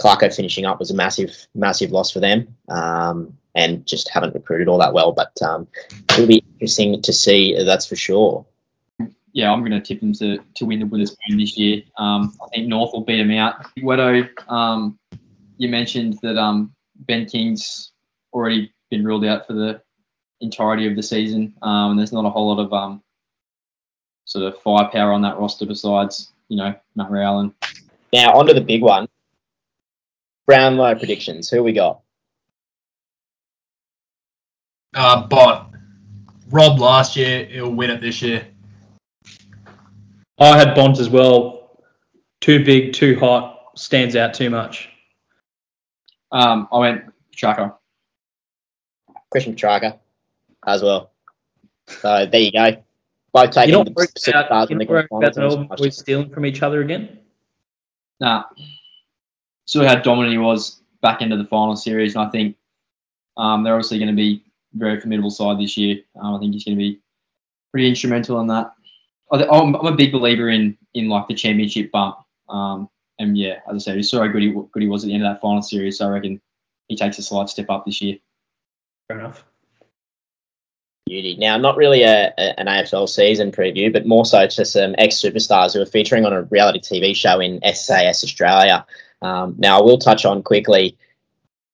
Clarko 0.01 0.35
finishing 0.35 0.64
up 0.64 0.79
was 0.79 0.90
a 0.90 0.94
massive, 0.94 1.46
massive 1.55 1.92
loss 1.92 2.11
for 2.11 2.20
them, 2.20 2.57
um, 2.68 3.37
and 3.55 3.85
just 3.87 4.09
haven't 4.09 4.35
recruited 4.35 4.68
all 4.68 4.79
that 4.79 4.94
well. 4.94 5.12
But 5.12 5.40
um, 5.42 5.68
it'll 6.12 6.27
be 6.27 6.44
interesting 6.55 7.03
to 7.03 7.12
see. 7.12 7.62
That's 7.62 7.87
for 7.87 7.96
sure. 7.96 8.46
Yeah, 9.37 9.53
I'm 9.53 9.61
going 9.61 9.72
to 9.72 9.83
tip 9.83 10.01
them 10.01 10.14
to, 10.14 10.38
to 10.55 10.64
win 10.64 10.81
the 10.81 10.87
wooden 10.87 11.07
spoon 11.07 11.37
this 11.37 11.59
year. 11.59 11.83
Um, 11.99 12.35
I 12.42 12.49
think 12.55 12.68
North 12.68 12.94
will 12.94 13.05
beat 13.05 13.18
them 13.18 13.31
out. 13.33 13.66
Wedo, 13.81 14.27
um, 14.51 14.99
you 15.59 15.68
mentioned 15.68 16.18
that 16.22 16.38
um, 16.38 16.75
Ben 17.01 17.27
King's 17.27 17.92
already 18.33 18.72
been 18.90 19.05
ruled 19.05 19.27
out 19.27 19.46
for 19.46 19.53
the 19.53 19.83
entirety 20.40 20.87
of 20.87 20.96
the 20.96 21.03
season, 21.03 21.53
um, 21.61 21.90
and 21.90 21.99
there's 21.99 22.14
not 22.14 22.25
a 22.25 22.31
whole 22.31 22.49
lot 22.49 22.64
of 22.64 22.72
um, 22.72 23.03
sort 24.25 24.46
of 24.46 24.59
firepower 24.62 25.12
on 25.12 25.20
that 25.20 25.38
roster 25.38 25.66
besides 25.66 26.33
you 26.49 26.57
know 26.57 26.75
Matt 26.94 27.11
Ray 27.11 27.22
Allen. 27.22 27.53
Now 28.14 28.33
on 28.33 28.46
to 28.46 28.55
the 28.55 28.62
big 28.62 28.81
one. 28.81 29.07
Brownlow 30.46 30.94
predictions. 30.94 31.51
Who 31.51 31.62
we 31.62 31.75
got? 31.75 32.01
Uh, 34.94 35.27
Bont. 35.27 35.75
Rob 36.49 36.79
last 36.79 37.16
year, 37.16 37.44
he'll 37.44 37.75
win 37.75 37.90
it 37.90 38.01
this 38.01 38.22
year. 38.22 38.46
I 40.38 40.59
had 40.59 40.75
Bont 40.75 40.99
as 40.99 41.09
well. 41.09 41.83
Too 42.40 42.64
big, 42.64 42.92
too 42.92 43.18
hot, 43.18 43.72
stands 43.77 44.14
out 44.16 44.35
too 44.35 44.51
much. 44.51 44.88
Um, 46.33 46.68
I 46.70 46.79
went 46.79 47.05
Chaka. 47.33 47.75
Christian 49.31 49.55
Petracca 49.55 49.99
as 50.66 50.83
well. 50.83 51.11
So 51.88 52.27
there 52.27 52.40
you 52.40 52.53
go. 52.53 52.83
Both 53.33 53.51
taking 53.51 53.75
You're 53.75 53.85
the 53.85 53.90
not 53.90 53.96
worried 53.96 54.09
superstars 54.11 54.46
about, 54.46 54.70
in 54.70 54.79
the 54.79 54.85
you're 54.85 55.03
not 55.03 55.09
grand 55.09 55.22
worried 55.22 55.29
about 55.29 55.35
finals. 55.35 55.68
the 55.68 55.77
boys 55.77 55.99
stealing 55.99 56.31
from 56.31 56.46
each 56.46 56.62
other 56.62 56.81
again? 56.81 57.18
Nah. 58.20 58.44
Saw 59.66 59.85
how 59.85 59.96
dominant 59.96 60.33
he 60.33 60.38
was 60.38 60.81
back 61.03 61.22
into 61.22 61.37
the 61.37 61.44
final 61.44 61.77
series, 61.77 62.14
and 62.14 62.27
I 62.27 62.31
think 62.31 62.57
um, 63.37 63.62
they're 63.62 63.75
obviously 63.75 63.99
going 63.99 64.09
to 64.09 64.14
be 64.14 64.42
a 64.75 64.79
very 64.79 65.01
formidable 65.01 65.31
side 65.31 65.59
this 65.59 65.77
year. 65.77 65.99
Um, 66.20 66.37
I 66.37 66.38
think 66.38 66.55
he's 66.55 66.64
going 66.64 66.77
to 66.77 66.83
be 66.83 67.01
pretty 67.72 67.88
instrumental 67.88 68.40
in 68.40 68.46
that. 68.46 68.72
I 69.30 69.38
th- 69.38 69.50
I'm, 69.50 69.74
I'm 69.74 69.86
a 69.86 69.96
big 69.96 70.12
believer 70.12 70.48
in 70.48 70.76
in 70.94 71.08
like 71.08 71.28
the 71.28 71.34
championship 71.34 71.90
bump. 71.90 72.18
Um, 72.48 72.88
and 73.18 73.36
yeah, 73.36 73.60
as 73.68 73.74
I 73.74 73.78
said, 73.78 73.96
we 73.96 74.02
saw 74.02 74.20
how 74.20 74.28
good 74.28 74.42
he 74.42 74.50
good 74.50 74.82
he 74.82 74.88
was 74.88 75.04
at 75.04 75.08
the 75.08 75.14
end 75.14 75.24
of 75.24 75.32
that 75.32 75.40
final 75.40 75.62
series. 75.62 75.98
So 75.98 76.06
I 76.06 76.10
reckon 76.10 76.40
he 76.88 76.96
takes 76.96 77.18
a 77.18 77.22
slight 77.22 77.48
step 77.48 77.70
up 77.70 77.84
this 77.86 78.00
year. 78.00 78.18
Fair 79.08 79.20
enough. 79.20 79.44
Beauty. 81.06 81.36
Now, 81.36 81.56
not 81.56 81.76
really 81.76 82.02
a, 82.02 82.34
a, 82.36 82.60
an 82.60 82.66
AFL 82.66 83.08
season 83.08 83.52
preview, 83.52 83.92
but 83.92 84.06
more 84.06 84.24
so 84.24 84.46
to 84.46 84.64
some 84.64 84.94
ex 84.98 85.16
superstars 85.16 85.72
who 85.72 85.80
are 85.80 85.86
featuring 85.86 86.24
on 86.24 86.32
a 86.32 86.42
reality 86.42 86.80
TV 86.80 87.14
show 87.14 87.38
in 87.38 87.60
SAS 87.74 88.24
Australia. 88.24 88.84
Um, 89.22 89.54
now, 89.56 89.78
I 89.78 89.82
will 89.82 89.98
touch 89.98 90.24
on 90.24 90.42
quickly 90.42 90.98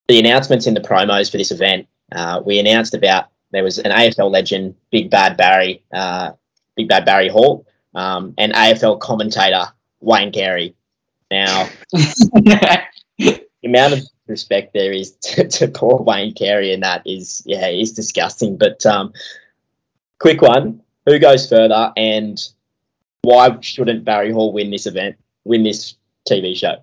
the 0.07 0.19
announcements 0.19 0.67
in 0.67 0.75
the 0.75 0.81
promos 0.81 1.31
for 1.31 1.37
this 1.37 1.51
event. 1.51 1.87
Uh, 2.11 2.41
we 2.45 2.59
announced 2.59 2.93
about 2.93 3.29
there 3.51 3.63
was 3.63 3.79
an 3.79 3.91
AFL 3.91 4.31
legend, 4.31 4.75
Big 4.91 5.09
Bad 5.09 5.35
Barry, 5.35 5.83
uh, 5.91 6.31
Big 6.75 6.87
Bad 6.87 7.05
Barry 7.05 7.29
Hall, 7.29 7.65
um, 7.95 8.33
and 8.37 8.53
AFL 8.53 8.99
commentator 8.99 9.65
Wayne 9.99 10.31
Carey. 10.31 10.75
Now, 11.31 11.69
the 11.91 13.45
amount 13.63 13.93
of 13.93 13.99
respect 14.27 14.73
there 14.73 14.91
is 14.91 15.11
to, 15.21 15.47
to 15.47 15.67
poor 15.67 16.01
Wayne 16.01 16.33
Carey 16.33 16.73
and 16.73 16.83
that 16.83 17.01
is 17.05 17.43
yeah 17.45 17.67
is 17.67 17.93
disgusting. 17.93 18.57
But 18.57 18.85
um, 18.85 19.13
quick 20.19 20.41
one: 20.41 20.81
who 21.05 21.19
goes 21.19 21.47
further, 21.47 21.91
and 21.97 22.39
why 23.21 23.57
shouldn't 23.61 24.05
Barry 24.05 24.31
Hall 24.31 24.53
win 24.53 24.69
this 24.69 24.85
event, 24.85 25.17
win 25.43 25.63
this 25.63 25.95
TV 26.29 26.55
show? 26.55 26.77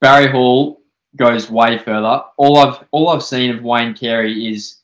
Barry 0.00 0.30
Hall 0.30 0.80
goes 1.16 1.50
way 1.50 1.78
further. 1.78 2.22
All 2.36 2.58
I've 2.58 2.84
all 2.90 3.08
I've 3.08 3.22
seen 3.22 3.54
of 3.54 3.62
Wayne 3.62 3.94
Carey 3.94 4.52
is 4.52 4.76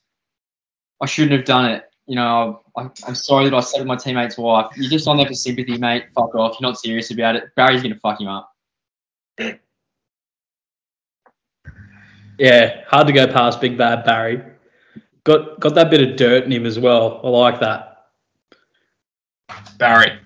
I 1.01 1.05
shouldn't 1.05 1.33
have 1.33 1.45
done 1.45 1.71
it. 1.71 1.89
You 2.07 2.15
know, 2.15 2.61
I, 2.77 2.89
I'm 3.07 3.15
sorry 3.15 3.49
that 3.49 3.55
I 3.55 3.59
said 3.61 3.79
to 3.79 3.85
my 3.85 3.95
teammate's 3.95 4.37
wife, 4.37 4.71
"You're 4.75 4.89
just 4.89 5.07
on 5.07 5.17
there 5.17 5.25
for 5.25 5.33
sympathy, 5.33 5.77
mate. 5.77 6.05
Fuck 6.13 6.35
off. 6.35 6.57
You're 6.59 6.69
not 6.69 6.79
serious 6.79 7.11
about 7.11 7.35
it." 7.35 7.55
Barry's 7.55 7.81
gonna 7.81 7.95
fuck 7.95 8.21
him 8.21 8.27
up. 8.27 8.51
Yeah, 12.37 12.83
hard 12.87 13.07
to 13.07 13.13
go 13.13 13.31
past 13.31 13.61
Big 13.61 13.77
Bad 13.77 14.03
Barry. 14.03 14.43
Got 15.23 15.59
got 15.59 15.73
that 15.75 15.89
bit 15.89 16.07
of 16.07 16.17
dirt 16.17 16.43
in 16.43 16.51
him 16.51 16.65
as 16.65 16.77
well. 16.77 17.21
I 17.23 17.29
like 17.29 17.59
that. 17.61 18.07
Barry. 19.77 20.19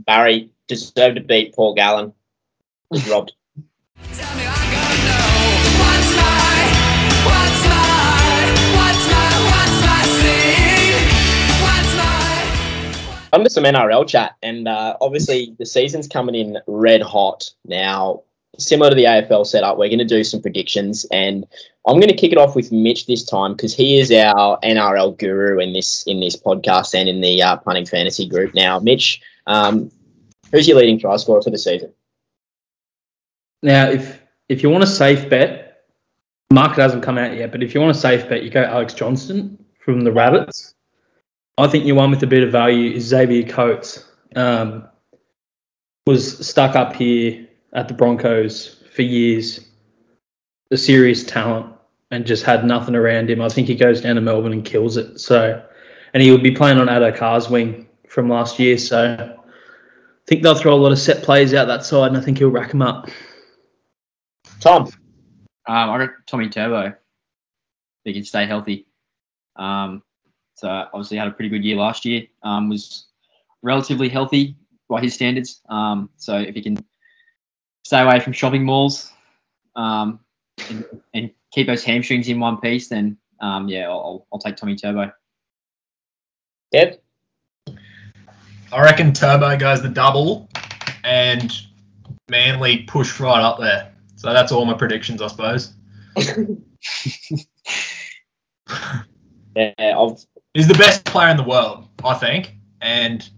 Barry 0.00 0.50
deserved 0.66 1.16
to 1.16 1.22
beat 1.22 1.54
Paul 1.54 1.74
Gallen. 1.74 2.12
Was 2.90 3.08
robbed. 3.08 3.32
To 13.30 13.50
some 13.50 13.64
NRL 13.64 14.06
chat, 14.06 14.36
and 14.42 14.68
uh, 14.68 14.96
obviously 15.00 15.54
the 15.58 15.66
season's 15.66 16.08
coming 16.08 16.34
in 16.34 16.58
red 16.66 17.02
hot 17.02 17.50
now. 17.64 18.22
Similar 18.58 18.90
to 18.90 18.96
the 18.96 19.04
AFL 19.04 19.46
setup, 19.46 19.78
we're 19.78 19.88
going 19.88 20.00
to 20.00 20.04
do 20.04 20.24
some 20.24 20.42
predictions, 20.42 21.06
and 21.12 21.46
I'm 21.86 21.96
going 21.96 22.08
to 22.08 22.16
kick 22.16 22.32
it 22.32 22.38
off 22.38 22.56
with 22.56 22.72
Mitch 22.72 23.06
this 23.06 23.24
time 23.24 23.52
because 23.52 23.74
he 23.74 24.00
is 24.00 24.10
our 24.10 24.58
NRL 24.60 25.16
guru 25.18 25.60
in 25.60 25.72
this 25.72 26.02
in 26.06 26.20
this 26.20 26.36
podcast 26.36 26.94
and 26.98 27.08
in 27.08 27.20
the 27.20 27.42
uh, 27.42 27.56
punting 27.58 27.86
fantasy 27.86 28.28
group. 28.28 28.54
Now, 28.54 28.80
Mitch, 28.80 29.22
um, 29.46 29.90
who's 30.50 30.66
your 30.66 30.78
leading 30.78 30.98
try 30.98 31.16
scorer 31.16 31.42
for 31.42 31.50
the 31.50 31.58
season? 31.58 31.92
Now, 33.62 33.88
if 33.88 34.20
if 34.48 34.62
you 34.62 34.70
want 34.70 34.84
a 34.84 34.88
safe 34.88 35.30
bet, 35.30 35.84
market 36.52 36.80
hasn't 36.82 37.02
come 37.02 37.18
out 37.18 37.36
yet, 37.36 37.52
but 37.52 37.62
if 37.62 37.74
you 37.74 37.80
want 37.80 37.96
a 37.96 38.00
safe 38.00 38.28
bet, 38.28 38.42
you 38.42 38.50
go 38.50 38.64
Alex 38.64 38.94
Johnston 38.94 39.64
from 39.78 40.02
the 40.02 40.12
Rabbits. 40.12 40.74
I 41.60 41.68
think 41.68 41.84
your 41.84 41.96
one 41.96 42.10
with 42.10 42.22
a 42.22 42.26
bit 42.26 42.42
of 42.42 42.52
value 42.52 42.92
is 42.92 43.04
Xavier 43.04 43.46
Coates. 43.46 44.04
Um, 44.36 44.88
was 46.06 46.46
stuck 46.46 46.76
up 46.76 46.94
here 46.94 47.46
at 47.72 47.88
the 47.88 47.94
Broncos 47.94 48.82
for 48.94 49.02
years, 49.02 49.60
a 50.70 50.76
serious 50.76 51.24
talent, 51.24 51.74
and 52.10 52.26
just 52.26 52.44
had 52.44 52.64
nothing 52.64 52.94
around 52.94 53.30
him. 53.30 53.40
I 53.40 53.48
think 53.48 53.68
he 53.68 53.74
goes 53.74 54.00
down 54.00 54.16
to 54.16 54.20
Melbourne 54.20 54.52
and 54.52 54.64
kills 54.64 54.96
it. 54.96 55.20
So, 55.20 55.64
and 56.14 56.22
he 56.22 56.30
would 56.30 56.42
be 56.42 56.50
playing 56.50 56.78
on 56.78 56.86
Addo 56.86 57.16
Carr's 57.16 57.48
wing 57.48 57.88
from 58.08 58.28
last 58.28 58.58
year. 58.58 58.78
So, 58.78 59.36
I 59.36 60.26
think 60.26 60.42
they'll 60.42 60.54
throw 60.54 60.74
a 60.74 60.76
lot 60.76 60.92
of 60.92 60.98
set 60.98 61.22
plays 61.22 61.54
out 61.54 61.68
that 61.68 61.84
side, 61.84 62.08
and 62.08 62.16
I 62.16 62.20
think 62.20 62.38
he'll 62.38 62.50
rack 62.50 62.70
them 62.70 62.82
up. 62.82 63.10
Tom. 64.60 64.84
Um, 65.66 65.90
I 65.90 65.98
got 65.98 66.10
Tommy 66.26 66.48
Turbo. 66.48 66.86
If 66.86 66.94
he 68.04 68.14
can 68.14 68.24
stay 68.24 68.46
healthy. 68.46 68.86
Um, 69.56 70.02
so 70.60 70.68
obviously 70.68 71.16
had 71.16 71.26
a 71.26 71.30
pretty 71.30 71.48
good 71.48 71.64
year 71.64 71.76
last 71.76 72.04
year. 72.04 72.26
Um, 72.42 72.68
was 72.68 73.06
relatively 73.62 74.10
healthy 74.10 74.56
by 74.90 75.00
his 75.00 75.14
standards. 75.14 75.62
Um, 75.70 76.10
so 76.16 76.36
if 76.36 76.54
he 76.54 76.60
can 76.60 76.76
stay 77.86 78.02
away 78.02 78.20
from 78.20 78.34
shopping 78.34 78.62
malls 78.62 79.10
um, 79.74 80.20
and, 80.68 80.84
and 81.14 81.30
keep 81.50 81.66
those 81.66 81.82
hamstrings 81.82 82.28
in 82.28 82.38
one 82.38 82.58
piece, 82.58 82.88
then 82.88 83.16
um, 83.40 83.68
yeah, 83.68 83.88
I'll, 83.88 84.00
I'll, 84.00 84.26
I'll 84.34 84.38
take 84.38 84.56
Tommy 84.56 84.76
Turbo. 84.76 85.10
Deb? 86.72 87.00
I 88.70 88.82
reckon 88.82 89.14
Turbo 89.14 89.56
goes 89.56 89.80
the 89.80 89.88
double, 89.88 90.46
and 91.04 91.50
Manly 92.28 92.82
push 92.82 93.18
right 93.18 93.42
up 93.42 93.58
there. 93.58 93.94
So 94.16 94.34
that's 94.34 94.52
all 94.52 94.66
my 94.66 94.74
predictions, 94.74 95.22
I 95.22 95.28
suppose. 95.28 95.72
Yeah, 99.56 99.72
I've, 99.78 100.24
He's 100.54 100.66
the 100.66 100.74
best 100.74 101.04
player 101.04 101.30
in 101.30 101.36
the 101.36 101.44
world, 101.44 101.86
I 102.04 102.14
think, 102.14 102.56
and 102.80 103.28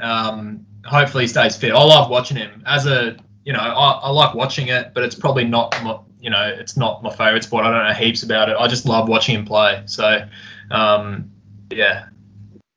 um, 0.00 0.64
hopefully 0.84 1.24
he 1.24 1.28
stays 1.28 1.56
fit. 1.56 1.72
I 1.72 1.82
love 1.82 2.08
watching 2.08 2.36
him 2.36 2.62
as 2.66 2.86
a, 2.86 3.16
you 3.44 3.52
know, 3.52 3.58
I, 3.58 3.92
I 3.92 4.10
like 4.10 4.34
watching 4.34 4.68
it, 4.68 4.92
but 4.94 5.02
it's 5.02 5.14
probably 5.16 5.44
not, 5.44 5.74
my, 5.82 5.98
you 6.20 6.30
know, 6.30 6.44
it's 6.44 6.76
not 6.76 7.02
my 7.02 7.10
favorite 7.10 7.42
sport. 7.42 7.64
I 7.64 7.70
don't 7.70 7.88
know 7.88 7.94
heaps 7.94 8.22
about 8.22 8.48
it. 8.48 8.56
I 8.58 8.68
just 8.68 8.86
love 8.86 9.08
watching 9.08 9.34
him 9.34 9.44
play. 9.44 9.82
So, 9.86 10.26
um, 10.70 11.32
yeah, 11.70 12.06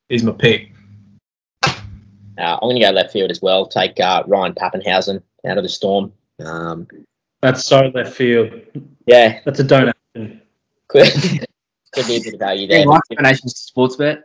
he's 0.09 0.23
my 0.23 0.31
pick. 0.31 0.71
uh, 1.63 1.73
I'm 2.37 2.59
going 2.61 2.75
to 2.77 2.81
go 2.81 2.89
left 2.89 3.13
field 3.13 3.29
as 3.29 3.41
well. 3.41 3.67
Take 3.67 3.99
uh, 3.99 4.23
Ryan 4.25 4.53
Papenhuyzen 4.53 5.21
out 5.45 5.57
of 5.57 5.63
the 5.63 5.69
Storm. 5.69 6.11
Um, 6.43 6.87
That's 7.41 7.63
so 7.63 7.91
left 7.93 8.15
field. 8.15 8.51
yeah, 9.05 9.41
That's 9.45 9.59
a 9.59 9.63
don't 9.63 9.93
could, 10.87 11.07
could 11.91 12.07
be 12.07 12.17
a 12.17 12.21
bit 12.21 12.33
of 12.33 12.39
value 12.39 12.67
there. 12.67 12.79
Yeah, 12.79 12.85
like 12.85 13.01
donations 13.09 13.53
to 13.53 13.59
sports 13.59 13.95
bet. 13.95 14.23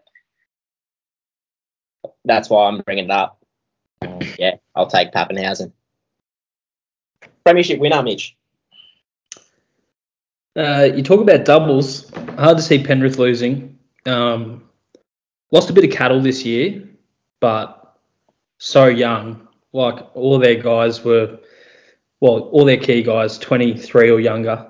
that's 2.24 2.50
why 2.50 2.66
I'm 2.66 2.80
bringing 2.80 3.06
it 3.06 3.10
up. 3.10 3.42
Um, 4.02 4.20
yeah, 4.38 4.56
I'll 4.74 4.86
take 4.86 5.12
Papenhuyzen. 5.12 5.72
Premiership 7.44 7.78
winner, 7.78 8.02
Mitch. 8.02 8.36
Uh, 10.56 10.88
you 10.94 11.02
talk 11.02 11.20
about 11.20 11.44
doubles. 11.44 12.10
Hard 12.38 12.56
to 12.56 12.62
see 12.62 12.82
Penrith 12.82 13.18
losing. 13.18 13.78
Um, 14.06 14.68
lost 15.52 15.70
a 15.70 15.72
bit 15.72 15.84
of 15.84 15.90
cattle 15.90 16.20
this 16.20 16.44
year, 16.44 16.88
but 17.40 17.96
so 18.58 18.86
young. 18.86 19.48
Like 19.72 20.04
all 20.14 20.38
their 20.38 20.56
guys 20.56 21.04
were, 21.04 21.38
well, 22.20 22.40
all 22.40 22.64
their 22.64 22.76
key 22.76 23.02
guys, 23.02 23.38
23 23.38 24.10
or 24.10 24.20
younger. 24.20 24.66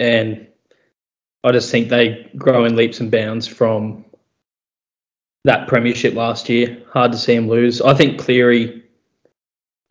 And 0.00 0.48
I 1.42 1.52
just 1.52 1.70
think 1.70 1.88
they 1.88 2.30
grow 2.36 2.64
in 2.64 2.76
leaps 2.76 3.00
and 3.00 3.10
bounds 3.10 3.46
from 3.46 4.04
that 5.44 5.68
premiership 5.68 6.14
last 6.14 6.48
year. 6.48 6.82
Hard 6.92 7.12
to 7.12 7.18
see 7.18 7.34
them 7.34 7.48
lose. 7.48 7.80
I 7.80 7.94
think 7.94 8.20
Cleary, 8.20 8.84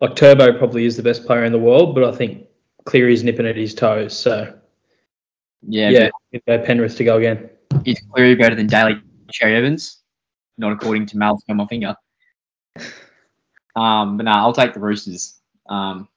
like 0.00 0.14
Turbo, 0.14 0.56
probably 0.56 0.84
is 0.84 0.96
the 0.96 1.02
best 1.02 1.26
player 1.26 1.44
in 1.44 1.52
the 1.52 1.58
world, 1.58 1.94
but 1.94 2.04
I 2.04 2.12
think 2.12 2.46
Cleary's 2.84 3.24
nipping 3.24 3.46
at 3.46 3.56
his 3.56 3.74
toes. 3.74 4.16
So 4.16 4.56
Yeah, 5.62 5.90
yeah, 5.90 6.10
give 6.32 6.42
go 6.46 6.64
Penrith 6.64 6.96
to 6.98 7.04
go 7.04 7.16
again. 7.16 7.50
is 7.84 8.00
Cleary 8.12 8.36
better 8.36 8.54
than 8.54 8.68
Daly 8.68 9.02
Cherry 9.32 9.56
Evans? 9.56 9.98
Not 10.56 10.72
according 10.72 11.06
to 11.06 11.18
Mal's 11.18 11.42
on 11.48 11.56
my 11.56 11.66
finger. 11.66 11.96
Um, 13.76 14.16
but 14.16 14.24
no, 14.24 14.32
I'll 14.32 14.52
take 14.52 14.74
the 14.74 14.80
Roosters. 14.80 15.40
Um, 15.68 16.08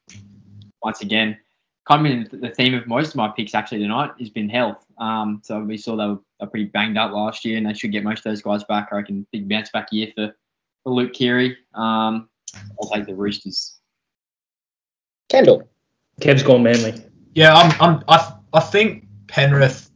once 0.83 1.01
again, 1.01 1.37
kind 1.85 2.05
of 2.05 2.31
been 2.31 2.41
the 2.41 2.49
theme 2.49 2.73
of 2.73 2.87
most 2.87 3.09
of 3.09 3.15
my 3.15 3.27
picks 3.27 3.53
actually 3.53 3.79
tonight 3.79 4.11
has 4.19 4.29
been 4.29 4.49
health. 4.49 4.85
Um, 4.97 5.41
so 5.43 5.61
we 5.61 5.77
saw 5.77 5.95
they 5.95 6.07
were, 6.07 6.19
pretty 6.47 6.65
banged 6.65 6.97
up 6.97 7.11
last 7.13 7.45
year, 7.45 7.57
and 7.57 7.65
they 7.65 7.73
should 7.73 7.93
get 7.93 8.03
most 8.03 8.19
of 8.19 8.23
those 8.25 8.41
guys 8.41 8.65
back. 8.65 8.89
I 8.91 8.97
reckon 8.97 9.25
big 9.31 9.47
bounce 9.47 9.69
back 9.71 9.87
year 9.91 10.11
for, 10.13 10.35
for 10.83 10.93
Luke 10.93 11.13
Keary. 11.13 11.57
Um, 11.73 12.27
I'll 12.81 12.89
take 12.89 13.05
the 13.05 13.15
Roosters. 13.15 13.77
Kendall. 15.29 15.67
Kev's 16.19 16.43
gone 16.43 16.63
manly. 16.63 17.01
Yeah, 17.33 17.55
I'm, 17.55 17.73
I'm, 17.79 18.03
I, 18.09 18.33
I 18.53 18.59
think 18.59 19.07
Penrith 19.27 19.89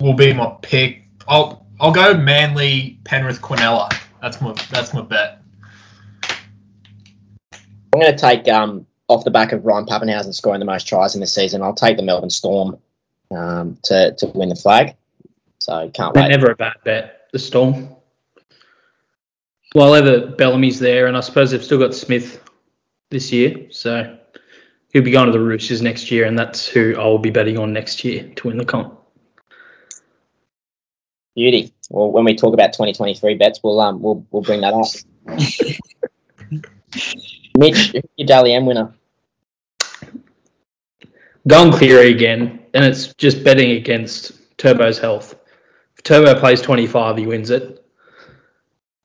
will 0.00 0.14
be 0.14 0.32
my 0.32 0.56
pick. 0.62 1.04
I'll, 1.28 1.66
I'll 1.80 1.92
go 1.92 2.14
Manly, 2.14 2.98
Penrith, 3.04 3.40
Quinella. 3.40 3.96
That's 4.20 4.40
my, 4.40 4.52
that's 4.70 4.92
my 4.92 5.02
bet. 5.02 5.40
I'm 7.92 8.00
going 8.00 8.12
to 8.12 8.18
take 8.18 8.48
um, 8.48 8.86
off 9.08 9.24
the 9.24 9.30
back 9.30 9.52
of 9.52 9.64
Ryan 9.64 9.86
Papenhuyzen 9.86 10.34
scoring 10.34 10.60
the 10.60 10.66
most 10.66 10.88
tries 10.88 11.14
in 11.14 11.20
the 11.20 11.26
season. 11.26 11.62
I'll 11.62 11.74
take 11.74 11.96
the 11.96 12.02
Melbourne 12.02 12.30
Storm 12.30 12.78
um, 13.30 13.78
to 13.84 14.14
to 14.18 14.26
win 14.28 14.48
the 14.48 14.56
flag. 14.56 14.94
So 15.58 15.90
can't 15.90 16.14
They're 16.14 16.24
wait. 16.24 16.30
never 16.30 16.50
a 16.50 16.56
bad 16.56 16.76
bet, 16.84 17.28
the 17.32 17.38
Storm. 17.38 17.88
Well, 19.74 19.94
ever 19.94 20.26
Bellamy's 20.26 20.78
there, 20.78 21.06
and 21.06 21.16
I 21.16 21.20
suppose 21.20 21.50
they've 21.50 21.64
still 21.64 21.78
got 21.78 21.94
Smith 21.94 22.42
this 23.10 23.32
year, 23.32 23.70
so 23.70 24.16
he'll 24.92 25.02
be 25.02 25.10
going 25.10 25.26
to 25.26 25.32
the 25.32 25.40
Roosters 25.40 25.82
next 25.82 26.10
year, 26.10 26.26
and 26.26 26.38
that's 26.38 26.66
who 26.66 26.94
I 26.96 27.04
will 27.04 27.18
be 27.18 27.30
betting 27.30 27.58
on 27.58 27.72
next 27.72 28.04
year 28.04 28.30
to 28.36 28.48
win 28.48 28.56
the 28.56 28.64
comp. 28.64 28.98
Beauty. 31.34 31.72
Well, 31.90 32.12
when 32.12 32.24
we 32.24 32.36
talk 32.36 32.54
about 32.54 32.72
2023 32.72 33.34
bets, 33.34 33.60
we'll 33.64 33.80
um 33.80 34.00
we'll 34.00 34.24
we'll 34.30 34.42
bring 34.42 34.60
that 34.60 34.74
up. 34.74 34.86
Mitch, 37.56 37.92
who's 37.92 38.02
your 38.16 38.26
Dally 38.26 38.54
M 38.54 38.66
winner. 38.66 38.92
Going 41.46 41.72
Cleary 41.72 42.10
again, 42.10 42.60
and 42.74 42.84
it's 42.84 43.14
just 43.14 43.44
betting 43.44 43.72
against 43.72 44.32
Turbo's 44.58 44.98
health. 44.98 45.36
If 45.96 46.02
Turbo 46.02 46.38
plays 46.38 46.62
25, 46.62 47.18
he 47.18 47.26
wins 47.26 47.50
it, 47.50 47.84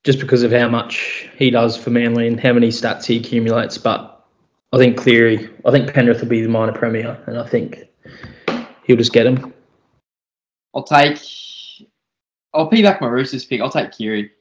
just 0.03 0.19
because 0.19 0.43
of 0.43 0.51
how 0.51 0.69
much 0.69 1.29
he 1.35 1.51
does 1.51 1.77
for 1.77 1.89
Manly 1.89 2.27
and 2.27 2.39
how 2.39 2.53
many 2.53 2.69
stats 2.69 3.05
he 3.05 3.17
accumulates. 3.17 3.77
But 3.77 4.25
I 4.71 4.77
think 4.77 4.97
Cleary, 4.97 5.49
I 5.65 5.71
think 5.71 5.93
Penrith 5.93 6.21
will 6.21 6.29
be 6.29 6.41
the 6.41 6.49
minor 6.49 6.71
premier, 6.71 7.21
and 7.27 7.37
I 7.37 7.47
think 7.47 7.83
he'll 8.85 8.97
just 8.97 9.13
get 9.13 9.27
him. 9.27 9.53
I'll 10.73 10.83
take. 10.83 11.19
I'll 12.53 12.69
piggyback 12.69 13.01
my 13.01 13.07
Roosters 13.07 13.45
pick. 13.45 13.61
I'll 13.61 13.69
take 13.69 13.91
Keary. 13.91 14.31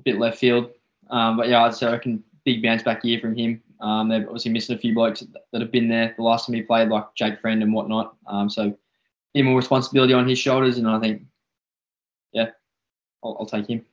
A 0.00 0.02
bit 0.02 0.18
left 0.18 0.38
field, 0.38 0.70
um, 1.10 1.36
but 1.36 1.48
yeah, 1.48 1.68
so 1.70 1.88
I 1.88 1.92
reckon 1.92 2.22
big 2.44 2.62
bounce 2.62 2.82
back 2.82 3.04
year 3.04 3.20
from 3.20 3.36
him. 3.36 3.62
Um, 3.80 4.08
they've 4.08 4.24
obviously 4.24 4.52
missing 4.52 4.76
a 4.76 4.78
few 4.78 4.94
blokes 4.94 5.24
that 5.52 5.60
have 5.60 5.72
been 5.72 5.88
there 5.88 6.14
the 6.16 6.22
last 6.22 6.46
time 6.46 6.54
he 6.54 6.62
played, 6.62 6.88
like 6.88 7.14
Jake 7.14 7.40
Friend 7.40 7.62
and 7.62 7.72
whatnot. 7.72 8.16
Um, 8.26 8.50
so 8.50 8.76
he 9.34 9.42
more 9.42 9.56
responsibility 9.56 10.12
on 10.12 10.28
his 10.28 10.38
shoulders, 10.38 10.78
and 10.78 10.88
I 10.88 11.00
think, 11.00 11.22
yeah, 12.32 12.50
I'll, 13.24 13.36
I'll 13.40 13.46
take 13.46 13.68
him. 13.68 13.84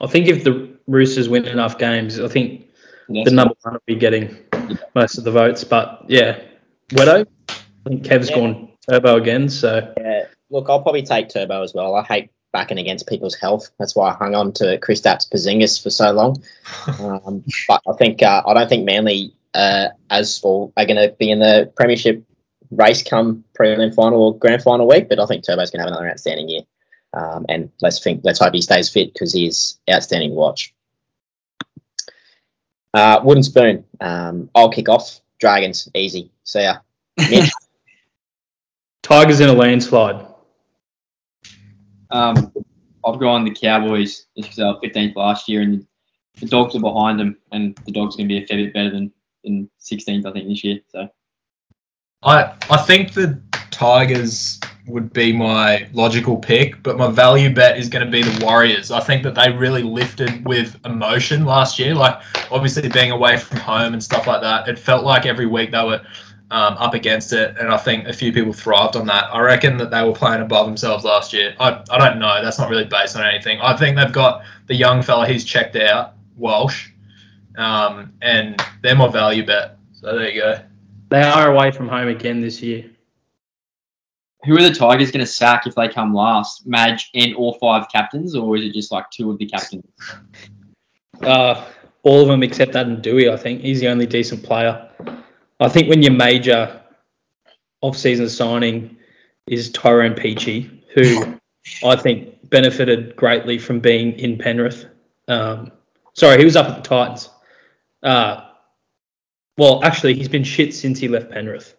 I 0.00 0.06
think 0.06 0.28
if 0.28 0.44
the 0.44 0.76
Roosters 0.86 1.28
win 1.28 1.46
enough 1.46 1.78
games, 1.78 2.20
I 2.20 2.28
think 2.28 2.66
Yeah, 3.08 3.24
the 3.24 3.30
number 3.30 3.54
one 3.62 3.74
will 3.74 3.80
be 3.86 3.94
getting 3.94 4.36
most 4.94 5.16
of 5.18 5.24
the 5.24 5.30
votes. 5.30 5.64
But 5.64 6.04
yeah, 6.08 6.40
Wedo, 6.90 7.26
I 7.48 7.54
think 7.88 8.04
Kev's 8.04 8.28
Yeah. 8.28 8.36
gone 8.36 8.72
turbo 8.88 9.16
again. 9.16 9.48
So 9.48 9.92
Yeah, 9.98 10.26
look, 10.50 10.68
I'll 10.68 10.82
probably 10.82 11.02
take 11.02 11.28
Turbo 11.28 11.62
as 11.62 11.72
well. 11.74 11.94
I 11.94 12.02
hate 12.02 12.30
backing 12.56 12.78
against 12.78 13.06
people's 13.06 13.34
health. 13.34 13.68
That's 13.78 13.94
why 13.94 14.08
I 14.10 14.14
hung 14.14 14.34
on 14.34 14.50
to 14.54 14.78
Kristaps 14.78 15.28
Porzingis 15.30 15.82
for 15.82 15.90
so 15.90 16.10
long. 16.12 16.42
Um, 16.98 17.44
but 17.68 17.82
I 17.86 17.92
think 17.98 18.22
uh, 18.22 18.42
I 18.46 18.54
don't 18.54 18.68
think 18.68 18.86
Manly 18.86 19.34
uh, 19.52 19.88
as 20.08 20.40
or 20.42 20.72
are 20.76 20.86
going 20.86 20.96
to 20.96 21.14
be 21.18 21.30
in 21.30 21.38
the 21.38 21.70
premiership 21.76 22.24
race 22.70 23.02
come 23.02 23.44
prelim 23.58 23.94
final 23.94 24.22
or 24.22 24.38
grand 24.38 24.62
final 24.62 24.88
week. 24.88 25.10
But 25.10 25.20
I 25.20 25.26
think 25.26 25.44
Turbo's 25.44 25.70
going 25.70 25.80
to 25.80 25.84
have 25.84 25.88
another 25.88 26.08
outstanding 26.08 26.48
year. 26.48 26.62
Um, 27.12 27.44
and 27.48 27.70
let's 27.82 28.02
think, 28.02 28.22
let's 28.24 28.38
hope 28.38 28.54
he 28.54 28.62
stays 28.62 28.88
fit 28.88 29.12
because 29.12 29.34
he's 29.34 29.78
outstanding 29.90 30.30
to 30.30 30.36
watch. 30.36 30.72
Uh, 32.94 33.20
Wooden 33.22 33.42
spoon. 33.42 33.84
Um, 34.00 34.48
I'll 34.54 34.70
kick 34.70 34.88
off. 34.88 35.20
Dragons, 35.38 35.90
easy. 35.94 36.30
See 36.44 36.62
ya. 36.62 36.76
Tigers 39.02 39.40
in 39.40 39.50
a 39.50 39.52
landslide. 39.52 40.26
Um, 42.10 42.52
I've 43.04 43.20
gone 43.20 43.44
the 43.44 43.54
Cowboys 43.54 44.26
because 44.34 44.56
they 44.56 44.64
were 44.64 44.80
15th 44.80 45.16
last 45.16 45.48
year, 45.48 45.62
and 45.62 45.86
the 46.40 46.46
Dogs 46.46 46.74
are 46.74 46.80
behind 46.80 47.20
them, 47.20 47.38
and 47.52 47.76
the 47.86 47.92
Dogs 47.92 48.14
are 48.14 48.18
going 48.18 48.28
to 48.28 48.34
be 48.34 48.42
a 48.42 48.46
fair 48.46 48.58
bit 48.58 48.74
better 48.74 48.90
than, 48.90 49.12
than 49.44 49.70
16th, 49.80 50.26
I 50.26 50.32
think, 50.32 50.48
this 50.48 50.64
year. 50.64 50.80
So 50.88 51.08
I 52.22 52.54
I 52.70 52.76
think 52.78 53.12
the 53.12 53.40
Tigers 53.70 54.58
would 54.86 55.12
be 55.12 55.32
my 55.32 55.88
logical 55.92 56.36
pick, 56.36 56.82
but 56.82 56.96
my 56.96 57.10
value 57.10 57.52
bet 57.52 57.78
is 57.78 57.88
going 57.88 58.04
to 58.04 58.10
be 58.10 58.22
the 58.22 58.44
Warriors. 58.44 58.90
I 58.90 59.00
think 59.00 59.22
that 59.24 59.34
they 59.34 59.50
really 59.50 59.82
lifted 59.82 60.46
with 60.46 60.78
emotion 60.84 61.44
last 61.44 61.78
year. 61.78 61.94
Like 61.94 62.20
obviously 62.50 62.88
being 62.88 63.10
away 63.10 63.36
from 63.36 63.58
home 63.58 63.92
and 63.92 64.02
stuff 64.02 64.26
like 64.26 64.42
that, 64.42 64.68
it 64.68 64.78
felt 64.78 65.04
like 65.04 65.26
every 65.26 65.46
week 65.46 65.72
they 65.72 65.84
were 65.84 66.00
um, 66.50 66.74
up 66.74 66.94
against 66.94 67.32
it, 67.32 67.56
and 67.58 67.68
I 67.68 67.76
think 67.76 68.06
a 68.06 68.12
few 68.12 68.32
people 68.32 68.52
thrived 68.52 68.96
on 68.96 69.06
that. 69.06 69.24
I 69.32 69.40
reckon 69.40 69.76
that 69.78 69.90
they 69.90 70.02
were 70.04 70.12
playing 70.12 70.42
above 70.42 70.66
themselves 70.66 71.04
last 71.04 71.32
year. 71.32 71.56
I, 71.58 71.82
I 71.90 71.98
don't 71.98 72.18
know. 72.18 72.42
That's 72.42 72.58
not 72.58 72.70
really 72.70 72.84
based 72.84 73.16
on 73.16 73.24
anything. 73.24 73.58
I 73.60 73.76
think 73.76 73.96
they've 73.96 74.12
got 74.12 74.44
the 74.66 74.74
young 74.74 75.02
fella 75.02 75.26
he's 75.26 75.44
checked 75.44 75.74
out, 75.76 76.14
Walsh, 76.36 76.90
um, 77.56 78.12
and 78.22 78.62
they're 78.82 78.94
my 78.94 79.08
value 79.08 79.44
bet. 79.44 79.78
So 79.92 80.16
there 80.16 80.30
you 80.30 80.40
go. 80.40 80.60
They 81.08 81.22
are 81.22 81.52
away 81.52 81.70
from 81.70 81.88
home 81.88 82.08
again 82.08 82.40
this 82.40 82.62
year. 82.62 82.84
who 84.44 84.56
are 84.56 84.62
the 84.62 84.74
Tigers 84.74 85.10
going 85.10 85.24
to 85.24 85.30
sack 85.30 85.66
if 85.66 85.74
they 85.74 85.88
come 85.88 86.14
last? 86.14 86.66
Madge 86.66 87.10
and 87.14 87.34
all 87.34 87.54
five 87.54 87.88
captains, 87.90 88.36
or 88.36 88.56
is 88.56 88.64
it 88.64 88.72
just 88.72 88.92
like 88.92 89.10
two 89.10 89.30
of 89.30 89.38
the 89.38 89.46
captains? 89.46 89.84
Uh, 91.22 91.64
all 92.04 92.22
of 92.22 92.28
them 92.28 92.44
except 92.44 92.76
Adam 92.76 93.02
Doueihi, 93.02 93.32
I 93.32 93.36
think. 93.36 93.62
He's 93.62 93.80
the 93.80 93.88
only 93.88 94.06
decent 94.06 94.44
player. 94.44 94.88
I 95.60 95.68
think 95.68 95.88
when 95.88 96.02
your 96.02 96.12
major 96.12 96.80
off-season 97.80 98.28
signing 98.28 98.96
is 99.46 99.70
Tyrone 99.72 100.14
Peachey, 100.14 100.82
who 100.94 101.38
I 101.84 101.96
think 101.96 102.48
benefited 102.50 103.16
greatly 103.16 103.58
from 103.58 103.80
being 103.80 104.12
in 104.18 104.38
Penrith. 104.38 104.86
Um, 105.28 105.72
sorry, 106.14 106.38
he 106.38 106.44
was 106.44 106.56
up 106.56 106.68
at 106.68 106.76
the 106.82 106.88
Titans. 106.88 107.30
Uh, 108.02 108.42
well, 109.56 109.82
actually, 109.84 110.14
he's 110.14 110.28
been 110.28 110.44
shit 110.44 110.74
since 110.74 110.98
he 110.98 111.08
left 111.08 111.30
Penrith. 111.30 111.74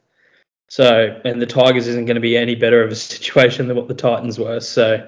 So, 0.69 1.21
and 1.23 1.41
the 1.41 1.45
Tigers 1.45 1.88
isn't 1.88 2.05
going 2.05 2.15
to 2.15 2.21
be 2.21 2.36
any 2.36 2.55
better 2.55 2.84
of 2.84 2.91
a 2.91 2.95
situation 2.95 3.67
than 3.67 3.78
what 3.78 3.88
the 3.88 3.93
Titans 3.93 4.39
were. 4.39 4.59
So, 4.59 5.07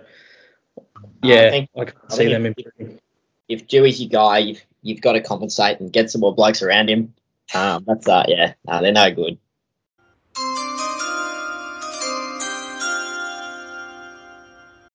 yeah, 1.23 1.47
I, 1.47 1.49
think- 1.49 1.69
can't 1.75 1.93
I 2.09 2.15
see 2.15 2.27
them 2.27 2.45
if- 2.45 2.53
improving. 2.57 2.99
if 3.47 3.67
Doueihi's 3.67 3.99
your 4.01 4.09
guy, 4.09 4.37
you've 4.39 4.61
you've 4.81 5.01
got 5.01 5.13
to 5.13 5.21
compensate 5.21 5.79
and 5.81 5.91
get 5.91 6.09
some 6.09 6.21
more 6.21 6.33
blokes 6.33 6.61
around 6.61 6.89
him. 6.89 7.13
Um, 7.53 7.83
that's 7.87 8.07
uh, 8.07 8.25
yeah, 8.27 8.53
uh, 8.67 8.81
they're 8.81 8.91
no 8.91 9.13
good. 9.13 9.37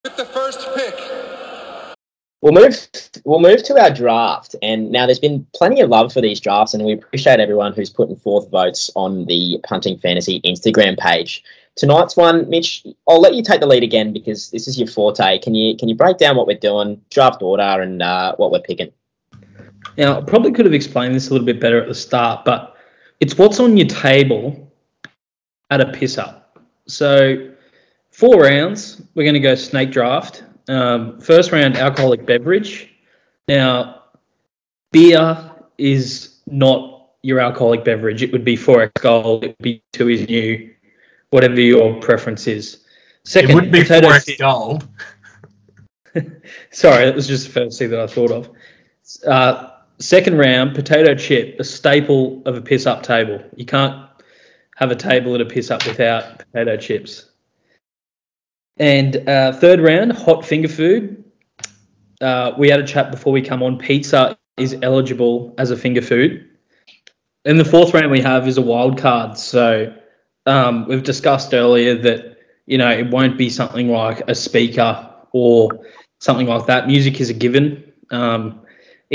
With 0.03 0.17
the 0.17 0.25
first 0.25 0.67
pick 0.75 0.95
We'll 2.45 2.53
move. 2.53 2.77
We'll 3.23 3.39
move 3.39 3.63
to 3.63 3.81
our 3.81 3.89
draft, 3.89 4.55
and 4.61 4.91
now 4.91 5.07
there's 5.07 5.17
been 5.17 5.47
plenty 5.55 5.81
of 5.81 5.89
love 5.89 6.13
for 6.13 6.21
these 6.21 6.39
drafts, 6.39 6.75
and 6.75 6.85
we 6.85 6.93
appreciate 6.93 7.39
everyone 7.39 7.73
who's 7.73 7.89
putting 7.89 8.15
forth 8.17 8.51
votes 8.51 8.91
on 8.95 9.25
the 9.25 9.59
Punting 9.63 9.97
Fantasy 9.97 10.41
Instagram 10.41 10.95
page. 10.95 11.43
tonight's 11.75 12.15
one, 12.15 12.47
Mitch, 12.47 12.85
I'll 13.07 13.19
let 13.19 13.33
you 13.33 13.41
take 13.41 13.61
the 13.61 13.65
lead 13.65 13.81
again 13.81 14.13
because 14.13 14.51
this 14.51 14.67
is 14.67 14.77
your 14.77 14.87
forte. 14.87 15.39
Can 15.39 15.55
you 15.55 15.75
can 15.75 15.89
you 15.89 15.95
break 15.95 16.19
down 16.19 16.37
what 16.37 16.45
we're 16.45 16.59
doing, 16.59 17.01
draft 17.09 17.41
order, 17.41 17.81
and 17.81 18.03
uh, 18.03 18.35
what 18.35 18.51
we're 18.51 18.59
picking? 18.59 18.91
Now, 19.97 20.19
I 20.19 20.21
probably 20.21 20.51
could 20.51 20.65
have 20.65 20.73
explained 20.73 21.15
this 21.15 21.29
a 21.29 21.31
little 21.31 21.45
bit 21.45 21.59
better 21.59 21.81
at 21.81 21.87
the 21.87 21.95
start, 21.95 22.45
but 22.45 22.75
it's 23.19 23.37
what's 23.37 23.59
on 23.59 23.77
your 23.77 23.87
table 23.87 24.71
at 25.69 25.81
a 25.81 25.91
piss 25.91 26.17
up. 26.17 26.59
So, 26.87 27.51
four 28.11 28.41
rounds, 28.41 29.01
we're 29.15 29.23
going 29.23 29.35
to 29.35 29.39
go 29.39 29.55
snake 29.55 29.91
draft. 29.91 30.43
Um, 30.67 31.19
first 31.19 31.51
round, 31.51 31.77
alcoholic 31.77 32.25
beverage. 32.25 32.91
Now, 33.47 34.03
beer 34.91 35.51
is 35.77 36.39
not 36.47 37.09
your 37.21 37.39
alcoholic 37.39 37.83
beverage. 37.83 38.21
It 38.21 38.31
would 38.31 38.45
be 38.45 38.55
4X 38.55 39.01
Gold, 39.01 39.43
it 39.43 39.47
would 39.47 39.57
be 39.63 39.83
Tooheys 39.93 40.27
New, 40.27 40.73
whatever 41.31 41.59
your 41.59 41.99
preference 41.99 42.47
is. 42.47 42.85
Second, 43.23 43.51
it 43.51 43.53
would 43.55 43.71
be 43.71 43.81
potato 43.81 44.09
forex 44.09 44.25
chip- 44.25 44.39
gold. 44.39 44.87
Sorry, 46.71 47.05
that 47.05 47.15
was 47.15 47.27
just 47.27 47.47
the 47.47 47.51
first 47.51 47.79
thing 47.79 47.89
that 47.89 47.99
I 47.99 48.07
thought 48.07 48.31
of. 48.31 48.49
Uh, 49.25 49.71
second 49.99 50.37
round, 50.37 50.75
potato 50.75 51.15
chip, 51.15 51.59
a 51.59 51.63
staple 51.63 52.41
of 52.45 52.55
a 52.55 52.61
piss 52.61 52.85
up 52.85 53.03
table. 53.03 53.43
You 53.55 53.65
can't 53.65 54.07
have 54.75 54.91
a 54.91 54.95
table 54.95 55.35
at 55.35 55.41
a 55.41 55.45
piss 55.45 55.71
up 55.71 55.85
without 55.85 56.39
potato 56.39 56.77
chips. 56.77 57.29
And 58.77 59.27
uh, 59.27 59.53
third 59.53 59.79
round, 59.79 60.11
hot 60.11 60.45
finger 60.45 60.67
food. 60.67 61.23
Uh, 62.19 62.51
we 62.57 62.69
had 62.69 62.79
a 62.79 62.87
chat 62.87 63.11
before 63.11 63.31
we 63.31 63.41
come 63.41 63.63
on. 63.63 63.77
Pizza 63.77 64.37
is 64.57 64.75
eligible 64.81 65.53
as 65.57 65.71
a 65.71 65.77
finger 65.77 66.01
food. 66.01 66.49
And 67.45 67.59
the 67.59 67.65
fourth 67.65 67.93
round 67.93 68.11
we 68.11 68.21
have 68.21 68.47
is 68.47 68.57
a 68.57 68.61
wild 68.61 68.97
card. 68.97 69.37
So 69.37 69.93
um, 70.45 70.87
we've 70.87 71.03
discussed 71.03 71.53
earlier 71.53 71.95
that 71.95 72.37
you 72.65 72.77
know 72.77 72.89
it 72.89 73.09
won't 73.09 73.37
be 73.37 73.49
something 73.49 73.89
like 73.89 74.27
a 74.27 74.35
speaker 74.35 75.09
or 75.31 75.85
something 76.19 76.47
like 76.47 76.65
that. 76.65 76.87
Music 76.87 77.21
is 77.21 77.29
a 77.29 77.33
given. 77.33 77.93
Um, 78.09 78.64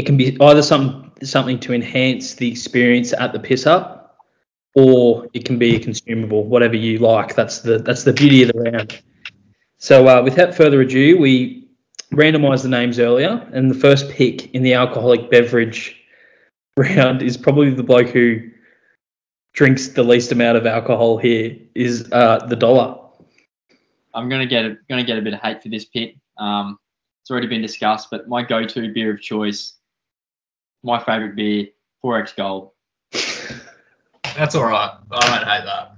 it 0.01 0.07
can 0.07 0.17
be 0.17 0.35
either 0.41 0.63
some 0.63 1.13
something 1.23 1.61
to 1.61 1.75
enhance 1.75 2.35
the 2.37 2.51
experience 2.51 3.13
at 3.13 3.35
the 3.35 3.39
piss 3.39 3.67
up, 3.67 4.17
or 4.75 5.29
it 5.35 5.45
can 5.45 5.59
be 5.59 5.77
a 5.77 5.79
consumable, 5.79 6.45
whatever 6.45 6.75
you 6.75 6.99
like. 6.99 7.35
That's 7.35 7.59
the 7.59 7.79
that's 7.79 8.05
the 8.05 8.15
beauty 8.15 8.43
of 8.43 8.53
the 8.53 8.61
round. 8.63 9.03
So 9.77 10.09
uh, 10.09 10.23
without 10.23 10.55
further 10.55 10.81
ado, 10.81 11.19
we 11.19 11.69
randomised 12.15 12.63
the 12.63 12.71
names 12.71 12.99
earlier, 12.99 13.47
and 13.53 13.71
the 13.71 13.75
first 13.75 14.09
pick 14.09 14.55
in 14.55 14.63
the 14.63 14.73
alcoholic 14.73 15.31
beverage 15.31 15.97
round 16.79 17.21
is 17.21 17.37
probably 17.37 17.69
the 17.69 17.83
bloke 17.83 18.09
who 18.09 18.41
drinks 19.53 19.89
the 19.89 20.03
least 20.03 20.33
amount 20.33 20.57
of 20.57 20.65
alcohol 20.67 21.19
here 21.19 21.59
is 21.75 22.11
uh, 22.13 22.39
the 22.47 22.57
dollar. 22.57 22.97
I'm 24.15 24.31
gonna 24.31 24.47
get 24.47 24.65
a, 24.65 24.79
gonna 24.89 25.05
get 25.05 25.19
a 25.19 25.23
bit 25.23 25.35
of 25.35 25.41
hate 25.41 25.63
for 25.63 25.69
this 25.69 25.85
pick. 25.85 26.17
Um, 26.39 26.79
it's 27.23 27.31
already 27.31 27.49
been 27.49 27.61
discussed, 27.61 28.09
but 28.11 28.29
my 28.29 28.43
go-to 28.43 28.91
beer 28.95 29.13
of 29.13 29.21
choice, 29.21 29.75
my 30.83 31.03
favourite 31.03 31.37
beer, 31.37 31.69
4X 32.05 32.37
Gold. 32.37 32.71
That's 34.37 34.55
all 34.55 34.65
right. 34.65 34.93
I 35.11 35.39
don't 35.39 35.49
hate 35.49 35.65
that. 35.65 35.97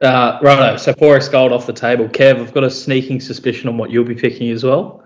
Uh, 0.00 0.38
righto, 0.42 0.76
so 0.76 0.92
4x 0.92 1.30
gold 1.30 1.50
off 1.50 1.66
the 1.66 1.72
table. 1.72 2.06
Kev, 2.06 2.40
I've 2.40 2.54
got 2.54 2.62
a 2.62 2.70
sneaking 2.70 3.20
suspicion 3.20 3.68
on 3.68 3.76
what 3.78 3.90
you'll 3.90 4.04
be 4.04 4.14
picking 4.14 4.50
as 4.50 4.62
well. 4.62 5.04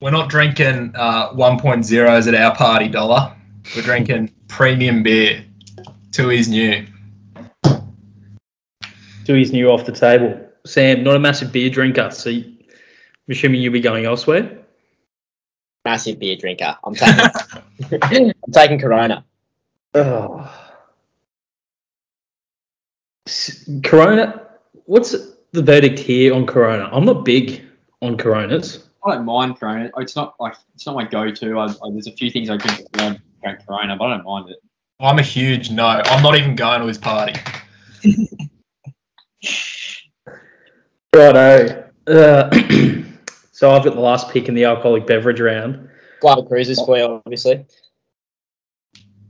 We're 0.00 0.10
not 0.10 0.28
drinking 0.28 0.92
uh, 0.96 1.32
1.0s 1.34 2.26
at 2.26 2.34
our 2.34 2.56
party 2.56 2.88
dollar. 2.88 3.32
We're 3.76 3.82
drinking 3.82 4.32
premium 4.48 5.04
beer. 5.04 5.44
Two 6.10 6.30
is 6.30 6.48
new. 6.48 6.84
Tooheys 9.24 9.52
New 9.52 9.70
off 9.70 9.84
the 9.84 9.92
table. 9.92 10.40
Sam, 10.66 11.04
not 11.04 11.14
a 11.14 11.20
massive 11.20 11.52
beer 11.52 11.70
drinker, 11.70 12.10
so 12.10 12.30
I'm 12.30 12.58
assuming 13.28 13.60
you'll 13.60 13.72
be 13.72 13.80
going 13.80 14.04
elsewhere. 14.04 14.59
Massive 15.84 16.18
beer 16.18 16.36
drinker. 16.36 16.76
I'm 16.84 16.94
taking 16.94 17.30
I'm 18.02 18.52
taking 18.52 18.78
Corona. 18.78 19.24
Oh. 19.94 20.50
Corona, 23.84 24.46
what's 24.84 25.12
the 25.52 25.62
verdict 25.62 25.98
here 25.98 26.34
on 26.34 26.46
Corona? 26.46 26.88
I'm 26.92 27.04
not 27.04 27.24
big 27.24 27.64
on 28.02 28.16
Coronas. 28.16 28.88
I 29.04 29.14
don't 29.14 29.24
mind 29.24 29.58
Corona. 29.58 29.90
It's 29.96 30.16
not 30.16 30.34
like 30.38 30.54
it's 30.74 30.86
not 30.86 30.94
my 30.94 31.04
go-to. 31.04 31.58
I, 31.58 31.66
I, 31.66 31.90
there's 31.92 32.06
a 32.06 32.12
few 32.12 32.30
things 32.30 32.50
I 32.50 32.56
drink 32.56 32.82
that 32.92 33.02
I 33.02 33.18
drink 33.42 33.66
Corona, 33.66 33.96
but 33.96 34.04
I 34.06 34.16
don't 34.16 34.24
mind 34.24 34.50
it. 34.50 34.58
I'm 35.00 35.18
a 35.18 35.22
huge 35.22 35.70
no. 35.70 35.86
I'm 35.86 36.22
not 36.22 36.36
even 36.36 36.54
going 36.54 36.82
to 36.82 36.86
his 36.86 36.98
party. 36.98 37.32
Righto. 41.14 41.90
Uh, 42.06 42.50
so 43.60 43.70
I've 43.70 43.84
got 43.84 43.92
the 43.92 44.00
last 44.00 44.30
pick 44.30 44.48
in 44.48 44.54
the 44.54 44.64
alcoholic 44.64 45.06
beverage 45.06 45.38
round. 45.38 45.86
Global 46.20 46.46
Cruises 46.46 46.80
for 46.80 46.96
you, 46.96 47.20
obviously. 47.26 47.66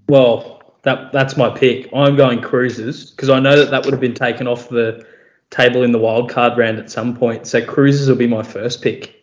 Well, 0.09 0.63
that 0.83 1.11
that's 1.11 1.37
my 1.37 1.51
pick. 1.51 1.91
I'm 1.93 2.15
going 2.15 2.41
cruisers 2.41 3.11
because 3.11 3.29
I 3.29 3.41
know 3.41 3.57
that 3.57 3.73
that 3.73 3.85
would 3.85 3.93
have 3.93 4.01
been 4.01 4.15
taken 4.15 4.47
off 4.47 4.69
the 4.69 5.05
table 5.51 5.83
in 5.83 5.91
the 5.91 5.99
wild 5.99 6.31
card 6.31 6.57
round 6.57 6.79
at 6.79 6.93
some 6.93 7.17
point. 7.17 7.49
So 7.49 7.65
cruisers 7.65 8.09
will 8.09 8.15
be 8.15 8.29
my 8.29 8.45
first 8.45 8.83
pick 8.83 9.21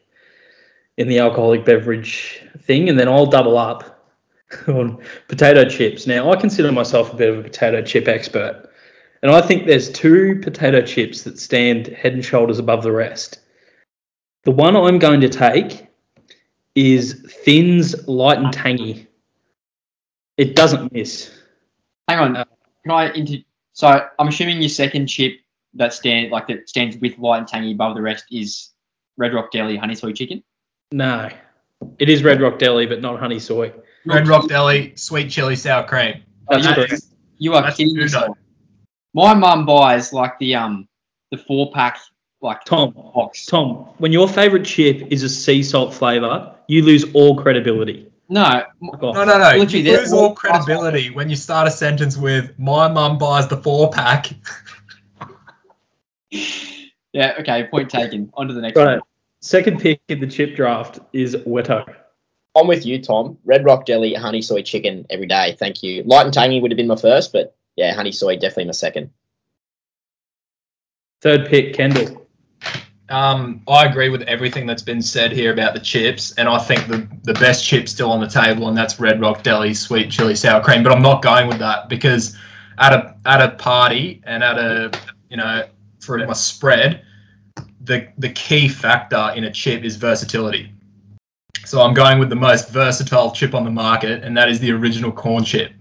in 0.97 1.08
the 1.08 1.20
alcoholic 1.20 1.64
beverage 1.64 2.45
thing, 2.60 2.89
and 2.89 2.99
then 2.99 3.08
I'll 3.08 3.28
double 3.28 3.58
up 3.58 4.05
on 4.68 5.01
potato 5.30 5.70
chips. 5.70 6.05
Now 6.05 6.32
I 6.32 6.36
consider 6.36 6.70
myself 6.74 7.14
a 7.14 7.16
bit 7.16 7.30
of 7.30 7.39
a 7.39 7.43
potato 7.43 7.82
chip 7.82 8.10
expert, 8.10 8.70
and 9.22 9.32
I 9.32 9.39
think 9.39 9.68
there's 9.68 9.89
two 9.89 10.41
potato 10.41 10.82
chips 10.82 11.22
that 11.22 11.39
stand 11.39 11.88
head 11.88 12.12
and 12.12 12.26
shoulders 12.26 12.60
above 12.60 12.84
the 12.84 12.91
rest. 12.91 13.39
The 14.48 14.52
one 14.52 14.78
I'm 14.78 14.98
going 14.98 15.20
to 15.20 15.28
take 15.28 15.88
is 16.74 17.22
Thins 17.43 18.08
Light 18.08 18.38
and 18.38 18.54
Tangy. 18.54 19.06
It 20.38 20.56
doesn't 20.56 20.93
miss. 20.93 21.38
Hang 22.08 22.20
on, 22.20 22.38
Uh, 22.38 22.45
can 22.82 22.91
I 22.91 23.12
inter- 23.12 23.43
So 23.74 24.08
I'm 24.18 24.30
assuming 24.30 24.62
your 24.62 24.70
second 24.70 25.08
chip 25.08 25.34
that 25.74 25.91
stand 25.91 26.32
like 26.32 26.48
that 26.48 26.70
stands 26.70 26.95
with 26.95 27.18
light 27.18 27.39
and 27.39 27.48
tangy 27.50 27.74
above 27.74 27.95
the 27.95 28.02
rest 28.02 28.24
is 28.32 28.70
Red 29.18 29.34
Rock 29.34 29.52
Deli 29.52 29.76
honey 29.76 29.95
soy 29.95 30.14
chicken. 30.14 30.41
No, 30.93 31.28
it 32.00 32.08
is 32.08 32.24
Red 32.24 32.39
Rock 32.39 32.58
Deli, 32.58 32.86
but 32.86 33.02
not 33.02 33.20
honey 33.20 33.39
soy. 33.39 33.74
Red 34.06 34.30
Rock 34.30 34.48
Deli, 34.48 34.93
sweet 34.95 35.30
chili 35.30 35.58
sour 35.58 35.86
cream. 35.86 36.24
That's 36.50 36.66
you- 36.66 36.74
correct. 36.74 37.02
You 37.38 37.54
are 37.54 37.64
That's 37.64 37.76
kidding 37.76 37.95
good, 37.95 38.04
yourself. 38.04 38.38
My 39.14 39.34
mum 39.34 39.66
buys 39.66 40.14
like 40.14 40.39
the 40.39 40.56
um 40.56 40.88
the 41.32 41.38
four 41.38 41.70
pack 41.74 42.00
like 42.42 42.64
Tom, 42.66 42.92
box. 42.92 43.46
Tom, 43.46 43.90
when 43.98 44.12
your 44.12 44.28
favorite 44.28 44.66
chip 44.66 45.08
is 45.12 45.24
a 45.24 45.30
sea 45.30 45.64
salt 45.64 45.94
flavor, 45.94 46.54
you 46.68 46.84
lose 46.84 47.06
all 47.14 47.36
credibility. 47.36 48.12
No, 48.30 48.64
No, 48.82 48.92
no, 49.14 49.24
no. 49.24 49.38
Literally, 49.58 49.80
you 49.90 49.98
lose 49.98 50.12
all 50.12 50.26
all 50.26 50.36
credibility 50.36 51.10
when 51.12 51.30
you 51.30 51.36
start 51.36 51.68
a 51.68 51.72
sentence 51.72 52.18
with 52.18 52.58
"My 52.60 52.88
mum 52.90 53.18
buys 53.18 53.48
the 53.48 53.58
four 53.58 53.90
pack." 53.90 54.30
yeah, 57.14 57.36
okay, 57.40 57.68
point 57.72 57.90
taken. 57.90 58.30
On 58.34 58.48
to 58.48 58.54
the 58.54 58.62
next 58.62 58.76
Right. 58.78 58.96
one. 58.96 59.02
Second 59.40 59.80
pick 59.80 60.02
in 60.10 60.20
the 60.20 60.28
chip 60.28 60.56
draft 60.56 61.00
is 61.14 61.36
Weto. 61.36 61.86
I'm 62.56 62.68
with 62.68 62.86
you, 62.86 63.02
Tom. 63.02 63.38
Red 63.46 63.64
Rock 63.64 63.86
Deli, 63.86 64.14
honey 64.14 64.42
soy 64.42 64.62
chicken 64.62 65.06
every 65.10 65.28
day. 65.28 65.56
Thank 65.58 65.84
you. 65.84 66.04
Light 66.04 66.26
and 66.26 66.34
tangy 66.34 66.60
would 66.60 66.72
have 66.72 66.78
been 66.78 66.88
my 66.88 66.96
first, 66.96 67.32
but 67.32 67.56
yeah, 67.76 67.94
honey 67.94 68.12
soy 68.12 68.36
definitely 68.36 68.66
my 68.66 68.72
second. 68.72 69.12
Third 71.22 71.48
pick, 71.48 71.74
Kendall. 71.76 72.26
Um, 73.10 73.62
I 73.70 73.86
agree 73.86 74.10
with 74.10 74.24
everything 74.24 74.66
that's 74.66 74.82
been 74.82 75.01
said 75.01 75.32
here 75.32 75.53
about 75.53 75.74
the 75.74 75.80
chips, 75.80 76.34
and 76.38 76.49
I 76.49 76.58
think 76.58 76.88
the 76.88 77.08
the 77.24 77.34
best 77.36 77.66
chip 77.66 77.88
still 77.88 78.12
on 78.12 78.20
the 78.20 78.28
table, 78.28 78.68
and 78.68 78.78
that's 78.78 78.99
Red 78.99 79.22
Rock 79.22 79.43
Deli 79.43 79.74
sweet 79.74 80.12
chili 80.12 80.36
sour 80.36 80.62
cream. 80.62 80.84
But 80.84 80.91
I'm 80.91 81.01
not 81.01 81.22
going 81.22 81.47
with 81.47 81.60
that 81.60 81.88
because 81.88 82.38
at 82.78 82.93
a 82.93 83.16
at 83.26 83.41
a 83.41 83.55
party 83.55 84.22
and 84.26 84.43
at 84.43 84.58
a 84.58 84.91
you 85.30 85.38
know 85.38 85.66
for 85.99 86.18
my 86.18 86.34
spread, 86.34 87.05
the 87.82 88.10
the 88.18 88.30
key 88.30 88.68
factor 88.68 89.32
in 89.36 89.45
a 89.45 89.51
chip 89.51 89.84
is 89.84 89.95
versatility. 89.95 90.72
So 91.64 91.82
I'm 91.82 91.93
going 91.93 92.20
with 92.20 92.30
the 92.30 92.36
most 92.36 92.70
versatile 92.70 93.32
chip 93.32 93.53
on 93.53 93.64
the 93.64 93.72
market, 93.72 94.24
and 94.24 94.36
that 94.36 94.49
is 94.49 94.60
the 94.60 94.72
original 94.72 95.12
corn 95.12 95.45
chip 95.45 95.72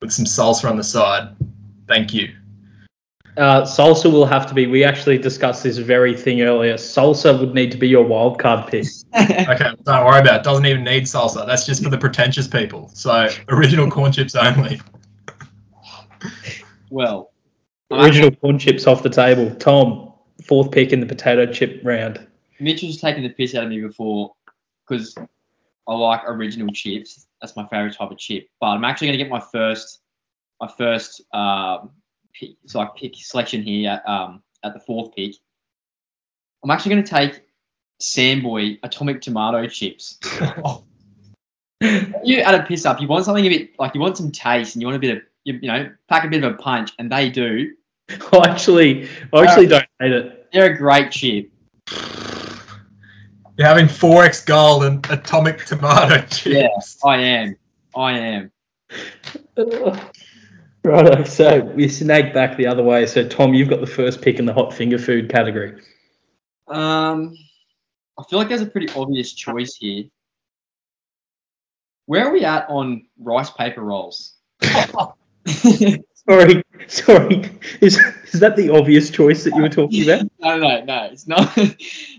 with 0.00 0.12
some 0.12 0.24
salsa 0.24 0.68
on 0.68 0.76
the 0.76 0.84
side. 0.84 1.36
Thank 1.86 2.12
you. 2.12 2.34
Uh, 3.38 3.62
salsa 3.62 4.10
will 4.10 4.26
have 4.26 4.46
to 4.46 4.54
be. 4.54 4.66
We 4.66 4.82
actually 4.82 5.16
discussed 5.16 5.62
this 5.62 5.78
very 5.78 6.16
thing 6.16 6.42
earlier. 6.42 6.74
Salsa 6.74 7.38
would 7.38 7.54
need 7.54 7.70
to 7.70 7.78
be 7.78 7.86
your 7.86 8.04
wild 8.04 8.40
card 8.40 8.68
pick. 8.68 8.84
Okay, 9.14 9.70
don't 9.84 10.04
worry 10.04 10.20
about 10.20 10.40
it. 10.40 10.42
Doesn't 10.42 10.66
even 10.66 10.82
need 10.82 11.04
salsa. 11.04 11.46
That's 11.46 11.64
just 11.64 11.82
for 11.84 11.88
the 11.88 11.98
pretentious 11.98 12.48
people. 12.48 12.90
So 12.94 13.28
original 13.48 13.88
corn 13.88 14.10
chips 14.10 14.34
only. 14.34 14.80
well, 16.90 17.30
I'm 17.92 18.00
Original 18.00 18.32
corn 18.32 18.58
chips 18.58 18.88
off 18.88 19.04
the 19.04 19.08
table. 19.08 19.54
Tom, 19.54 20.12
fourth 20.44 20.72
pick 20.72 20.92
in 20.92 20.98
the 20.98 21.06
potato 21.06 21.50
chip 21.50 21.80
round. 21.84 22.26
Mitchell's 22.58 23.00
taken 23.00 23.22
the 23.22 23.30
piss 23.30 23.54
out 23.54 23.64
of 23.64 23.70
me 23.70 23.80
before 23.80 24.34
because 24.86 25.16
I 25.86 25.94
like 25.94 26.22
original 26.26 26.72
chips. 26.72 27.28
That's 27.40 27.54
my 27.54 27.66
favorite 27.68 27.96
type 27.96 28.10
of 28.10 28.18
chip. 28.18 28.48
But 28.60 28.66
I'm 28.68 28.84
actually 28.84 29.08
going 29.08 29.18
to 29.18 29.24
get 29.24 29.30
my 29.30 29.40
first, 29.52 30.00
my 30.60 30.68
first 30.76 31.22
um 31.32 31.90
pick, 32.38 32.50
it's 32.64 32.74
like 32.74 32.94
pick 32.96 33.14
selection 33.16 33.62
here 33.62 33.90
at, 33.90 34.08
um, 34.08 34.42
at 34.62 34.74
the 34.74 34.80
fourth 34.80 35.14
pick. 35.14 35.34
I'm 36.62 36.70
actually 36.70 36.94
going 36.94 37.04
to 37.04 37.10
take 37.10 37.42
Samboy 38.00 38.78
Atomic 38.82 39.20
Tomato 39.20 39.66
Chips. 39.66 40.18
you 41.80 42.38
add 42.40 42.54
a 42.54 42.64
piss 42.64 42.84
up. 42.84 43.00
You 43.00 43.08
want 43.08 43.24
something 43.24 43.44
a 43.44 43.48
bit 43.48 43.78
like 43.78 43.94
you 43.94 44.00
want 44.00 44.16
some 44.16 44.30
taste, 44.30 44.74
and 44.74 44.82
you 44.82 44.86
want 44.86 44.96
a 44.96 45.00
bit 45.00 45.16
of 45.16 45.22
you, 45.44 45.54
you 45.62 45.68
know 45.68 45.90
pack 46.08 46.24
a 46.24 46.28
bit 46.28 46.42
of 46.44 46.54
a 46.54 46.56
punch, 46.56 46.92
and 46.98 47.10
they 47.10 47.30
do. 47.30 47.74
I 48.32 48.48
actually, 48.48 49.08
I 49.32 49.44
actually 49.44 49.66
don't 49.66 49.84
hate 50.00 50.12
it. 50.12 50.48
They're 50.52 50.72
a 50.72 50.76
great 50.76 51.10
chip. 51.10 51.50
You're 53.58 53.66
having 53.66 53.86
4x 53.86 54.46
gold 54.46 54.84
and 54.84 55.04
atomic 55.10 55.64
tomato 55.64 56.24
chips. 56.28 56.46
Yeah. 56.46 56.68
I 57.04 57.16
am. 57.18 57.56
I 57.94 58.18
am. 58.18 58.52
Righto, 60.88 61.22
so 61.24 61.60
we 61.60 61.86
snake 61.88 62.32
back 62.32 62.56
the 62.56 62.66
other 62.66 62.82
way. 62.82 63.04
So 63.04 63.26
Tom, 63.28 63.52
you've 63.52 63.68
got 63.68 63.80
the 63.80 63.86
first 63.86 64.22
pick 64.22 64.38
in 64.38 64.46
the 64.46 64.54
hot 64.54 64.72
finger 64.72 64.98
food 64.98 65.28
category. 65.30 65.80
Um, 66.66 67.36
I 68.18 68.22
feel 68.28 68.38
like 68.38 68.48
there's 68.48 68.62
a 68.62 68.66
pretty 68.66 68.88
obvious 68.94 69.34
choice 69.34 69.74
here. 69.74 70.04
Where 72.06 72.26
are 72.26 72.32
we 72.32 72.44
at 72.44 72.68
on 72.70 73.06
rice 73.18 73.50
paper 73.50 73.82
rolls? 73.82 74.36
Sorry, 76.28 76.62
sorry. 76.88 77.50
Is 77.80 77.98
is 78.32 78.40
that 78.40 78.54
the 78.54 78.68
obvious 78.68 79.08
choice 79.08 79.44
that 79.44 79.54
you 79.54 79.62
were 79.62 79.68
talking 79.70 80.02
about? 80.02 80.26
No, 80.40 80.58
no, 80.58 80.84
no, 80.84 81.08
it's 81.10 81.26
not. 81.26 81.56
no, 81.56 81.72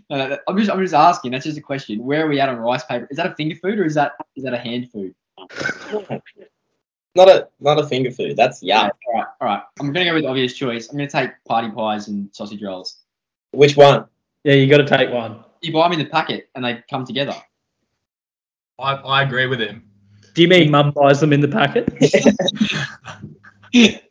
no, 0.10 0.38
I'm 0.48 0.58
just, 0.58 0.72
I'm 0.72 0.80
just 0.80 0.96
asking. 0.96 1.32
That's 1.32 1.46
just 1.46 1.60
a 1.60 1.62
question. 1.62 2.04
Where 2.04 2.26
are 2.26 2.28
we 2.28 2.40
at 2.40 2.50
on 2.50 2.58
rice 2.58 2.84
paper? 2.84 3.08
Is 3.12 3.18
that 3.18 3.28
a 3.28 3.36
finger 3.36 3.56
food 3.56 3.78
or 3.78 3.86
is 3.86 3.94
that, 3.96 4.14
is 4.36 4.44
that 4.46 4.54
a 4.54 4.58
hand 4.58 4.90
food? 4.92 5.14
Not 7.16 7.28
a 7.28 7.48
not 7.60 7.80
a 7.80 7.86
finger 7.88 8.12
food. 8.12 8.38
That's 8.38 8.62
yum. 8.62 8.92
All 9.08 9.14
right, 9.14 9.28
all 9.42 9.48
right. 9.48 9.64
I'm 9.80 9.92
gonna 9.92 10.06
go 10.06 10.14
with 10.14 10.24
the 10.24 10.30
obvious 10.30 10.54
choice. 10.54 10.90
I'm 10.90 10.98
gonna 10.98 11.10
take 11.10 11.32
party 11.48 11.72
pies 11.72 12.08
and 12.08 12.30
sausage 12.34 12.62
rolls. 12.62 13.00
Which 13.52 13.76
one? 13.76 14.06
Yeah, 14.44 14.54
you 14.54 14.70
got 14.70 14.78
to 14.78 14.88
take 14.88 15.12
one. 15.12 15.44
You 15.62 15.74
buy 15.74 15.90
them 15.90 16.00
in 16.00 16.06
the 16.06 16.10
packet 16.10 16.50
and 16.56 16.64
they 16.64 16.82
come 16.90 17.06
together. 17.06 17.34
I, 18.80 18.94
I 18.94 19.24
agree 19.24 19.48
with 19.48 19.60
him. 19.60 19.84
Do 20.34 20.42
you 20.42 20.48
mean 20.48 20.72
mum 20.72 20.92
buys 20.92 21.20
them 21.20 21.34
in 21.34 21.42
the 21.42 21.48
packet? 21.48 21.90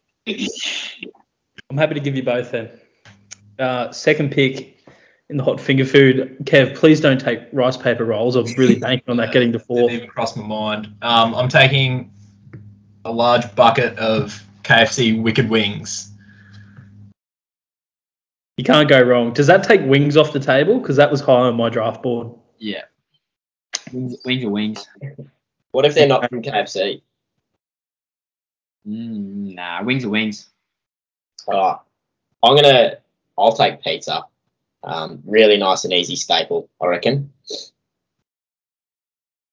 I'm 1.71 1.77
happy 1.77 1.95
to 1.95 2.01
give 2.01 2.17
you 2.17 2.23
both 2.23 2.51
then. 2.51 2.71
Uh, 3.59 3.91
second 3.93 4.31
pick 4.33 4.79
in 5.31 5.37
the 5.37 5.45
hot 5.45 5.61
finger 5.61 5.85
food. 5.85 6.37
Kev, 6.45 6.77
please 6.77 7.01
don't 7.01 7.21
take 7.21 7.41
rice 7.53 7.77
paper 7.77 8.05
rolls. 8.05 8.37
I'm 8.37 8.45
really 8.57 8.79
banking 8.79 9.11
on 9.11 9.17
that 9.19 9.33
getting 9.33 9.53
to 9.53 9.59
Didn't 9.59 9.67
fourth. 9.67 9.93
even 9.93 10.09
cross 10.09 10.37
my 10.37 10.47
mind. 10.47 10.93
Um, 11.03 11.35
I'm 11.35 11.49
taking 11.49 12.13
a 13.09 13.13
large 13.13 13.55
bucket 13.55 13.99
of 13.99 14.45
KFC 14.63 15.21
Wicked 15.21 15.49
Wings. 15.49 16.13
You 18.59 18.65
can't 18.65 18.89
go 18.89 19.01
wrong. 19.01 19.33
Does 19.33 19.47
that 19.47 19.65
take 19.65 19.81
wings 19.83 20.17
off 20.17 20.33
the 20.33 20.41
table? 20.41 20.79
Because 20.79 20.97
that 20.97 21.11
was 21.11 21.21
high 21.21 21.33
on 21.33 21.57
my 21.57 21.71
draft 21.71 22.03
board. 22.03 22.35
Yeah. 22.59 22.83
Wings, 23.93 24.17
wings 24.25 24.45
are 24.45 24.51
wings. 24.51 24.89
What 25.71 25.87
if 25.87 25.95
they're 25.95 26.09
not 26.09 26.29
from 26.29 26.43
KFC? 26.43 27.03
Mm, 28.87 29.55
nah, 29.55 29.83
wings 29.85 30.05
are 30.05 30.11
wings. 30.11 30.51
Alright. 31.47 31.79
I'm 32.43 32.57
gonna 32.57 32.99
I'll 33.39 33.53
take 33.53 33.83
pizza. 33.83 34.25
Um, 34.83 35.23
really 35.25 35.57
nice 35.57 35.85
and 35.85 35.93
easy 35.93 36.17
staple, 36.17 36.69
I 36.81 36.87
reckon. 36.87 37.33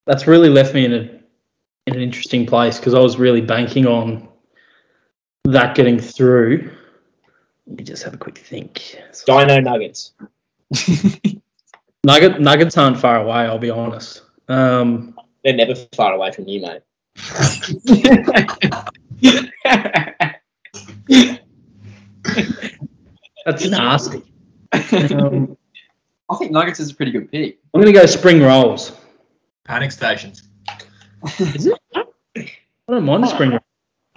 That's 0.06 0.28
really 0.28 0.50
left 0.50 0.74
me 0.74 0.86
in 0.86 0.94
a 0.94 0.98
in 0.98 1.25
an 1.96 2.02
interesting 2.02 2.46
place 2.46 2.78
because 2.78 2.94
I 2.94 3.00
was 3.00 3.18
really 3.18 3.42
banking 3.42 3.88
on 3.88 4.28
that 5.46 5.76
getting 5.76 6.00
through. 6.00 6.72
Let 7.68 7.78
me 7.78 7.84
just 7.84 8.04
have 8.04 8.14
a 8.14 8.18
quick 8.18 8.38
think. 8.38 9.02
Dino 9.26 9.60
nuggets. 9.60 10.14
Nugget 12.04 12.40
nuggets 12.40 12.78
aren't 12.78 13.00
far 13.00 13.18
away. 13.18 13.48
I'll 13.48 13.58
be 13.58 13.72
honest. 13.72 14.22
Um, 14.48 15.18
They're 15.44 15.56
never 15.56 15.74
far 15.96 16.14
away 16.14 16.32
from 16.32 16.48
you, 16.48 16.62
mate. 16.62 16.82
that's 23.46 23.68
nasty. 23.68 24.22
Um, 25.12 25.58
I 26.30 26.36
think 26.36 26.52
Nuggets 26.52 26.80
is 26.80 26.92
a 26.92 26.96
pretty 26.96 27.12
good 27.12 27.32
pick. 27.32 27.60
I'm 27.74 27.82
gonna 27.82 27.94
go 27.94 28.06
spring 28.06 28.42
rolls. 28.42 28.92
Panic 29.64 29.92
stations. 29.92 30.44
Is 31.40 31.68
it? 31.68 31.80
I 32.88 32.94
don't 32.94 33.06
mind 33.06 33.24
the 33.24 33.28
spring 33.28 33.52
rolls. 33.52 33.62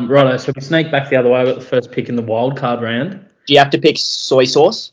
Righto, 0.01 0.37
so 0.37 0.53
we 0.55 0.61
snake 0.61 0.93
back 0.93 1.11
the 1.11 1.17
other 1.17 1.31
way. 1.31 1.41
I 1.41 1.45
got 1.45 1.57
the 1.57 1.61
first 1.61 1.91
pick 1.91 2.09
in 2.09 2.17
the 2.17 2.23
wild 2.23 2.57
card 2.57 2.83
round. 2.83 3.13
Do 3.47 3.53
you 3.53 3.59
have 3.59 3.71
to 3.71 3.79
pick 3.79 3.99
soy 3.99 4.45
sauce? 4.45 4.93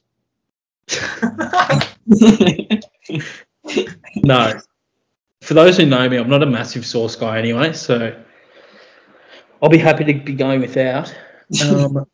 No. 4.16 4.60
For 5.42 5.54
those 5.54 5.78
who 5.78 5.86
know 5.86 6.10
me, 6.10 6.18
I'm 6.18 6.30
not 6.30 6.44
a 6.44 6.48
massive 6.48 6.86
sauce 6.86 7.16
guy 7.16 7.38
anyway, 7.38 7.74
so 7.74 8.20
I'll 9.62 9.70
be 9.70 9.78
happy 9.78 10.04
to 10.06 10.14
be 10.14 10.34
going 10.34 10.62
without. 10.62 11.14
Um, 11.64 11.94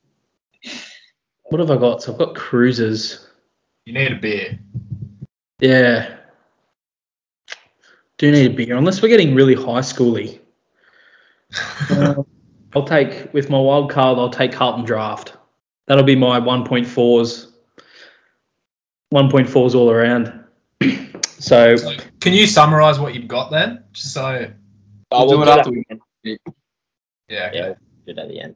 what 1.43 1.59
have 1.59 1.71
I 1.71 1.77
got? 1.77 2.01
So 2.01 2.11
I've 2.11 2.19
got 2.19 2.35
cruisers. 2.35 3.27
You 3.85 3.93
need 3.93 4.11
a 4.11 4.15
beer. 4.15 4.59
Yeah. 5.59 6.17
Do 8.17 8.31
need 8.31 8.51
a 8.51 8.53
beer, 8.53 8.75
unless 8.75 9.01
we're 9.01 9.07
getting 9.07 9.33
really 9.33 9.55
high 9.55 9.79
schooly. 9.79 10.40
Um, 11.89 12.25
I'll 12.73 12.85
take, 12.85 13.33
with 13.33 13.49
my 13.49 13.59
wild 13.59 13.89
card, 13.91 14.17
I'll 14.17 14.29
take 14.29 14.53
Carlton 14.53 14.85
Draft. 14.85 15.33
That'll 15.87 16.05
be 16.05 16.15
my 16.15 16.39
1.4s. 16.39 17.47
1.4s 19.13 19.75
all 19.75 19.91
around. 19.91 20.45
so, 21.25 21.75
So, 21.75 21.95
can 22.21 22.33
you 22.33 22.47
summarize 22.47 22.97
what 22.97 23.13
you've 23.13 23.27
got 23.27 23.51
then? 23.51 23.83
Just 23.91 24.13
so. 24.13 24.49
Oh, 25.11 25.25
We'll 25.25 25.39
we'll 25.39 25.45
do 25.45 25.51
it 25.51 25.53
do 25.53 25.59
after 25.59 25.71
that- 25.71 25.99
we 26.23 26.37
Yeah. 27.27 27.47
Okay. 27.47 27.57
Yeah, 27.57 27.67
we'll 27.67 27.75
do 28.05 28.11
it 28.11 28.17
at 28.19 28.29
the 28.29 28.39
end. 28.39 28.55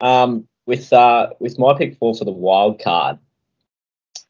Um, 0.00 0.46
with 0.66 0.92
uh, 0.92 1.30
with 1.40 1.58
my 1.58 1.76
pick 1.76 1.96
four 1.96 2.14
for 2.14 2.24
the 2.24 2.30
wild 2.30 2.80
card, 2.80 3.18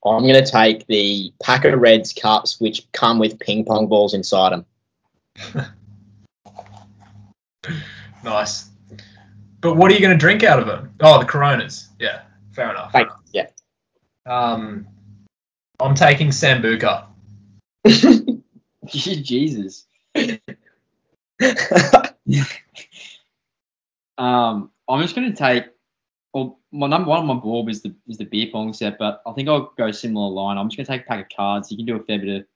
I'm 0.04 0.22
going 0.22 0.42
to 0.42 0.50
take 0.50 0.86
the 0.86 1.32
pack 1.42 1.66
of 1.66 1.78
Reds 1.78 2.14
cups, 2.14 2.58
which 2.58 2.90
come 2.92 3.18
with 3.18 3.38
ping 3.38 3.66
pong 3.66 3.88
balls 3.88 4.14
inside 4.14 4.52
them. 4.52 4.66
Nice. 8.22 8.68
But 9.62 9.76
what 9.76 9.90
are 9.90 9.94
you 9.94 10.00
going 10.00 10.12
to 10.12 10.18
drink 10.18 10.42
out 10.42 10.58
of 10.58 10.66
them? 10.66 10.92
Oh, 11.00 11.20
the 11.20 11.24
Coronas. 11.24 11.88
Yeah. 11.98 12.20
Fair 12.52 12.68
enough. 12.68 12.92
Yeah. 13.32 13.46
Um, 14.26 14.86
I'm 15.80 15.94
taking 15.94 16.28
Sambuca. 16.28 17.06
Jesus. 18.86 19.86
Um, 24.18 24.70
I'm 24.86 25.00
just 25.00 25.16
going 25.16 25.32
to 25.32 25.36
take. 25.36 25.64
Well, 26.34 26.60
my 26.72 26.86
number 26.86 27.08
one 27.08 27.20
on 27.20 27.26
my 27.26 27.34
board 27.34 27.70
is 27.70 27.80
the 27.80 27.94
is 28.06 28.18
the 28.18 28.24
beer 28.24 28.48
pong 28.52 28.74
set, 28.74 28.98
but 28.98 29.22
I 29.26 29.32
think 29.32 29.48
I'll 29.48 29.72
go 29.78 29.90
similar 29.90 30.28
line. 30.28 30.58
I'm 30.58 30.68
just 30.68 30.76
going 30.76 30.84
to 30.84 30.92
take 30.92 31.06
a 31.06 31.08
pack 31.08 31.24
of 31.24 31.34
cards. 31.34 31.70
You 31.70 31.78
can 31.78 31.86
do 31.86 31.96
a 31.96 32.04
fair 32.04 32.18
bit 32.18 32.28
of 32.28 32.46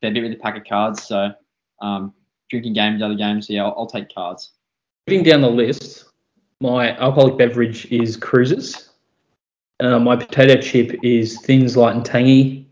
fair 0.00 0.12
bit 0.12 0.22
with 0.22 0.32
a 0.32 0.36
pack 0.36 0.56
of 0.56 0.64
cards. 0.64 1.02
So, 1.02 1.30
um, 1.82 2.14
drinking 2.48 2.72
games, 2.72 3.02
other 3.02 3.14
games. 3.14 3.46
So 3.46 3.52
yeah, 3.52 3.64
I'll, 3.64 3.74
I'll 3.76 3.86
take 3.86 4.12
cards. 4.12 4.52
Moving 5.10 5.24
down 5.24 5.40
the 5.40 5.50
list, 5.50 6.04
my 6.60 6.96
alcoholic 6.98 7.36
beverage 7.36 7.84
is 7.86 8.16
cruisers. 8.16 8.90
Uh, 9.80 9.98
my 9.98 10.14
potato 10.14 10.60
chip 10.60 11.00
is 11.02 11.40
thins, 11.40 11.76
light, 11.76 11.96
and 11.96 12.04
tangy. 12.04 12.68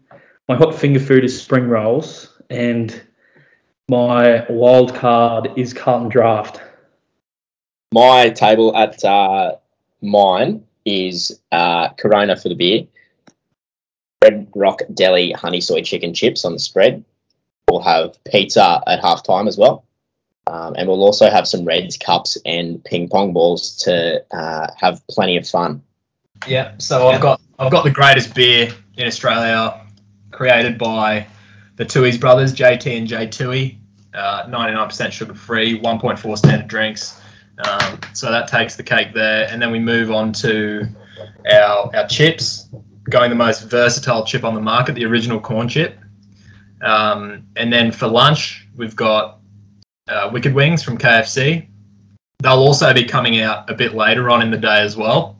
My 0.48 0.54
hot 0.54 0.72
finger 0.72 1.00
food 1.00 1.24
is 1.24 1.42
spring 1.42 1.66
rolls, 1.66 2.38
and 2.48 3.02
my 3.88 4.46
wild 4.48 4.94
card 4.94 5.50
is 5.56 5.74
Carlton 5.74 6.10
Draft. 6.10 6.60
my 7.92 8.30
table 8.30 8.76
at 8.76 9.04
uh, 9.04 9.56
mine 10.00 10.62
is 10.84 11.40
uh, 11.50 11.88
Corona 11.94 12.36
for 12.36 12.50
the 12.50 12.54
beer, 12.54 12.86
Red 14.22 14.46
Rock 14.54 14.82
Deli 14.94 15.32
honey 15.32 15.60
soy 15.60 15.82
chicken 15.82 16.14
chips 16.14 16.44
on 16.44 16.52
the 16.52 16.60
spread. 16.60 17.04
We'll 17.68 17.80
have 17.80 18.22
pizza 18.22 18.80
at 18.86 19.02
halftime 19.02 19.48
as 19.48 19.58
well. 19.58 19.87
Um, 20.48 20.74
and 20.78 20.88
we'll 20.88 21.04
also 21.04 21.28
have 21.28 21.46
some 21.46 21.64
Reds 21.64 21.98
cups 21.98 22.38
and 22.46 22.82
ping 22.82 23.08
pong 23.08 23.34
balls 23.34 23.76
to 23.78 24.24
uh, 24.34 24.68
have 24.76 25.06
plenty 25.08 25.36
of 25.36 25.46
fun. 25.46 25.82
Yeah. 26.46 26.72
So 26.78 27.08
I've 27.08 27.20
got 27.20 27.40
I've 27.58 27.70
got 27.70 27.84
the 27.84 27.90
greatest 27.90 28.34
beer 28.34 28.70
in 28.96 29.06
Australia, 29.06 29.78
created 30.30 30.78
by 30.78 31.26
the 31.76 31.84
Tui's 31.84 32.16
brothers, 32.16 32.54
JT 32.54 32.96
and 32.96 33.06
J 33.06 33.26
Tui. 33.26 33.78
Uh, 34.14 34.46
99% 34.46 35.12
sugar 35.12 35.34
free, 35.34 35.78
1.4 35.78 36.38
standard 36.38 36.66
drinks. 36.66 37.20
Um, 37.58 38.00
so 38.14 38.30
that 38.30 38.48
takes 38.48 38.74
the 38.74 38.82
cake 38.82 39.12
there, 39.12 39.46
and 39.50 39.60
then 39.60 39.70
we 39.70 39.78
move 39.78 40.10
on 40.10 40.32
to 40.34 40.88
our 41.52 41.94
our 41.94 42.06
chips, 42.06 42.68
going 43.10 43.28
the 43.28 43.36
most 43.36 43.64
versatile 43.64 44.24
chip 44.24 44.44
on 44.44 44.54
the 44.54 44.62
market, 44.62 44.94
the 44.94 45.04
original 45.04 45.40
corn 45.40 45.68
chip. 45.68 45.98
Um, 46.80 47.48
and 47.54 47.70
then 47.70 47.92
for 47.92 48.06
lunch, 48.06 48.66
we've 48.76 48.96
got 48.96 49.37
uh, 50.08 50.30
Wicked 50.32 50.54
Wings 50.54 50.82
from 50.82 50.98
KFC. 50.98 51.66
They'll 52.40 52.52
also 52.52 52.92
be 52.94 53.04
coming 53.04 53.40
out 53.40 53.68
a 53.68 53.74
bit 53.74 53.94
later 53.94 54.30
on 54.30 54.42
in 54.42 54.50
the 54.50 54.58
day 54.58 54.80
as 54.80 54.96
well. 54.96 55.38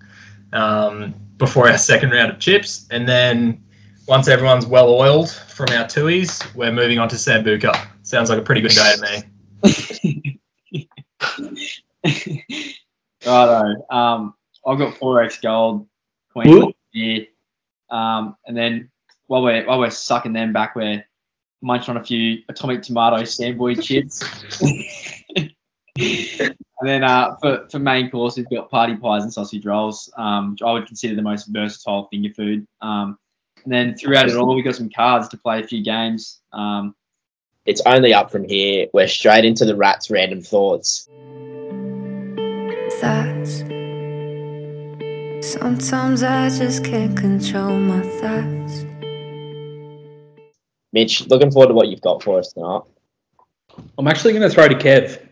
um, 0.53 1.15
before 1.39 1.71
our 1.71 1.79
second 1.79 2.11
round 2.11 2.33
of 2.33 2.39
chips, 2.39 2.87
and 2.91 3.09
then 3.09 3.63
once 4.07 4.29
everyone's 4.29 4.67
well 4.67 4.89
oiled 4.91 5.31
from 5.31 5.69
our 5.71 5.87
tuis, 5.87 6.43
we're 6.55 6.73
moving 6.73 6.99
on 6.99 7.09
to 7.09 7.17
Sambuca. 7.17 7.89
Sounds 8.03 8.29
like 8.31 8.39
a 8.39 8.43
pretty 8.43 8.61
good 8.61 8.73
day 8.73 8.95
to 8.97 9.23
me. 10.03 10.41
Righto. 13.27 13.87
Um, 13.91 14.35
I've 14.67 14.79
got 14.79 14.97
four 14.97 15.23
X 15.23 15.39
gold, 15.41 15.83
Ooh. 15.83 16.43
Queen 16.61 16.75
here, 16.91 17.27
um, 17.91 18.37
and 18.47 18.57
then 18.57 18.91
while 19.27 19.43
we're 19.43 19.65
while 19.67 19.79
we're 19.79 19.91
sucking 19.91 20.33
them 20.33 20.53
back, 20.53 20.75
we're 20.75 21.05
munching 21.63 21.97
on 21.97 22.01
a 22.01 22.05
few 22.05 22.39
atomic 22.49 22.83
tomato 22.83 23.25
sandwich 23.25 23.87
chips. 23.87 24.23
and 25.37 25.53
then 26.83 27.03
uh, 27.05 27.37
for 27.41 27.67
for 27.71 27.79
main 27.79 28.11
course, 28.11 28.37
we've 28.37 28.49
got 28.51 28.71
party 28.71 28.97
pies 28.97 29.23
and 29.25 29.33
sausage 29.33 29.65
rolls. 29.67 30.13
Um, 30.17 30.53
which 30.53 30.63
I 30.63 30.73
would 30.73 30.87
consider 30.87 31.15
the 31.17 31.23
most 31.23 31.47
versatile 31.47 32.09
finger 32.11 32.31
food. 32.35 32.67
Um, 32.81 33.19
and 33.65 33.73
then 33.73 33.97
throughout 33.97 34.29
it 34.29 34.37
all, 34.37 34.55
we've 34.55 34.65
got 34.65 34.77
some 34.77 34.89
cards 34.91 35.29
to 35.29 35.37
play 35.37 35.61
a 35.61 35.67
few 35.67 35.83
games. 35.83 36.41
Um, 36.53 36.95
It's 37.67 37.83
only 37.85 38.15
up 38.15 38.31
from 38.31 38.45
here. 38.45 38.87
We're 38.95 39.09
straight 39.09 39.45
into 39.45 39.65
the 39.65 39.77
rats' 39.77 40.11
random 40.11 40.41
thoughts. 40.41 41.09
thoughts. 43.01 43.65
Sometimes 45.53 46.23
I 46.23 46.49
just 46.49 46.85
can't 46.85 47.17
control 47.17 47.79
my 47.79 48.01
thoughts. 48.21 48.85
Mitch, 50.93 51.27
looking 51.29 51.51
forward 51.51 51.69
to 51.69 51.75
what 51.75 51.89
you've 51.89 52.01
got 52.01 52.23
for 52.23 52.39
us 52.39 52.53
tonight. 52.53 52.83
I'm 53.97 54.09
actually 54.09 54.33
going 54.33 54.49
to 54.49 54.51
throw 54.51 54.69
to 54.69 54.75
Kev. 54.75 55.27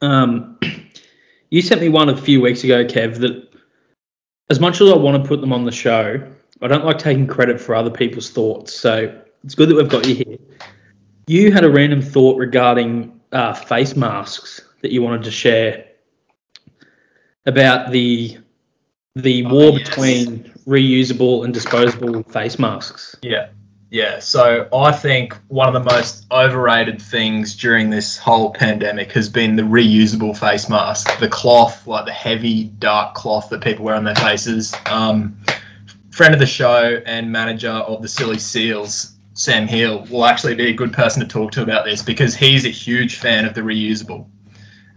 Um, 0.00 0.58
you 1.50 1.62
sent 1.62 1.80
me 1.80 1.88
one 1.88 2.08
a 2.08 2.16
few 2.16 2.40
weeks 2.40 2.64
ago, 2.64 2.84
Kev, 2.84 3.18
that 3.18 3.48
as 4.50 4.60
much 4.60 4.80
as 4.80 4.90
I 4.90 4.96
want 4.96 5.22
to 5.22 5.28
put 5.28 5.40
them 5.40 5.52
on 5.52 5.64
the 5.64 5.72
show, 5.72 6.20
I 6.60 6.66
don't 6.66 6.84
like 6.84 6.98
taking 6.98 7.26
credit 7.26 7.60
for 7.60 7.74
other 7.74 7.90
people's 7.90 8.30
thoughts. 8.30 8.74
So 8.74 9.20
it's 9.44 9.54
good 9.54 9.68
that 9.68 9.76
we've 9.76 9.88
got 9.88 10.06
you 10.06 10.14
here. 10.16 10.38
You 11.26 11.52
had 11.52 11.64
a 11.64 11.70
random 11.70 12.02
thought 12.02 12.38
regarding 12.38 13.20
uh, 13.32 13.52
face 13.54 13.94
masks 13.94 14.60
that 14.80 14.90
you 14.92 15.02
wanted 15.02 15.22
to 15.24 15.30
share 15.30 15.84
about 17.46 17.92
the 17.92 18.38
the 19.14 19.44
Oh, 19.46 19.52
war 19.52 19.78
yes. 19.78 19.88
between 19.88 20.44
reusable 20.66 21.44
and 21.44 21.52
disposable 21.52 22.22
face 22.24 22.58
masks. 22.58 23.16
Yeah. 23.22 23.48
Yeah. 23.90 24.18
So 24.18 24.68
I 24.72 24.92
think 24.92 25.34
one 25.48 25.66
of 25.66 25.72
the 25.72 25.94
most 25.94 26.26
overrated 26.30 27.00
things 27.00 27.56
during 27.56 27.88
this 27.88 28.18
whole 28.18 28.52
pandemic 28.52 29.12
has 29.12 29.30
been 29.30 29.56
the 29.56 29.62
reusable 29.62 30.36
face 30.36 30.68
mask, 30.68 31.18
the 31.20 31.28
cloth, 31.28 31.86
like 31.86 32.04
the 32.04 32.12
heavy, 32.12 32.64
dark 32.64 33.14
cloth 33.14 33.48
that 33.48 33.62
people 33.62 33.86
wear 33.86 33.94
on 33.94 34.04
their 34.04 34.14
faces. 34.16 34.74
Um, 34.86 35.38
friend 36.10 36.34
of 36.34 36.40
the 36.40 36.46
show 36.46 37.00
and 37.06 37.32
manager 37.32 37.70
of 37.70 38.02
the 38.02 38.08
Silly 38.08 38.38
Seals, 38.38 39.14
Sam 39.32 39.66
Hill, 39.66 40.06
will 40.10 40.26
actually 40.26 40.54
be 40.54 40.66
a 40.66 40.74
good 40.74 40.92
person 40.92 41.22
to 41.22 41.28
talk 41.28 41.52
to 41.52 41.62
about 41.62 41.86
this 41.86 42.02
because 42.02 42.34
he's 42.34 42.66
a 42.66 42.70
huge 42.70 43.16
fan 43.16 43.46
of 43.46 43.54
the 43.54 43.62
reusable. 43.62 44.26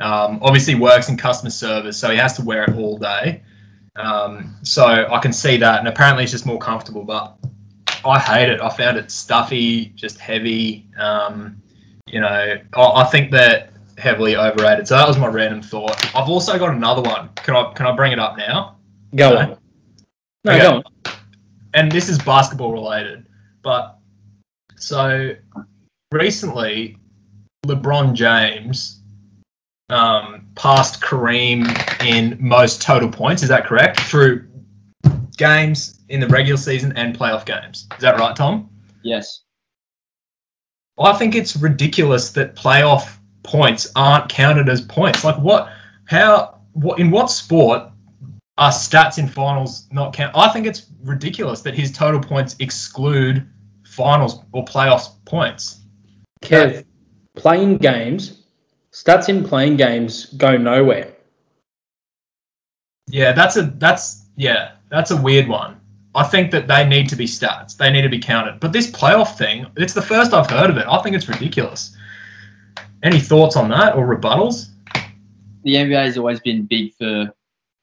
Um, 0.02 0.40
obviously, 0.42 0.76
works 0.76 1.10
in 1.10 1.16
customer 1.16 1.52
service, 1.52 1.98
so 1.98 2.10
he 2.10 2.18
has 2.18 2.34
to 2.38 2.44
wear 2.44 2.64
it 2.64 2.76
all 2.76 2.98
day. 2.98 3.44
Um, 3.96 4.56
so 4.64 4.84
I 4.84 5.20
can 5.20 5.32
see 5.32 5.58
that, 5.58 5.80
and 5.80 5.88
apparently 5.88 6.24
it's 6.24 6.32
just 6.32 6.46
more 6.46 6.58
comfortable. 6.58 7.04
But 7.04 7.38
I 8.06 8.20
hate 8.20 8.50
it. 8.50 8.62
I 8.62 8.70
found 8.70 8.98
it 8.98 9.12
stuffy, 9.12 9.86
just 9.96 10.20
heavy. 10.20 10.88
Um, 10.98 11.62
you 12.08 12.20
know, 12.20 12.58
I, 12.76 12.82
I 12.82 13.04
think 13.06 13.32
they're 13.32 13.70
heavily 13.98 14.36
overrated. 14.36 14.88
So 14.88 14.96
that 14.98 15.08
was 15.08 15.18
my 15.18 15.28
random 15.28 15.62
thought. 15.62 16.04
I've 16.16 16.30
also 16.30 16.58
got 16.58 16.72
another 16.74 17.02
one. 17.02 17.30
Can 17.36 17.56
I 17.56 17.72
can 17.74 17.86
I 17.86 17.96
bring 17.96 18.12
it 18.12 18.20
up 18.20 18.38
now? 18.38 18.78
Go 19.16 19.34
Okay. 19.34 19.52
on. 19.52 19.58
No, 20.44 20.52
Okay. 20.54 20.62
go 20.62 20.72
on. 20.78 20.84
and 21.74 21.92
this 21.92 22.10
is 22.10 22.18
basketball 22.18 22.72
related, 22.74 23.28
but 23.62 23.98
so 24.78 25.36
recently, 26.12 26.98
LeBron 27.68 28.14
James 28.16 29.02
um, 29.90 30.48
passed 30.56 31.02
Kareem 31.02 31.68
in 32.04 32.38
most 32.40 32.82
total 32.82 33.10
points. 33.10 33.44
Is 33.44 33.50
that 33.50 33.66
correct? 33.66 34.00
Through 34.00 34.48
games 35.42 36.00
in 36.10 36.20
the 36.20 36.28
regular 36.28 36.56
season 36.58 36.94
and 36.96 37.18
playoff 37.18 37.46
games. 37.46 37.88
Is 37.96 38.02
that 38.02 38.20
right, 38.20 38.36
Tom? 38.36 38.70
yes. 39.02 39.42
I 41.00 41.14
think 41.14 41.34
it's 41.34 41.56
ridiculous 41.56 42.32
that 42.34 42.56
playoff 42.56 43.18
points 43.42 43.92
aren't 43.96 44.30
counted 44.30 44.70
as 44.70 44.82
points. 44.82 45.24
Like 45.24 45.38
what? 45.38 45.74
How? 46.06 46.60
What? 46.74 47.00
In 47.00 47.10
what 47.10 47.32
sport 47.32 47.90
are 48.60 48.72
stats 48.72 49.18
in 49.18 49.28
finals 49.28 49.88
not 49.92 50.14
count? 50.14 50.36
I 50.36 50.50
think 50.50 50.68
it's 50.68 50.86
ridiculous 51.04 51.62
that 51.62 51.74
his 51.74 51.92
total 51.92 52.20
points 52.20 52.56
exclude 52.60 53.50
finals 53.84 54.44
or 54.52 54.64
playoffs 54.64 55.10
points. 55.26 55.80
Kev, 56.44 56.86
play-in 57.36 57.78
games, 57.78 58.44
stats 58.92 59.28
in 59.28 59.44
play-in 59.44 59.78
games 59.78 60.26
go 60.38 60.56
nowhere. 60.56 61.14
Yeah, 63.08 63.32
that's 63.32 63.56
a 63.56 63.64
that's 63.64 64.28
yeah, 64.36 64.74
that's 64.92 65.12
a 65.12 65.20
weird 65.20 65.48
one. 65.48 65.80
I 66.14 66.24
think 66.24 66.52
that 66.52 66.68
they 66.68 66.86
need 66.86 67.10
to 67.10 67.16
be 67.16 67.26
stats. 67.26 67.78
They 67.78 67.90
need 67.90 68.02
to 68.02 68.10
be 68.10 68.20
counted. 68.20 68.60
But 68.60 68.74
this 68.74 68.92
playoff 68.92 69.38
thing, 69.38 69.66
it's 69.78 69.94
the 69.94 70.02
first 70.02 70.34
I've 70.34 70.50
heard 70.50 70.70
of 70.70 70.78
it. 70.78 70.86
I 70.88 71.02
think 71.02 71.16
it's 71.16 71.30
ridiculous. 71.30 71.96
Any 73.02 73.20
thoughts 73.20 73.56
on 73.56 73.70
that 73.70 73.96
or 73.96 74.06
rebuttals? 74.06 74.72
the 75.64 75.76
NBA 75.76 76.06
has 76.06 76.18
always 76.18 76.40
been 76.40 76.66
big 76.66 76.94
for 76.96 77.32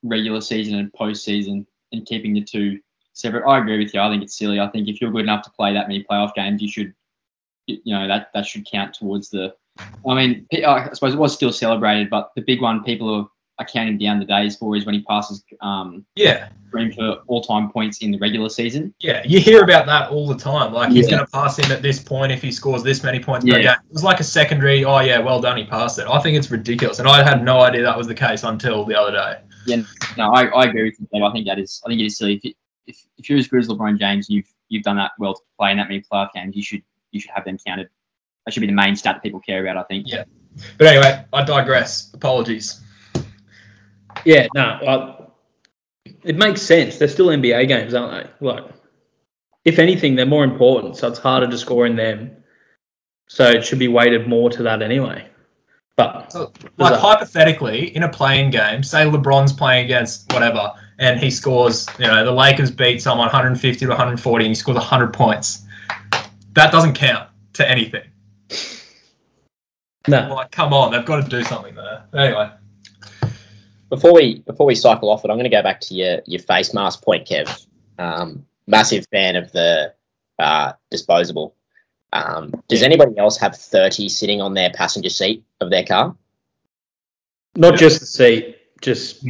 regular 0.02 0.40
season 0.40 0.78
and 0.78 0.92
postseason 0.92 1.66
and 1.92 2.06
keeping 2.06 2.32
the 2.32 2.42
two 2.42 2.80
separate. 3.12 3.48
I 3.48 3.58
agree 3.58 3.78
with 3.78 3.94
you. 3.94 4.00
I 4.00 4.10
think 4.10 4.22
it's 4.22 4.36
silly. 4.36 4.60
I 4.60 4.68
think 4.68 4.88
if 4.88 5.00
you're 5.00 5.10
good 5.10 5.22
enough 5.22 5.44
to 5.44 5.50
play 5.50 5.72
that 5.72 5.88
many 5.88 6.04
playoff 6.04 6.34
games, 6.34 6.62
you 6.62 6.68
should, 6.68 6.94
you 7.66 7.80
know, 7.86 8.08
that 8.08 8.30
that 8.34 8.46
should 8.46 8.66
count 8.70 8.94
towards 8.94 9.30
the. 9.30 9.54
I 10.08 10.14
mean, 10.14 10.46
I 10.66 10.90
suppose 10.92 11.14
it 11.14 11.18
was 11.18 11.34
still 11.34 11.52
celebrated, 11.52 12.10
but 12.10 12.32
the 12.34 12.42
big 12.42 12.60
one 12.60 12.82
people 12.82 13.14
are, 13.14 13.28
are 13.58 13.66
counting 13.66 13.98
down 13.98 14.18
the 14.18 14.24
days 14.24 14.56
for 14.56 14.76
is 14.76 14.86
when 14.86 14.94
he 14.94 15.02
passes 15.02 15.44
um, 15.60 16.04
Yeah. 16.14 16.48
Kareem 16.72 16.94
for 16.94 17.22
all-time 17.26 17.70
points 17.70 17.98
in 18.02 18.10
the 18.10 18.18
regular 18.18 18.48
season. 18.50 18.94
Yeah, 19.00 19.22
you 19.24 19.40
hear 19.40 19.62
about 19.64 19.86
that 19.86 20.10
all 20.10 20.28
the 20.28 20.36
time. 20.36 20.72
Like 20.72 20.92
he's 20.92 21.08
going 21.08 21.24
to 21.24 21.26
pass 21.32 21.58
him 21.58 21.72
at 21.72 21.80
this 21.82 21.98
point 21.98 22.30
if 22.30 22.42
he 22.42 22.52
scores 22.52 22.82
this 22.82 23.02
many 23.02 23.18
points 23.20 23.46
per 23.46 23.56
Yeah. 23.56 23.62
game. 23.62 23.76
It 23.88 23.92
was 23.92 24.04
like 24.04 24.20
a 24.20 24.24
secondary. 24.24 24.84
Oh 24.84 25.00
yeah, 25.00 25.18
well 25.18 25.40
done, 25.40 25.56
he 25.56 25.64
passed 25.64 25.98
it. 25.98 26.06
I 26.06 26.20
think 26.20 26.36
it's 26.36 26.50
ridiculous, 26.50 26.98
and 26.98 27.08
I 27.08 27.22
had 27.26 27.42
no 27.42 27.60
idea 27.60 27.82
that 27.82 27.96
was 27.96 28.06
the 28.06 28.14
case 28.14 28.42
until 28.44 28.84
the 28.84 28.94
other 29.00 29.12
day. 29.12 29.38
Yeah, 29.66 29.82
no, 30.18 30.30
I, 30.30 30.44
I 30.48 30.64
agree 30.66 30.84
with 30.84 30.96
you. 31.12 31.24
I 31.24 31.32
think 31.32 31.46
that 31.46 31.58
is. 31.58 31.80
I 31.84 31.88
think 31.88 32.00
it 32.02 32.04
is 32.04 32.18
silly. 32.18 32.34
If, 32.34 32.44
you, 32.44 32.52
if 32.86 33.06
if 33.16 33.30
you're 33.30 33.38
as 33.38 33.48
good 33.48 33.60
as 33.60 33.68
LeBron 33.68 33.98
James, 33.98 34.28
you've 34.28 34.46
you've 34.68 34.82
done 34.82 34.96
that 34.96 35.12
well 35.18 35.34
to 35.34 35.40
play 35.58 35.70
in 35.70 35.78
that 35.78 35.88
many 35.88 36.02
playoff 36.02 36.32
games. 36.34 36.54
You 36.54 36.62
should 36.62 36.82
you 37.12 37.20
should 37.20 37.30
have 37.34 37.44
them 37.46 37.56
counted. 37.66 37.88
That 38.44 38.52
should 38.52 38.60
be 38.60 38.66
the 38.66 38.72
main 38.74 38.94
stat 38.94 39.16
that 39.16 39.22
people 39.22 39.40
care 39.40 39.62
about. 39.66 39.78
I 39.78 39.84
think. 39.84 40.06
Yeah. 40.06 40.24
But 40.76 40.86
anyway, 40.88 41.24
I 41.32 41.44
digress. 41.44 42.10
Apologies. 42.12 42.80
Yeah, 44.24 44.48
no, 44.54 44.62
I, 44.62 46.10
it 46.24 46.36
makes 46.36 46.62
sense. 46.62 46.98
They're 46.98 47.08
still 47.08 47.28
NBA 47.28 47.68
games, 47.68 47.94
aren't 47.94 48.24
they? 48.40 48.46
Like, 48.46 48.64
if 49.64 49.78
anything, 49.78 50.14
they're 50.16 50.26
more 50.26 50.44
important, 50.44 50.96
so 50.96 51.08
it's 51.08 51.18
harder 51.18 51.46
to 51.48 51.58
score 51.58 51.86
in 51.86 51.96
them. 51.96 52.36
So 53.28 53.46
it 53.46 53.64
should 53.64 53.78
be 53.78 53.88
weighted 53.88 54.26
more 54.26 54.48
to 54.50 54.62
that 54.64 54.80
anyway. 54.82 55.28
But 55.96 56.32
So, 56.32 56.52
like 56.78 56.98
hypothetically, 56.98 57.94
in 57.94 58.04
a 58.04 58.08
play-in 58.08 58.50
game, 58.50 58.82
say 58.82 59.04
LeBron's 59.04 59.52
playing 59.52 59.84
against 59.84 60.32
whatever, 60.32 60.72
and 60.98 61.18
he 61.18 61.30
scores, 61.30 61.86
you 61.98 62.06
know, 62.06 62.24
the 62.24 62.32
Lakers 62.32 62.70
beat 62.70 63.02
someone 63.02 63.26
150 63.26 63.80
to 63.80 63.88
140, 63.88 64.44
and 64.44 64.50
he 64.50 64.54
scores 64.54 64.76
100 64.76 65.12
points. 65.12 65.64
That 66.52 66.72
doesn't 66.72 66.94
count 66.94 67.28
to 67.54 67.68
anything. 67.68 68.04
no, 70.06 70.34
Like, 70.34 70.52
come 70.52 70.72
on, 70.72 70.92
they've 70.92 71.04
got 71.04 71.22
to 71.22 71.28
do 71.28 71.42
something 71.42 71.74
there. 71.74 72.04
Anyway, 72.14 72.50
Before 73.88 74.12
we 74.12 74.40
before 74.40 74.66
we 74.66 74.74
cycle 74.74 75.10
off 75.10 75.24
it, 75.24 75.30
I'm 75.30 75.36
going 75.36 75.44
to 75.44 75.56
go 75.56 75.62
back 75.62 75.80
to 75.82 75.94
your 75.94 76.20
your 76.26 76.40
face 76.40 76.74
mask 76.74 77.02
point, 77.02 77.26
Kev. 77.26 77.66
Um, 77.98 78.46
massive 78.66 79.06
fan 79.10 79.36
of 79.36 79.50
the 79.52 79.94
uh, 80.38 80.72
disposable. 80.90 81.54
Um, 82.12 82.52
does 82.68 82.82
anybody 82.82 83.18
else 83.18 83.36
have 83.38 83.54
30 83.56 84.08
sitting 84.08 84.40
on 84.40 84.54
their 84.54 84.70
passenger 84.70 85.10
seat 85.10 85.44
of 85.60 85.70
their 85.70 85.84
car? 85.84 86.16
not 87.58 87.76
just 87.76 88.00
the 88.00 88.06
seat, 88.06 88.56
just 88.80 89.24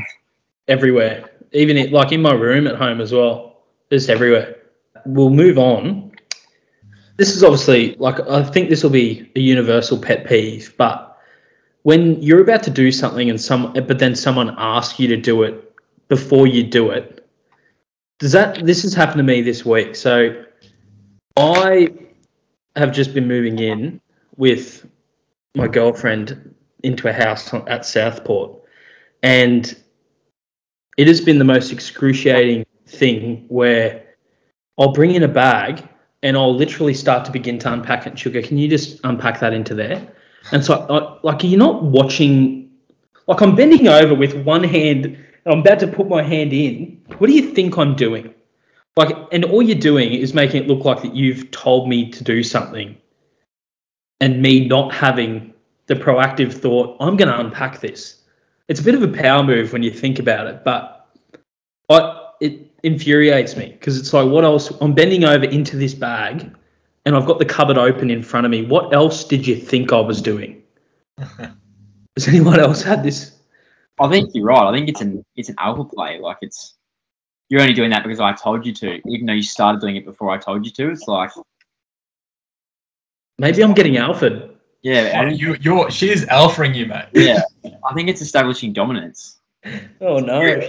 everywhere. 0.68 1.30
Even 1.52 1.78
it, 1.78 1.92
like 1.92 2.12
in 2.12 2.20
my 2.20 2.32
room 2.32 2.66
at 2.66 2.76
home 2.76 3.00
as 3.00 3.11
well, 3.11 3.62
just 3.90 4.11
everywhere. 4.11 4.56
We'll 5.06 5.30
move 5.30 5.59
on. 5.59 6.12
This 7.16 7.34
is 7.34 7.42
obviously 7.42 7.96
like 7.96 8.20
I 8.20 8.42
think 8.44 8.68
this 8.68 8.82
will 8.82 8.90
be 8.90 9.32
a 9.34 9.40
universal 9.40 9.98
pet 9.98 10.26
peeve, 10.26 10.74
but 10.76 11.07
when 11.83 12.20
you're 12.22 12.41
about 12.41 12.62
to 12.64 12.70
do 12.70 12.93
something 12.93 13.31
and 13.31 13.41
some, 13.41 13.72
but 13.72 13.99
then 13.99 14.14
someone 14.14 14.55
asks 14.59 14.99
you 14.99 15.09
to 15.09 15.16
do 15.16 15.43
it 15.43 15.74
before 16.09 16.47
you 16.47 16.62
do 16.62 16.91
it, 16.91 17.26
does 18.18 18.33
that? 18.33 18.66
This 18.66 18.83
has 18.83 18.95
happened 18.95 19.18
to 19.18 19.22
me 19.22 19.43
this 19.43 19.64
week. 19.64 19.95
So 19.95 20.45
I 21.37 21.89
have 22.74 22.93
just 22.93 23.14
been 23.14 23.29
moving 23.29 23.59
in 23.59 24.01
with 24.37 24.87
my 25.55 25.68
girlfriend 25.68 26.55
into 26.83 27.09
a 27.09 27.12
house 27.12 27.53
at 27.55 27.85
Southport, 27.87 28.61
and 29.22 29.76
it 30.97 31.07
has 31.07 31.20
been 31.20 31.39
the 31.39 31.45
most 31.45 31.72
excruciating 31.72 32.66
thing 32.87 33.45
where 33.49 34.05
I'll 34.79 34.93
bring 34.93 35.14
in 35.14 35.22
a 35.22 35.29
bag 35.29 35.87
and 36.22 36.37
I'll 36.37 36.55
literally 36.55 36.95
start 36.95 37.24
to 37.26 37.31
begin 37.31 37.59
to 37.61 37.72
unpack 37.72 38.07
it. 38.07 38.18
Sugar, 38.18 38.43
can 38.43 38.59
you 38.59 38.68
just 38.68 39.01
unpack 39.05 39.39
that 39.41 39.53
into 39.53 39.74
there? 39.74 40.12
And 40.53 40.64
so, 40.64 40.86
I, 40.89 41.26
like, 41.26 41.45
you're 41.45 41.59
not 41.59 41.82
watching. 41.82 42.70
Like, 43.26 43.41
I'm 43.41 43.55
bending 43.55 43.89
over 43.89 44.14
with 44.14 44.34
one 44.45 44.64
hand 44.64 45.05
and 45.05 45.55
I'm 45.55 45.61
about 45.61 45.78
to 45.80 45.86
put 45.86 46.09
my 46.09 46.22
hand 46.22 46.53
in. 46.53 47.03
What 47.18 47.26
do 47.26 47.32
you 47.34 47.55
think 47.55 47.76
I'm 47.76 47.95
doing? 47.95 48.34
Like, 48.97 49.14
and 49.32 49.45
all 49.45 49.62
you're 49.62 49.78
doing 49.78 50.12
is 50.12 50.34
making 50.34 50.62
it 50.62 50.68
look 50.68 50.84
like 50.84 51.03
that 51.03 51.14
you've 51.14 51.51
told 51.51 51.89
me 51.89 52.11
to 52.11 52.24
do 52.24 52.43
something, 52.43 52.97
and 54.20 54.43
me 54.43 54.66
not 54.66 54.93
having 54.93 55.55
the 55.86 55.95
proactive 55.95 56.53
thought, 56.53 56.97
I'm 57.01 57.16
going 57.16 57.28
to 57.28 57.39
unpack 57.39 57.80
this. 57.80 58.22
It's 58.68 58.80
a 58.80 58.82
bit 58.82 58.95
of 58.95 59.03
a 59.03 59.09
power 59.09 59.43
move 59.43 59.72
when 59.72 59.82
you 59.82 59.91
think 59.91 60.18
about 60.18 60.47
it, 60.47 60.64
but 60.64 61.09
I, 61.89 62.30
it 62.41 62.70
infuriates 62.82 63.57
me 63.57 63.72
because 63.72 63.99
it's 63.99 64.12
like, 64.12 64.28
what 64.28 64.45
else? 64.45 64.70
I'm 64.80 64.95
bending 64.95 65.24
over 65.24 65.45
into 65.45 65.76
this 65.76 65.95
bag 65.95 66.55
and 67.09 67.16
I've 67.16 67.24
got 67.24 67.38
the 67.38 67.46
cupboard 67.46 67.78
open 67.78 68.11
in 68.11 68.22
front 68.22 68.44
of 68.44 68.50
me. 68.50 68.66
What 68.66 68.92
else 68.92 69.24
did 69.24 69.46
you 69.46 69.56
think 69.56 69.94
I 69.94 70.00
was 70.00 70.20
doing? 70.20 70.62
Has 71.18 72.28
anyone 72.28 72.61
else 72.61 72.82
had 72.82 73.02
this? 73.02 73.34
I 73.98 74.11
think 74.11 74.30
you're 74.34 74.44
right. 74.44 74.68
I 74.68 74.72
think 74.72 74.90
it's 74.90 75.00
an 75.00 75.24
it's 75.34 75.48
an 75.48 75.54
alpha 75.59 75.84
play. 75.84 76.18
Like 76.20 76.36
it's 76.42 76.74
you're 77.48 77.62
only 77.62 77.72
doing 77.72 77.88
that 77.90 78.02
because 78.02 78.20
I 78.20 78.34
told 78.34 78.66
you 78.66 78.74
to, 78.74 79.00
even 79.09 79.24
though 79.24 79.32
you 79.32 79.42
started 79.42 79.80
doing 79.80 79.96
it 79.96 80.04
before 80.04 80.28
I 80.30 80.36
told 80.36 80.66
you 80.66 80.72
to. 80.72 80.90
It's 80.90 81.09
like 81.09 81.30
Maybe 83.38 83.62
I'm 83.62 83.72
getting 83.72 83.96
alpha. 83.96 84.50
yeah, 84.82 85.12
I 85.18 85.24
Oh, 85.24 85.28
you, 85.28 85.56
you're 85.61 85.90
she 85.90 86.11
is 86.11 86.26
alphaing 86.26 86.74
you, 86.74 86.84
mate. 86.86 87.06
yeah. 87.14 87.40
I 87.88 87.94
think 87.94 88.11
it's 88.11 88.20
establishing 88.20 88.74
dominance. 88.74 89.38
Oh 90.02 90.18
no. 90.18 90.61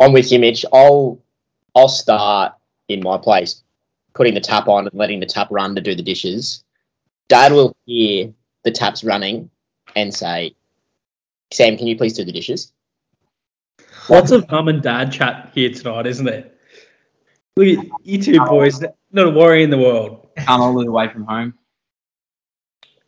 I'm 0.00 0.12
with 0.14 0.32
you, 0.32 0.38
Mitch. 0.38 0.64
I'll 0.72 1.20
I'll 1.74 1.88
start 1.88 2.54
in 2.88 3.02
my 3.02 3.18
place, 3.18 3.62
putting 4.14 4.34
the 4.34 4.40
tap 4.40 4.68
on 4.68 4.86
and 4.86 4.94
letting 4.94 5.20
the 5.20 5.26
tap 5.26 5.48
run 5.50 5.74
to 5.74 5.80
do 5.80 5.94
the 5.94 6.02
dishes. 6.02 6.64
Dad 7.28 7.52
will 7.52 7.76
hear 7.86 8.32
the 8.64 8.70
taps 8.70 9.04
running 9.04 9.50
and 9.96 10.12
say, 10.14 10.54
"Sam, 11.52 11.76
can 11.76 11.86
you 11.86 11.96
please 11.96 12.14
do 12.14 12.24
the 12.24 12.32
dishes?" 12.32 12.72
Lots 14.08 14.32
of 14.32 14.50
mum 14.50 14.68
and 14.68 14.82
dad 14.82 15.12
chat 15.12 15.52
here 15.54 15.70
tonight, 15.70 16.06
isn't 16.06 16.28
it? 16.28 16.56
Look 17.56 17.78
at 17.78 17.84
you 18.02 18.22
two 18.22 18.40
boys, 18.44 18.80
not 19.12 19.26
a 19.26 19.30
worry 19.30 19.62
in 19.62 19.70
the 19.70 19.78
world. 19.78 20.28
Can't 20.36 20.62
all 20.62 20.74
live 20.74 20.88
away 20.88 21.08
from 21.08 21.24
home. 21.24 21.54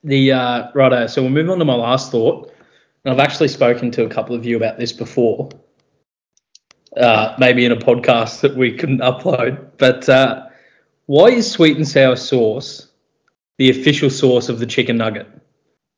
The 0.04 0.32
uh, 0.32 0.70
righto, 0.74 1.06
so 1.06 1.22
we'll 1.22 1.30
move 1.30 1.48
on 1.48 1.58
to 1.58 1.64
my 1.64 1.74
last 1.74 2.10
thought. 2.10 2.52
And 3.04 3.12
I've 3.12 3.24
actually 3.24 3.48
spoken 3.48 3.90
to 3.92 4.04
a 4.04 4.08
couple 4.08 4.36
of 4.36 4.44
you 4.44 4.56
about 4.56 4.78
this 4.78 4.92
before, 4.92 5.50
uh, 6.96 7.34
maybe 7.38 7.64
in 7.64 7.72
a 7.72 7.76
podcast 7.76 8.40
that 8.40 8.56
we 8.56 8.76
couldn't 8.76 9.00
upload. 9.00 9.70
But 9.78 10.08
uh, 10.08 10.46
why 11.12 11.28
is 11.28 11.50
sweet 11.50 11.76
and 11.76 11.86
sour 11.86 12.16
sauce 12.16 12.88
the 13.58 13.68
official 13.68 14.08
sauce 14.08 14.48
of 14.48 14.58
the 14.58 14.64
chicken 14.64 14.96
nugget? 14.96 15.28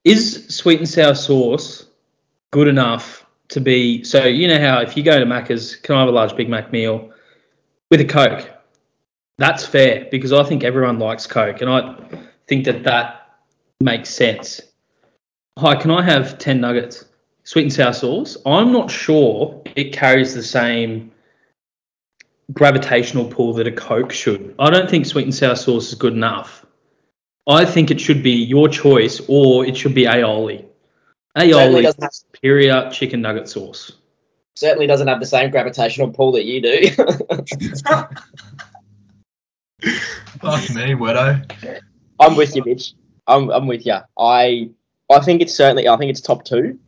Is 0.02 0.48
sweet 0.48 0.80
and 0.80 0.88
sour 0.88 1.14
sauce 1.14 1.86
good 2.50 2.66
enough 2.66 3.24
to 3.50 3.60
be? 3.60 4.02
So 4.02 4.24
you 4.24 4.48
know 4.48 4.58
how 4.58 4.80
if 4.80 4.96
you 4.96 5.04
go 5.04 5.20
to 5.20 5.24
Macca's, 5.24 5.76
can 5.76 5.94
I 5.94 6.00
have 6.00 6.08
a 6.08 6.10
large 6.10 6.34
Big 6.34 6.48
Mac 6.48 6.72
meal 6.72 7.12
with 7.92 8.00
a 8.00 8.04
Coke? 8.04 8.50
That's 9.38 9.64
fair 9.64 10.08
because 10.10 10.32
I 10.32 10.42
think 10.42 10.64
everyone 10.64 10.98
likes 10.98 11.28
Coke, 11.28 11.60
and 11.60 11.70
I 11.70 11.94
think 12.48 12.64
that 12.64 12.82
that 12.82 13.36
makes 13.80 14.10
sense. 14.10 14.60
Hi, 15.60 15.76
can 15.76 15.92
I 15.92 16.02
have 16.02 16.38
10 16.38 16.60
nuggets? 16.60 17.04
Sweet 17.44 17.62
and 17.62 17.72
sour 17.72 17.92
sauce? 17.92 18.36
I'm 18.44 18.72
not 18.72 18.90
sure 18.90 19.62
it 19.76 19.92
carries 19.92 20.34
the 20.34 20.42
same 20.42 21.12
gravitational 22.52 23.26
pull 23.26 23.54
that 23.54 23.66
a 23.66 23.72
Coke 23.72 24.12
should. 24.12 24.54
I 24.58 24.70
don't 24.70 24.88
think 24.88 25.06
sweet 25.06 25.24
and 25.24 25.34
sour 25.34 25.56
sauce 25.56 25.88
is 25.88 25.94
good 25.94 26.12
enough. 26.12 26.64
I 27.46 27.64
think 27.64 27.90
it 27.90 28.00
should 28.00 28.22
be 28.22 28.30
your 28.32 28.68
choice 28.68 29.20
or 29.28 29.66
it 29.66 29.76
should 29.76 29.94
be 29.94 30.04
aioli. 30.04 30.66
Aioli 31.36 31.82
doesn't 31.82 32.02
have, 32.02 32.12
superior 32.12 32.90
chicken 32.90 33.20
nugget 33.20 33.48
sauce. 33.48 33.92
certainly 34.54 34.86
doesn't 34.86 35.08
have 35.08 35.20
the 35.20 35.26
same 35.26 35.50
gravitational 35.50 36.10
pull 36.10 36.32
that 36.32 36.44
you 36.44 36.62
do. 36.62 36.90
Fuck 40.40 40.74
me, 40.74 40.94
widow. 40.94 41.42
I'm 42.20 42.36
with 42.36 42.54
you, 42.54 42.62
bitch. 42.62 42.94
I'm 43.26 43.50
I'm 43.50 43.66
with 43.66 43.84
you. 43.84 43.96
I 44.18 44.70
I 45.10 45.20
think 45.20 45.42
it's 45.42 45.54
certainly 45.54 45.88
I 45.88 45.96
think 45.96 46.10
it's 46.10 46.20
top 46.20 46.44
two, 46.44 46.78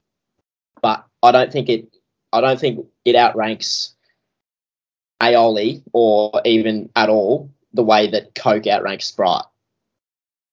but 0.80 1.04
I 1.22 1.32
don't 1.32 1.50
think 1.52 1.68
it 1.68 1.88
I 2.32 2.40
don't 2.40 2.58
think 2.60 2.86
it 3.04 3.16
outranks 3.16 3.95
aioli 5.20 5.82
or 5.92 6.40
even 6.44 6.90
at 6.96 7.08
all 7.08 7.50
the 7.74 7.84
way 7.84 8.10
that 8.10 8.34
Coke 8.34 8.66
outranks 8.66 9.06
Sprite. 9.06 9.44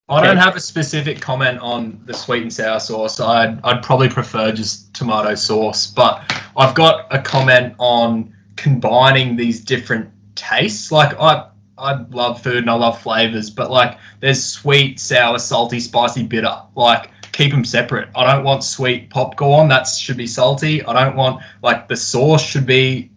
I 0.09 0.21
don't 0.21 0.37
have 0.37 0.55
a 0.55 0.59
specific 0.59 1.21
comment 1.21 1.59
on 1.59 2.01
the 2.05 2.13
sweet 2.13 2.41
and 2.41 2.51
sour 2.51 2.79
sauce. 2.79 3.19
I'd, 3.19 3.59
I'd 3.63 3.81
probably 3.81 4.09
prefer 4.09 4.51
just 4.51 4.93
tomato 4.93 5.33
sauce, 5.33 5.87
but 5.87 6.21
I've 6.57 6.75
got 6.75 7.07
a 7.09 7.21
comment 7.21 7.75
on 7.77 8.35
combining 8.57 9.37
these 9.37 9.63
different 9.63 10.09
tastes. 10.35 10.91
Like 10.91 11.17
I, 11.19 11.47
I 11.77 12.01
love 12.11 12.43
food 12.43 12.57
and 12.57 12.69
I 12.69 12.73
love 12.73 13.01
flavors, 13.01 13.49
but 13.49 13.71
like 13.71 13.97
there's 14.19 14.43
sweet, 14.43 14.99
sour, 14.99 15.39
salty, 15.39 15.79
spicy, 15.79 16.23
bitter. 16.23 16.61
Like 16.75 17.09
keep 17.31 17.51
them 17.51 17.65
separate. 17.65 18.09
I 18.13 18.31
don't 18.31 18.43
want 18.43 18.63
sweet 18.63 19.09
popcorn. 19.09 19.69
That 19.69 19.87
should 19.87 20.17
be 20.17 20.27
salty. 20.27 20.83
I 20.83 20.93
don't 21.05 21.15
want 21.15 21.43
like 21.61 21.87
the 21.87 21.95
sauce 21.97 22.43
should 22.43 22.65
be 22.65 23.09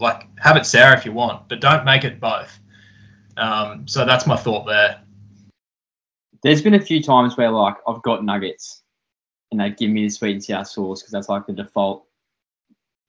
like 0.00 0.27
have 0.40 0.56
it 0.56 0.66
sour 0.66 0.94
if 0.94 1.04
you 1.04 1.12
want, 1.12 1.48
but 1.48 1.60
don't 1.60 1.84
make 1.84 2.04
it 2.04 2.20
both. 2.20 2.58
Um, 3.36 3.86
so 3.86 4.04
that's 4.04 4.26
my 4.26 4.36
thought 4.36 4.66
there. 4.66 5.00
There's 6.42 6.62
been 6.62 6.74
a 6.74 6.80
few 6.80 7.02
times 7.02 7.36
where 7.36 7.50
like 7.50 7.76
I've 7.86 8.02
got 8.02 8.24
nuggets 8.24 8.82
and 9.50 9.60
they 9.60 9.70
give 9.70 9.90
me 9.90 10.04
the 10.04 10.10
sweet 10.10 10.32
and 10.32 10.44
sour 10.44 10.64
sauce 10.64 11.02
because 11.02 11.12
that's 11.12 11.28
like 11.28 11.46
the 11.46 11.52
default. 11.52 12.04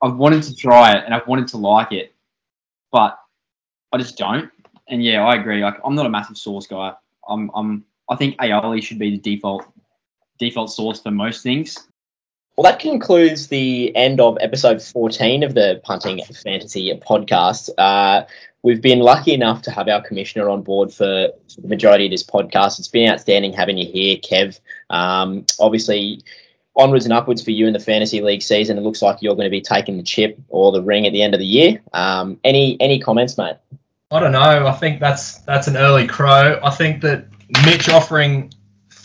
I've 0.01 0.15
wanted 0.15 0.43
to 0.43 0.55
try 0.55 0.95
it 0.95 1.03
and 1.05 1.13
I've 1.13 1.27
wanted 1.27 1.47
to 1.49 1.57
like 1.57 1.91
it, 1.91 2.15
but 2.91 3.19
I 3.91 3.97
just 3.97 4.17
don't. 4.17 4.49
And 4.87 5.03
yeah, 5.03 5.23
I 5.23 5.35
agree. 5.35 5.61
Like 5.61 5.77
I'm 5.83 5.95
not 5.95 6.05
a 6.05 6.09
massive 6.09 6.37
sauce 6.37 6.67
guy. 6.67 6.93
I'm 7.27 7.51
I'm 7.53 7.85
I 8.09 8.15
think 8.15 8.37
aioli 8.37 8.81
should 8.81 8.99
be 8.99 9.11
the 9.11 9.17
default 9.17 9.65
default 10.39 10.71
sauce 10.71 11.01
for 11.01 11.11
most 11.11 11.43
things. 11.43 11.88
Well, 12.59 12.69
that 12.69 12.81
concludes 12.81 13.47
the 13.47 13.95
end 13.95 14.19
of 14.19 14.37
episode 14.41 14.81
14 14.81 15.43
of 15.43 15.53
the 15.53 15.79
Punting 15.81 16.21
Fantasy 16.25 16.91
podcast. 17.07 17.69
Uh, 17.77 18.25
we've 18.63 18.81
been 18.81 18.99
lucky 18.99 19.33
enough 19.33 19.61
to 19.61 19.71
have 19.71 19.87
our 19.87 20.01
commissioner 20.01 20.49
on 20.49 20.63
board 20.63 20.93
for, 20.93 21.05
the 21.05 21.67
majority 21.69 22.03
of 22.07 22.11
this 22.11 22.21
podcast. 22.21 22.77
It's 22.77 22.89
been 22.89 23.09
outstanding 23.09 23.53
having 23.53 23.77
you 23.77 23.89
here, 23.89 24.17
Kev. 24.17 24.59
Um, 24.89 25.45
obviously, 25.57 26.21
onwards 26.75 27.05
and 27.05 27.13
upwards 27.13 27.41
for 27.41 27.51
you 27.51 27.65
in 27.65 27.71
the 27.71 27.79
fantasy 27.79 28.19
league 28.19 28.41
season. 28.41 28.77
It 28.77 28.81
looks 28.81 29.01
like 29.01 29.21
you're 29.21 29.35
going 29.35 29.47
to 29.47 29.49
be 29.49 29.61
taking 29.61 29.95
the 29.95 30.03
chip 30.03 30.37
or 30.49 30.73
the 30.73 30.83
ring 30.83 31.07
at 31.07 31.13
the 31.13 31.21
end 31.21 31.33
of 31.33 31.39
the 31.39 31.45
year. 31.45 31.79
Um, 31.93 32.41
any 32.43 32.75
any 32.81 32.99
comments, 32.99 33.37
mate? 33.37 33.55
I 34.11 34.19
don't 34.19 34.33
know. 34.33 34.67
I 34.67 34.73
think 34.73 34.99
that's 34.99 35.37
that's 35.43 35.69
an 35.69 35.77
early 35.77 36.07
crow. 36.07 36.59
I 36.61 36.71
think 36.71 37.03
that 37.03 37.25
Mitch 37.65 37.87
offering 37.87 38.51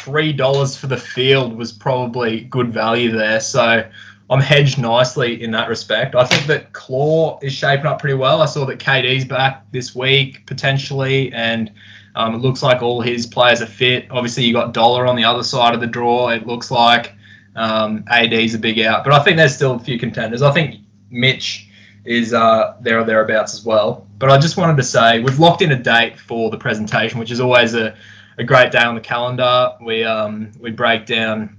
three 0.05 0.33
dollars 0.33 0.77
for 0.77 0.87
the 0.87 0.97
field 0.97 1.57
was 1.57 1.73
probably 1.73 2.43
good 2.43 2.73
value 2.73 3.11
there. 3.11 3.41
So 3.41 3.89
I'm 4.31 4.41
hedged 4.41 4.79
nicely 4.79 5.43
in 5.43 5.51
that 5.53 5.69
respect. 5.69 6.15
I 6.15 6.25
think 6.25 6.47
that 6.47 6.73
Claw 6.73 7.39
is 7.43 7.53
shaping 7.53 7.87
up 7.87 8.01
pretty 8.01 8.15
well. 8.15 8.43
I 8.43 8.47
saw 8.47 8.67
that 8.67 8.79
KD's 8.79 9.25
back 9.25 9.65
this 9.73 9.95
week 9.95 10.47
potentially, 10.47 11.33
and 11.33 11.73
um, 12.15 12.35
it 12.35 12.39
looks 12.39 12.63
like 12.63 12.83
all 12.83 13.01
his 13.01 13.27
players 13.27 13.63
are 13.63 13.67
fit. 13.67 14.07
Obviously, 14.11 14.45
you 14.45 14.53
got 14.53 14.75
Dollar 14.75 15.07
on 15.07 15.17
the 15.17 15.25
other 15.25 15.43
side 15.43 15.75
of 15.75 15.81
the 15.81 15.87
draw. 15.87 16.29
It 16.29 16.47
looks 16.47 16.71
like 16.71 17.15
um, 17.57 18.05
AD's 18.09 18.55
a 18.55 18.59
big 18.59 18.79
out, 18.81 19.05
but 19.05 19.13
I 19.13 19.23
think 19.25 19.39
there's 19.39 19.55
still 19.55 19.75
a 19.75 19.79
few 19.79 19.99
contenders. 19.99 20.43
I 20.43 20.53
think 20.53 20.81
Mitch 21.11 21.69
is 22.05 22.35
uh, 22.35 22.77
there 22.83 23.01
or 23.01 23.05
thereabouts 23.05 23.55
as 23.55 23.65
well. 23.65 24.07
But 24.19 24.31
I 24.31 24.39
just 24.39 24.57
wanted 24.57 24.77
to 24.77 24.83
say 24.83 25.21
we've 25.21 25.39
locked 25.39 25.63
in 25.63 25.73
a 25.73 25.83
date 25.83 26.19
for 26.19 26.51
the 26.51 26.59
presentation, 26.59 27.19
which 27.19 27.31
is 27.31 27.41
always 27.41 27.75
a, 27.75 27.97
a 28.39 28.45
great 28.45 28.73
day 28.73 28.83
on 28.83 28.95
the 28.95 29.01
calendar. 29.01 29.73
We 29.81 30.05
um, 30.05 30.53
we 30.59 30.71
break 30.71 31.07
down 31.07 31.57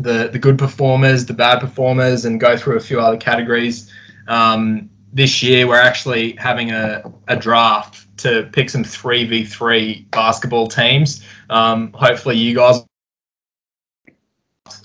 the 0.00 0.28
the 0.32 0.38
good 0.38 0.58
performers, 0.58 1.26
the 1.26 1.34
bad 1.34 1.60
performers, 1.60 2.24
and 2.24 2.40
go 2.40 2.56
through 2.56 2.76
a 2.76 2.80
few 2.80 3.00
other 3.00 3.16
categories. 3.16 3.92
Um, 4.28 4.90
this 5.12 5.42
year 5.42 5.66
we're 5.66 5.80
actually 5.80 6.32
having 6.36 6.70
a, 6.70 7.12
a 7.28 7.36
draft 7.36 8.06
to 8.18 8.48
pick 8.52 8.70
some 8.70 8.84
three 8.84 9.24
v 9.24 9.44
three 9.44 10.06
basketball 10.10 10.68
teams. 10.68 11.26
Um, 11.50 11.92
hopefully 11.92 12.36
you 12.36 12.54
guys 12.54 12.84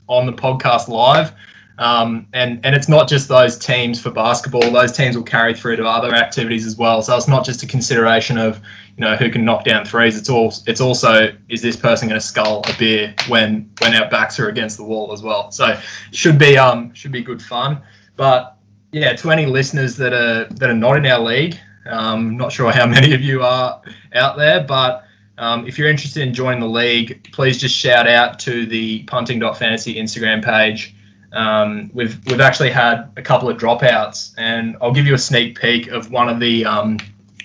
on 0.07 0.25
the 0.25 0.33
podcast 0.33 0.87
live. 0.87 1.33
Um, 1.79 2.27
and 2.33 2.65
and 2.65 2.75
it's 2.75 2.89
not 2.89 3.07
just 3.07 3.27
those 3.27 3.57
teams 3.57 4.01
for 4.01 4.09
basketball; 4.09 4.71
those 4.71 4.91
teams 4.91 5.15
will 5.15 5.23
carry 5.23 5.53
through 5.53 5.75
to 5.75 5.85
other 5.85 6.13
activities 6.13 6.65
as 6.65 6.75
well. 6.75 7.03
So 7.03 7.15
it's 7.15 7.27
not 7.27 7.45
just 7.45 7.61
a 7.61 7.67
consideration 7.67 8.39
of 8.39 8.59
you 8.97 9.05
know 9.05 9.15
who 9.15 9.29
can 9.29 9.45
knock 9.45 9.63
down 9.63 9.85
threes. 9.85 10.17
It's 10.17 10.29
all 10.29 10.53
it's 10.65 10.81
also 10.81 11.35
is 11.49 11.61
this 11.61 11.75
person 11.75 12.07
going 12.09 12.19
to 12.19 12.25
skull 12.25 12.63
a 12.67 12.73
beer 12.77 13.13
when 13.27 13.69
when 13.79 13.95
our 13.95 14.09
backs 14.09 14.39
are 14.39 14.49
against 14.49 14.77
the 14.77 14.83
wall 14.83 15.13
as 15.13 15.21
well. 15.21 15.51
So 15.51 15.79
should 16.11 16.39
be 16.39 16.57
um 16.57 16.93
should 16.93 17.11
be 17.11 17.21
good 17.21 17.41
fun. 17.41 17.81
But 18.15 18.57
yeah, 18.91 19.13
to 19.13 19.31
any 19.31 19.45
listeners 19.45 19.95
that 19.97 20.13
are 20.13 20.45
that 20.45 20.69
are 20.69 20.75
not 20.75 20.97
in 20.97 21.05
our 21.05 21.19
league, 21.19 21.57
um, 21.85 22.37
not 22.37 22.51
sure 22.51 22.71
how 22.71 22.85
many 22.97 23.13
of 23.13 23.21
you 23.21 23.43
are 23.43 23.81
out 24.13 24.37
there, 24.37 24.63
but 24.63 25.03
um, 25.37 25.67
if 25.67 25.77
you're 25.77 25.89
interested 25.89 26.23
in 26.23 26.33
joining 26.33 26.59
the 26.61 26.67
league, 26.67 27.31
please 27.31 27.59
just 27.59 27.75
shout 27.75 28.07
out 28.07 28.39
to 28.39 28.65
the 28.65 29.03
punting.fantasy 29.03 29.95
Instagram 29.95 30.43
page. 30.43 30.95
Um, 31.31 31.91
we've 31.93 32.19
we've 32.25 32.41
actually 32.41 32.71
had 32.71 33.11
a 33.15 33.21
couple 33.21 33.47
of 33.47 33.57
dropouts, 33.57 34.33
and 34.37 34.75
I'll 34.81 34.93
give 34.93 35.05
you 35.05 35.13
a 35.13 35.19
sneak 35.19 35.59
peek 35.59 35.87
of 35.89 36.09
one 36.09 36.29
of 36.29 36.39
the 36.39 36.65
um, 36.65 36.97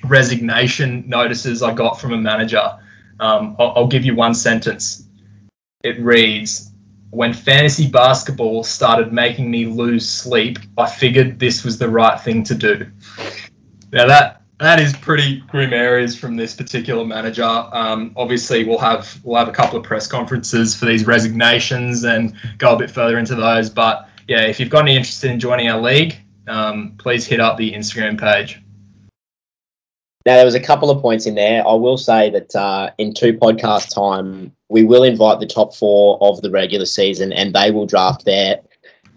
resignation 0.05 1.05
notices 1.09 1.62
I 1.62 1.74
got 1.74 2.00
from 2.00 2.12
a 2.12 2.18
manager. 2.18 2.78
Um, 3.20 3.57
I'll, 3.59 3.72
I'll 3.76 3.86
give 3.86 4.05
you 4.05 4.14
one 4.14 4.34
sentence. 4.34 5.07
It 5.84 6.00
reads, 6.00 6.70
"When 7.11 7.32
fantasy 7.32 7.88
basketball 7.88 8.64
started 8.64 9.12
making 9.12 9.50
me 9.50 9.66
lose 9.66 10.09
sleep, 10.09 10.59
I 10.76 10.88
figured 10.88 11.38
this 11.38 11.64
was 11.64 11.78
the 11.78 11.88
right 11.88 12.20
thing 12.20 12.44
to 12.44 12.55
do." 12.55 12.86
Now 13.92 14.07
that 14.07 14.42
that 14.62 14.78
is 14.78 14.96
pretty 14.96 15.40
grim 15.40 15.72
areas 15.72 16.16
from 16.16 16.36
this 16.36 16.55
particular 16.55 17.05
manager. 17.05 17.44
Um, 17.44 18.12
obviously, 18.16 18.64
we'll 18.64 18.78
have 18.78 19.20
we'll 19.24 19.38
have 19.38 19.48
a 19.48 19.53
couple 19.53 19.76
of 19.76 19.84
press 19.84 20.07
conferences 20.07 20.76
for 20.76 20.86
these 20.86 21.05
resignations 21.05 22.05
and 22.05 22.34
go 22.59 22.74
a 22.74 22.78
bit 22.78 22.90
further 22.90 23.18
into 23.18 23.34
those. 23.34 23.70
But 23.70 24.09
yeah, 24.28 24.42
if 24.42 24.61
you've 24.61 24.70
got 24.70 24.82
any 24.82 24.96
interest 24.96 25.24
in 25.24 25.40
joining 25.40 25.68
our 25.68 25.80
league, 25.80 26.16
um, 26.46 26.94
please 26.96 27.26
hit 27.26 27.40
up 27.40 27.57
the 27.57 27.72
Instagram 27.72 28.18
page. 28.18 28.62
Now, 30.24 30.36
there 30.36 30.44
was 30.44 30.54
a 30.54 30.60
couple 30.60 30.90
of 30.90 31.02
points 31.02 31.26
in 31.26 31.34
there. 31.34 31.66
I 31.66 31.74
will 31.74 31.96
say 31.96 32.30
that 32.30 32.54
uh, 32.54 32.90
in 32.98 33.12
two 33.12 33.32
podcast 33.32 33.92
time, 33.92 34.52
we 34.68 34.84
will 34.84 35.02
invite 35.02 35.40
the 35.40 35.46
top 35.46 35.74
four 35.74 36.18
of 36.20 36.40
the 36.42 36.50
regular 36.50 36.86
season, 36.86 37.32
and 37.32 37.52
they 37.52 37.70
will 37.70 37.86
draft 37.86 38.24
their 38.24 38.60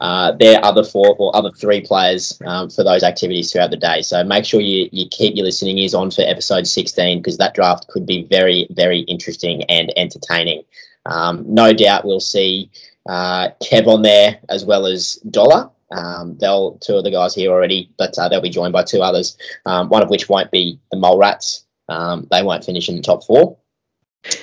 uh, 0.01 0.33
their 0.33 0.63
other 0.63 0.83
four 0.83 1.15
or 1.17 1.35
other 1.35 1.51
three 1.51 1.79
players 1.79 2.37
um, 2.45 2.69
for 2.69 2.83
those 2.83 3.03
activities 3.03 3.51
throughout 3.51 3.71
the 3.71 3.77
day. 3.77 4.01
So 4.01 4.23
make 4.23 4.43
sure 4.43 4.59
you, 4.59 4.89
you 4.91 5.07
keep 5.09 5.35
your 5.35 5.45
listening 5.45 5.77
ears 5.77 5.93
on 5.93 6.11
for 6.11 6.21
episode 6.21 6.67
16 6.67 7.19
because 7.19 7.37
that 7.37 7.53
draft 7.53 7.87
could 7.87 8.05
be 8.05 8.23
very, 8.23 8.67
very 8.71 8.99
interesting 9.01 9.63
and 9.63 9.93
entertaining. 9.97 10.63
Um, 11.05 11.45
no 11.47 11.71
doubt 11.71 12.03
we'll 12.03 12.19
see 12.19 12.71
uh, 13.07 13.49
Kev 13.63 13.87
on 13.87 14.01
there 14.01 14.39
as 14.49 14.65
well 14.65 14.85
as 14.85 15.15
Dollar. 15.29 15.69
Um, 15.95 16.37
they'll 16.39 16.77
two 16.79 16.95
of 16.95 17.03
the 17.03 17.11
guys 17.11 17.33
here 17.33 17.51
already, 17.51 17.91
but 17.97 18.17
uh, 18.17 18.29
they'll 18.29 18.41
be 18.41 18.49
joined 18.49 18.73
by 18.73 18.83
two 18.83 19.01
others. 19.01 19.37
Um, 19.65 19.89
one 19.89 20.03
of 20.03 20.09
which 20.09 20.29
won't 20.29 20.51
be 20.51 20.79
the 20.91 20.97
Mole 20.97 21.17
Rats. 21.17 21.65
Um, 21.89 22.27
they 22.31 22.43
won't 22.43 22.65
finish 22.65 22.89
in 22.89 22.95
the 22.97 23.01
top 23.01 23.23
four. 23.23 23.57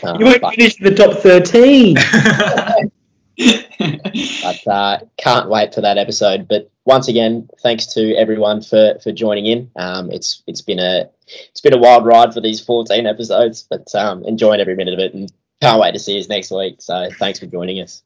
Uh, 0.02 0.16
You 0.18 0.26
won't 0.26 0.40
but- 0.40 0.54
finish 0.54 0.76
the 0.76 0.94
top 0.94 1.18
13. 1.18 1.94
but 4.42 4.66
uh, 4.66 4.98
can't 5.16 5.48
wait 5.48 5.74
for 5.74 5.80
that 5.80 5.98
episode. 5.98 6.48
But 6.48 6.70
once 6.84 7.08
again, 7.08 7.48
thanks 7.62 7.86
to 7.94 8.14
everyone 8.16 8.62
for 8.62 8.98
for 9.02 9.12
joining 9.12 9.46
in. 9.46 9.70
Um, 9.76 10.10
it's 10.10 10.42
it's 10.46 10.60
been 10.60 10.78
a 10.78 11.08
it's 11.26 11.60
been 11.60 11.74
a 11.74 11.78
wild 11.78 12.04
ride 12.06 12.34
for 12.34 12.40
these 12.40 12.60
14 12.60 13.06
episodes, 13.06 13.66
but 13.68 13.92
um, 13.94 14.24
enjoying 14.24 14.60
every 14.60 14.76
minute 14.76 14.94
of 14.94 15.00
it, 15.00 15.14
and 15.14 15.32
can't 15.60 15.80
wait 15.80 15.92
to 15.92 15.98
see 15.98 16.18
us 16.18 16.28
next 16.28 16.50
week. 16.50 16.76
So 16.80 17.08
thanks 17.18 17.38
for 17.38 17.46
joining 17.46 17.80
us. 17.80 18.02